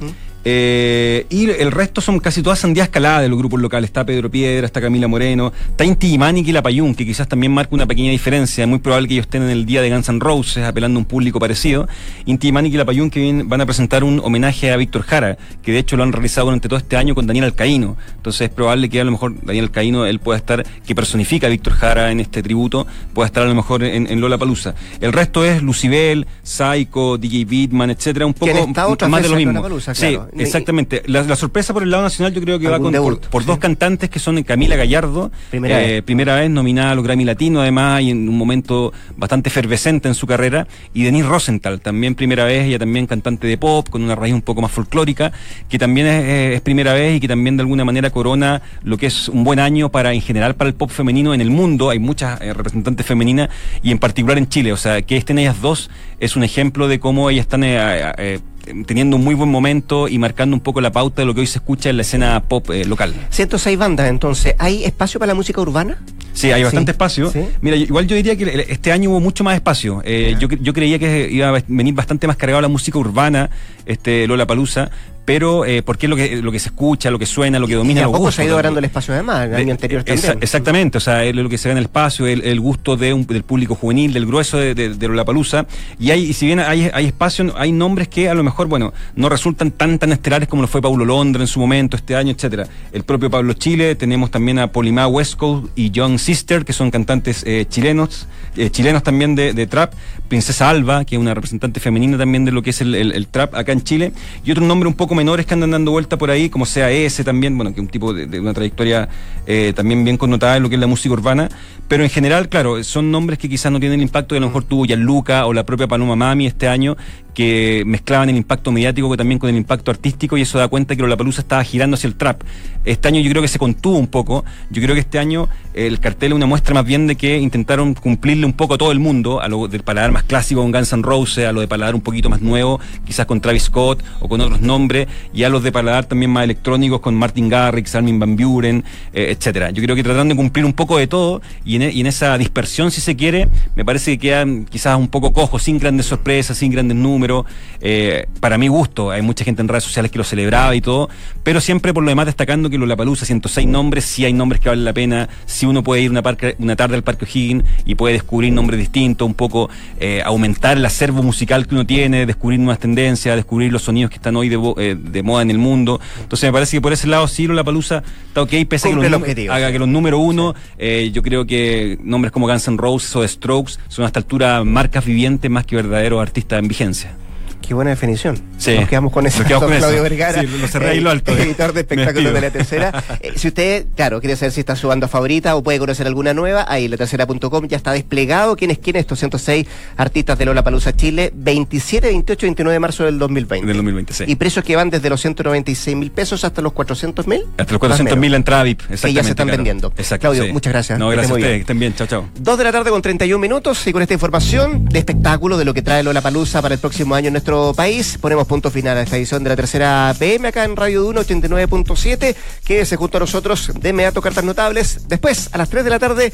eh, 0.45 1.27
y 1.31 1.49
el 1.51 1.71
resto 1.71 2.01
son 2.01 2.19
casi 2.19 2.43
todas 2.43 2.59
sandías 2.59 2.89
caladas 2.89 3.23
de 3.23 3.29
los 3.29 3.39
grupos 3.39 3.61
locales. 3.61 3.89
Está 3.89 4.05
Pedro 4.05 4.31
Piedra, 4.31 4.67
está 4.67 4.81
Camila 4.81 5.09
Moreno, 5.09 5.53
está 5.71 5.85
Inti 5.85 6.13
Imani 6.13 6.41
y 6.41 6.53
La 6.53 6.63
Payún, 6.63 6.95
que 6.95 7.07
quizás 7.07 7.29
también 7.29 7.53
marca 7.53 7.75
una 7.75 7.87
pequeña 7.87 8.11
diferencia. 8.11 8.65
Es 8.65 8.69
muy 8.69 8.79
probable 8.81 9.09
que 9.09 9.15
ellos 9.15 9.27
estén 9.27 9.43
en 9.43 9.51
el 9.51 9.67
día 9.67 9.83
de 9.83 9.91
Guns 9.91 10.09
N' 10.09 10.21
Roses, 10.21 10.65
apelando 10.65 10.99
a 10.99 11.01
un 11.01 11.05
público 11.05 11.39
parecido. 11.39 11.89
Inti 12.27 12.49
Imani 12.49 12.69
y 12.69 12.73
La 12.73 12.85
Payún 12.85 13.11
que 13.11 13.43
van 13.45 13.61
a 13.61 13.67
presentar 13.67 14.05
un 14.05 14.21
homenaje 14.21 14.73
a 14.73 14.77
Víctor 14.77 15.03
Jara, 15.03 15.37
que 15.63 15.73
de 15.73 15.79
hecho 15.79 15.97
lo 15.97 16.03
han 16.03 16.13
realizado 16.13 16.47
durante 16.47 16.69
todo 16.69 16.79
este 16.79 16.97
año 16.97 17.15
con 17.15 17.27
Daniel 17.27 17.47
Alcaíno. 17.47 17.97
Entonces 18.17 18.43
es 18.43 18.51
probable 18.51 18.89
que 18.89 19.01
a 19.01 19.05
lo 19.05 19.13
mejor 19.13 19.35
Daniel 19.45 19.67
Alcaíno, 19.67 20.07
él 20.07 20.19
pueda 20.19 20.39
estar, 20.39 20.67
que 20.87 20.95
personifica 20.95 21.47
a 21.47 21.51
Víctor 21.51 21.75
Jara 21.75 22.11
en 22.11 22.21
este 22.21 22.43
tributo, 22.43 22.87
pueda 23.15 23.27
estar 23.27 23.45
a 23.45 23.47
lo 23.47 23.55
mejor 23.55 23.85
en, 23.85 24.11
en 24.11 24.21
Lola 24.21 24.39
Palusa. 24.39 24.75
El 25.01 25.13
resto 25.13 25.45
es 25.45 25.63
Lucibel, 25.63 26.27
Psycho, 26.43 27.19
DJ 27.19 27.45
Beatman, 27.45 27.91
etcétera, 27.91 28.27
un 28.27 28.35
poco 28.35 28.67
más 29.09 29.23
de 29.23 29.29
lo 29.29 29.37
mismo. 29.37 29.63
Claro. 29.63 30.32
Exactamente. 30.37 31.03
La, 31.07 31.23
la 31.23 31.37
sorpresa 31.37 31.73
por 31.73 31.83
el 31.83 31.91
lado 31.91 32.03
nacional 32.03 32.33
yo 32.33 32.41
creo 32.41 32.59
que 32.59 32.69
va 32.69 32.79
con, 32.79 32.85
por, 32.85 32.93
debut, 32.93 33.27
por 33.27 33.43
sí. 33.43 33.49
dos 33.49 33.59
cantantes 33.59 34.11
que 34.11 34.19
son 34.19 34.43
Camila 34.43 34.77
Gallardo, 34.77 35.31
Primera 35.51 35.83
eh, 35.83 35.87
vez. 35.87 36.03
primera 36.03 36.37
vez 36.37 36.51
nominada 36.51 36.93
a 36.93 36.95
los 36.95 37.05
Grammy 37.05 37.25
Latino 37.25 37.61
además 37.61 38.03
y 38.03 38.11
en 38.11 38.29
un 38.29 38.37
momento 38.37 38.93
bastante 39.17 39.49
efervescente 39.49 40.09
en 40.09 40.15
su 40.15 40.27
carrera, 40.27 40.67
y 40.95 41.05
Denise 41.05 41.27
Rosenthal, 41.29 41.81
también 41.81 42.15
primera 42.15 42.45
vez, 42.45 42.67
ella 42.67 42.79
también 42.79 43.07
cantante 43.07 43.47
de 43.47 43.57
pop, 43.59 43.89
con 43.89 44.03
una 44.03 44.15
raíz 44.15 44.35
un 44.35 44.43
poco 44.43 44.63
más 44.63 44.71
folclórica, 44.71 45.33
que 45.69 45.79
también 45.79 46.07
es, 46.07 46.55
es 46.55 46.61
primera 46.61 46.95
vez 46.95 47.17
y 47.17 47.21
que 47.21 47.29
también 47.29 47.57
de 47.57 47.63
alguna 47.63 47.85
manera 47.85 48.11
corona 48.11 48.63
lo 48.83 48.97
que 48.97 49.07
es 49.07 49.29
un 49.29 49.45
buen 49.45 49.59
año 49.59 49.91
para 49.91 50.13
en 50.13 50.21
general 50.21 50.55
para 50.55 50.69
el 50.69 50.75
pop 50.75 50.91
femenino 50.91 51.35
en 51.35 51.41
el 51.41 51.51
mundo, 51.51 51.91
hay 51.91 51.99
muchas 51.99 52.41
eh, 52.41 52.53
representantes 52.53 53.07
femeninas 53.07 53.49
y 53.83 53.91
en 53.91 53.99
particular 53.99 54.39
en 54.39 54.49
Chile, 54.49 54.73
o 54.73 54.77
sea, 54.77 55.03
que 55.03 55.17
estén 55.17 55.39
ellas 55.39 55.61
dos 55.61 55.91
es 56.19 56.37
un 56.37 56.45
ejemplo 56.45 56.89
de 56.89 57.01
cómo 57.01 57.31
ellas 57.31 57.43
están 57.43 57.65
eh, 57.65 58.13
eh, 58.19 58.39
teniendo 58.87 59.17
un 59.17 59.25
muy 59.25 59.35
buen 59.35 59.51
momento 59.51 60.09
y 60.09 60.19
marcando 60.19 60.55
un 60.57 60.61
poco 60.61 60.81
la 60.81 60.93
pauta 60.93 61.23
de 61.23 61.27
lo 61.27 61.35
que 61.35 61.41
hoy 61.41 61.47
se 61.47 61.59
escucha 61.59 61.91
en 61.91 61.97
la 61.97 62.03
escena 62.03 62.43
pop 62.43 62.71
eh, 62.71 62.85
local. 62.85 63.15
106 63.31 63.79
bandas, 63.79 64.09
entonces, 64.09 64.55
¿hay 64.59 64.85
espacio 64.85 65.19
para 65.21 65.29
la 65.31 65.35
música 65.35 65.61
urbana? 65.61 66.03
Sí, 66.33 66.51
hay 66.51 66.63
bastante 66.63 66.93
Sí, 66.93 66.95
espacio. 66.95 67.31
sí. 67.31 67.41
Mira, 67.61 67.77
igual 67.77 68.07
yo 68.07 68.17
diría 68.17 68.37
que 68.37 68.67
este 68.69 68.91
año 68.91 69.11
hubo 69.11 69.21
mucho 69.21 69.45
más 69.45 69.55
espacio. 69.55 70.01
Eh, 70.05 70.35
yo, 70.39 70.49
yo 70.49 70.73
creía 70.73 70.99
que 70.99 71.29
iba 71.31 71.49
a 71.51 71.63
venir 71.69 71.95
bastante 71.95 72.27
más 72.27 72.37
cargado 72.37 72.61
la 72.63 72.69
música 72.69 72.99
urbana, 72.99 73.51
este 73.85 74.27
Lola 74.27 74.47
Palusa, 74.47 74.91
pero 75.25 75.65
eh, 75.65 75.83
porque 75.83 76.07
es 76.07 76.11
lo 76.11 76.17
que, 76.17 76.37
lo 76.43 76.51
que 76.53 76.59
se 76.59 76.69
escucha, 76.69 77.11
lo 77.11 77.19
que 77.19 77.27
suena, 77.27 77.59
lo 77.59 77.67
que 77.67 77.75
Y 77.75 77.77
domina 77.77 78.01
a 78.01 78.05
los 78.05 78.13
poco 78.13 78.19
gustos 78.25 78.35
se 78.37 78.43
ha 78.43 78.45
ido 78.47 78.57
ganando 78.57 78.79
el 78.81 78.85
espacio 78.87 79.15
además, 79.15 79.47
el 79.47 79.55
año 79.55 79.67
De- 79.67 79.71
anterior 79.73 80.03
exactamente, 80.41 80.99
o 80.99 81.01
sea, 81.01 81.25
es 81.25 81.35
lo 81.35 81.49
que 81.49 81.59
se 81.59 81.69
ve 81.69 81.73
en 81.73 81.79
el 81.79 81.85
espacio, 81.85 82.27
el, 82.27 82.43
el 82.43 82.61
gusto 82.61 82.97
de 82.97 83.13
un- 83.13 83.27
del 83.27 83.43
público 83.43 83.75
juvenil, 83.75 84.13
del 84.13 84.27
grueso 84.27 84.59
de, 84.59 84.75
de, 84.75 84.91
de 84.95 85.09
Lollapalooza. 85.09 85.67
Y 85.99 86.11
hay, 86.11 86.25
y 86.25 86.33
si 86.33 86.47
bien 86.47 86.61
hay, 86.61 86.91
hay 86.93 87.07
espacio, 87.07 87.53
hay 87.57 87.73
nombres 87.73 88.09
que 88.09 88.29
a 88.29 88.35
lo 88.35 88.43
mejor, 88.43 88.67
bueno, 88.67 88.93
no 89.15 89.29
resultan 89.29 89.71
tan 89.71 89.99
tan 89.99 90.13
estelares 90.13 90.49
como 90.49 90.63
lo 90.63 90.69
fue 90.69 90.83
Paulo 90.83 91.05
Londra 91.05 91.41
en 91.43 91.47
su 91.49 91.61
momento, 91.61 91.97
este 91.97 92.17
año, 92.17 92.33
etcétera. 92.33 92.67
El 92.93 93.05
propio 93.05 93.31
Pablo 93.31 93.53
Chile, 93.53 93.95
tenemos 93.95 94.31
también 94.31 94.59
a 94.59 94.67
Polimá 94.73 95.07
West 95.07 95.37
Coast 95.37 95.67
y 95.77 95.93
John 95.95 96.19
Sister, 96.19 96.65
que 96.65 96.73
son 96.73 96.91
cantantes 96.91 97.45
eh, 97.47 97.65
chilenos, 97.69 98.27
eh, 98.57 98.71
chilenos 98.71 99.03
también 99.03 99.35
de, 99.35 99.53
de 99.53 99.67
trap, 99.67 99.93
Princesa 100.29 100.69
Alba, 100.71 101.05
que 101.05 101.15
es 101.17 101.21
una 101.21 101.35
representante 101.35 101.79
femenina 101.81 102.19
también 102.19 102.45
de 102.45 102.53
lo 102.53 102.63
que 102.63 102.71
es 102.71 102.81
el, 102.81 102.95
el- 102.95 103.13
el 103.13 103.27
trap 103.29 103.55
acá 103.55 103.73
en 103.73 103.83
Chile, 103.83 104.13
y 104.45 104.51
otro 104.51 104.65
nombre 104.65 104.89
un 104.89 104.95
poco 104.95 105.12
menores 105.15 105.47
que 105.47 105.55
andan 105.55 105.71
dando 105.71 105.91
vuelta 105.91 106.19
por 106.19 106.31
ahí, 106.31 106.49
como 106.49 106.67
sea 106.67 106.91
ese 106.91 107.25
también, 107.25 107.57
bueno, 107.57 107.75
que 107.75 107.81
un 107.81 107.89
tipo 107.89 108.13
de, 108.13 108.41
una 108.41 108.55
trayectoria 108.55 109.09
eh, 109.47 109.73
también 109.75 110.05
bien 110.05 110.17
connotada 110.17 110.57
en 110.57 110.63
lo 110.63 110.69
que 110.69 110.77
es 110.77 110.81
la 110.81 110.87
música 110.87 111.13
urbana, 111.13 111.49
pero 111.89 112.05
en 112.05 112.11
general, 112.11 112.49
claro, 112.49 112.83
son 112.85 113.11
nombres 113.11 113.39
que 113.39 113.49
quizás 113.49 113.71
no 113.73 113.81
tienen 113.81 114.01
el 114.01 114.07
impacto 114.07 114.35
que 114.35 114.39
a 114.39 114.41
lo 114.41 114.47
mejor 114.47 114.65
tuvo 114.65 114.85
Gianluca 114.85 115.47
o 115.47 115.53
la 115.53 115.65
propia 115.65 115.87
Paloma 115.87 116.17
Mami 116.17 116.47
este 116.47 116.69
año, 116.69 116.97
que 117.35 117.83
mezclaban 117.87 118.29
el 118.29 118.37
impacto 118.37 118.73
mediático 118.73 119.17
también 119.17 119.39
con 119.39 119.49
el 119.49 119.57
impacto 119.57 119.91
artístico 119.91 120.37
y 120.37 120.43
eso 120.43 120.59
da 120.59 120.69
cuenta 120.69 120.97
que 120.97 121.07
la 121.07 121.17
palusa 121.17 121.43
estaba 121.43 121.65
girando 121.65 121.95
hacia 121.95 122.09
el 122.09 122.15
trap. 122.15 122.43
Este 122.85 123.09
año 123.09 123.21
yo 123.21 123.31
creo 123.31 123.43
que 123.43 123.49
se 123.49 123.59
contuvo 123.59 123.97
un 123.97 124.07
poco, 124.07 124.45
yo 124.71 124.83
creo 124.83 124.95
que 124.95 125.01
este 125.01 125.19
año 125.19 125.49
el 125.75 126.01
cartel 126.01 126.33
es 126.33 126.37
una 126.37 126.47
muestra 126.47 126.75
más 126.75 126.85
bien 126.85 127.07
de 127.07 127.17
que 127.17 127.39
intentaron 127.39 127.95
cumplirle 127.95 128.45
un 128.45 128.53
poco 128.53 128.75
a 128.75 128.79
todo 128.79 128.93
el 128.93 128.99
mundo, 128.99 129.41
a 129.41 129.49
lo 129.49 129.69
del 129.69 129.83
paladar 129.83 130.13
más 130.13 130.25
clásico 130.25 130.63
con 130.63 130.73
Guns 130.73 130.93
N' 130.93 131.03
Roses, 131.03 131.47
a 131.47 131.53
lo 131.53 131.61
de 131.61 131.69
paladar 131.69 131.95
un 131.95 132.01
poquito 132.01 132.29
más 132.29 132.43
nuevo, 132.43 132.81
quizás 133.05 133.27
con 133.27 133.41
Travis 133.41 133.65
Scott 133.65 134.03
o 134.21 134.29
con 134.29 134.41
otros 134.41 134.61
nombres, 134.61 135.02
y 135.33 135.45
a 135.45 135.49
los 135.49 135.63
de 135.63 135.73
paladar 135.73 136.05
también 136.05 136.31
más 136.31 136.45
electrónicos 136.45 137.01
con 137.01 137.15
Martin 137.15 137.49
Garrix, 137.49 137.95
Armin 137.95 138.19
Van 138.19 138.37
Buren, 138.37 138.85
eh, 139.13 139.35
etcétera. 139.37 139.71
Yo 139.71 139.83
creo 139.83 139.97
que 139.97 140.03
trataron 140.03 140.29
de 140.29 140.37
cumplir 140.37 140.65
un 140.65 140.73
poco 140.73 140.99
de 140.99 141.07
todo 141.07 141.41
y 141.65 141.77
en, 141.77 141.91
y 141.91 142.01
en 142.01 142.07
esa 142.07 142.37
dispersión, 142.39 142.91
si 142.91 143.01
se 143.01 143.17
quiere, 143.17 143.49
me 143.75 143.85
parece 143.85 144.13
que 144.13 144.29
quedan 144.29 144.67
quizás 144.67 144.97
un 144.99 145.09
poco 145.09 145.33
cojos, 145.33 145.63
sin 145.63 145.79
grandes 145.79 146.07
sorpresas, 146.07 146.59
sin 146.59 146.71
grandes 146.71 146.97
números. 146.97 147.47
Eh, 147.81 148.27
para 148.41 148.59
mi 148.59 148.69
gusto, 148.69 149.11
hay 149.11 149.23
mucha 149.23 149.45
gente 149.45 149.63
en 149.63 149.69
redes 149.69 149.85
sociales 149.85 150.11
que 150.11 150.19
lo 150.19 150.25
celebraba 150.25 150.75
y 150.75 150.81
todo, 150.81 151.09
pero 151.43 151.61
siempre 151.61 151.95
por 151.95 152.03
lo 152.03 152.11
demás 152.11 152.27
destacando 152.27 152.69
que 152.69 152.79
la 152.87 152.97
Palusa 152.97 153.27
106 153.27 153.67
nombres, 153.67 154.05
sí 154.05 154.25
hay 154.25 154.33
nombres 154.33 154.61
que 154.61 154.69
valen 154.69 154.85
la 154.85 154.93
pena, 154.93 155.29
si 155.47 155.67
uno 155.67 155.83
puede 155.83 156.03
ir 156.03 156.11
una 156.11 156.77
tarde 156.77 156.97
al 156.97 157.03
Parque 157.03 157.25
O'Higgins 157.25 157.65
y 157.85 157.95
puede 157.95 158.15
descubrir 158.15 158.53
nombres 158.53 158.79
distintos, 158.79 159.27
un 159.27 159.35
poco 159.35 159.71
eh, 159.99 160.23
aumentar 160.25 160.77
el 160.77 160.85
acervo 160.85 161.23
musical 161.23 161.67
que 161.67 161.75
uno 161.75 161.87
tiene, 161.87 162.27
descubrir 162.27 162.59
nuevas 162.59 162.79
tendencias, 162.79 163.37
descubrir 163.37 163.73
los 163.73 163.83
sonidos 163.83 164.11
que 164.11 164.17
están 164.17 164.37
hoy 164.37 164.49
de, 164.49 164.75
eh, 164.79 164.92
de 164.97 165.23
moda 165.23 165.43
en 165.43 165.51
el 165.51 165.59
mundo. 165.59 166.01
Entonces 166.21 166.49
me 166.49 166.53
parece 166.53 166.77
que 166.77 166.81
por 166.81 166.93
ese 166.93 167.07
lado 167.07 167.29
sí 167.29 167.47
la 167.47 167.65
Palusa 167.65 168.03
está 168.29 168.43
ok, 168.43 168.51
pese 168.69 168.89
a 168.89 168.99
que 168.99 169.09
los, 169.09 169.23
haga 169.51 169.73
que 169.73 169.79
los 169.79 169.89
número 169.89 170.19
uno, 170.19 170.55
eh, 170.79 171.11
yo 171.13 171.23
creo 171.23 171.47
que 171.47 171.99
nombres 172.03 172.33
como 172.33 172.47
Guns 172.47 172.69
N' 172.69 172.79
Roses 172.79 173.15
o 173.17 173.27
Strokes 173.27 173.75
son 173.89 174.05
hasta 174.05 174.21
altura 174.21 174.65
marcas 174.65 175.05
vivientes 175.05 175.51
más 175.51 175.67
que 175.67 175.77
verdaderos 175.77 176.21
artistas 176.21 176.59
en 176.59 176.69
vigencia. 176.69 177.17
Qué 177.67 177.75
buena 177.75 177.91
definición. 177.91 178.39
Sí. 178.59 178.77
Nos 178.79 178.89
quedamos 178.89 179.13
con 179.13 179.27
eso. 179.27 179.43
Quedamos 179.45 179.65
con 179.69 179.77
Claudio 179.79 179.95
eso. 179.97 180.03
Vergara, 180.03 180.41
Sí, 180.41 180.47
lo 180.47 180.69
cerré 180.69 180.91
ahí 180.91 181.01
lo 181.01 181.11
alto. 181.11 181.33
editor 181.33 181.73
de 181.73 181.81
espectáculos 181.81 182.35
de 182.35 182.41
la 182.41 182.51
tercera. 182.51 182.93
Eh, 183.23 183.33
si 183.37 183.49
usted, 183.49 183.87
claro, 183.95 184.21
quiere 184.21 184.35
saber 184.37 184.53
si 184.53 184.61
está 184.61 184.75
su 184.75 184.89
banda 184.89 185.07
favorita 185.07 185.55
o 185.55 185.63
puede 185.63 185.79
conocer 185.79 186.07
alguna 186.07 186.35
nueva, 186.35 186.65
ahí 186.69 186.89
la 186.89 186.97
tercera.com 186.97 187.69
ya 187.69 187.77
está 187.77 187.93
desplegado. 187.93 188.57
¿Quién 188.57 188.71
es 188.71 188.79
quién? 188.79 188.97
Estos 188.97 189.19
106 189.21 189.67
artistas 189.97 190.39
de 190.39 190.45
Lola 190.47 190.65
Palusa 190.65 190.95
Chile, 190.97 191.31
27, 191.35 192.09
28, 192.09 192.47
29 192.47 192.73
de 192.73 192.81
marzo 192.81 193.05
del 193.05 193.19
2020. 193.19 193.67
Del 193.67 193.77
2020, 193.77 194.13
sí. 194.13 194.25
Y 194.27 194.37
precios 194.37 194.65
que 194.65 194.75
van 194.77 194.91
desde 194.91 195.09
los 195.09 195.21
196 195.21 195.97
mil 195.97 196.11
pesos 196.11 196.45
hasta 196.45 196.63
los 196.63 196.73
400 196.73 197.27
mil. 197.29 197.45
Hasta 197.59 197.73
los 197.73 197.79
400 197.79 198.17
mil 198.19 198.35
entrada 198.35 198.63
VIP, 198.65 198.81
exactamente. 198.81 199.09
Que 199.09 199.13
ya 199.15 199.23
se 199.23 199.31
están 199.31 199.47
claro. 199.47 199.57
vendiendo. 199.59 199.93
Exacto. 199.97 200.23
Claudio, 200.23 200.45
sí. 200.45 200.53
muchas 200.53 200.73
gracias. 200.73 200.99
No, 200.99 201.09
gracias 201.09 201.31
a 201.31 201.35
ustedes, 201.35 201.55
que 201.57 201.61
estén 201.61 201.79
bien, 201.79 201.95
chao, 201.95 202.07
chao. 202.07 202.25
Dos 202.41 202.59
de 202.59 202.65
la 202.65 202.73
tarde 202.73 202.91
con 202.91 203.03
31 203.03 203.39
minutos 203.41 203.87
y 203.87 203.93
con 203.93 204.03
esta 204.03 204.15
información 204.15 204.87
de 204.87 204.99
espectáculo 204.99 205.59
de 205.59 205.65
lo 205.65 205.75
que 205.75 205.83
trae 205.83 206.03
Lola 206.03 206.21
Palusa 206.23 206.61
para 206.63 206.75
el 206.75 206.81
próximo 206.81 207.15
año 207.15 207.29
en 207.29 207.35
nuestro 207.35 207.52
país, 207.77 208.19
ponemos 208.21 208.47
punto 208.47 208.71
final 208.71 208.97
a 208.97 209.03
esta 209.03 209.17
edición 209.17 209.45
de 209.45 209.51
la 209.51 209.57
tercera 209.57 210.15
PM 210.19 210.49
acá 210.49 210.65
en 210.65 210.75
Radio 210.75 211.03
Duna 211.03 211.21
89.7. 211.21 212.35
Quédese 212.65 212.97
junto 212.97 213.19
a 213.19 213.21
nosotros 213.21 213.71
de 213.75 213.91
inmediato 213.91 214.23
cartas 214.23 214.45
notables. 214.45 215.09
Después, 215.09 215.51
a 215.53 215.59
las 215.59 215.69
3 215.69 215.85
de 215.85 215.91
la 215.91 215.99
tarde, 215.99 216.33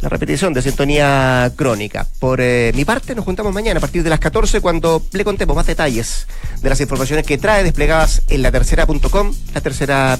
la 0.00 0.08
repetición 0.08 0.54
de 0.54 0.62
Sintonía 0.62 1.52
Crónica. 1.56 2.06
Por 2.18 2.40
eh, 2.40 2.72
mi 2.74 2.84
parte, 2.84 3.14
nos 3.14 3.24
juntamos 3.24 3.52
mañana 3.52 3.78
a 3.78 3.80
partir 3.80 4.02
de 4.02 4.10
las 4.10 4.20
14 4.20 4.60
cuando 4.60 5.02
le 5.12 5.24
contemos 5.24 5.56
más 5.56 5.66
detalles 5.66 6.26
de 6.62 6.68
las 6.68 6.80
informaciones 6.80 7.26
que 7.26 7.36
trae 7.36 7.64
desplegadas 7.64 8.22
en 8.28 8.42
la 8.42 8.50
tercera.com, 8.50 9.34
la 9.52 9.60
tercera 9.60 10.18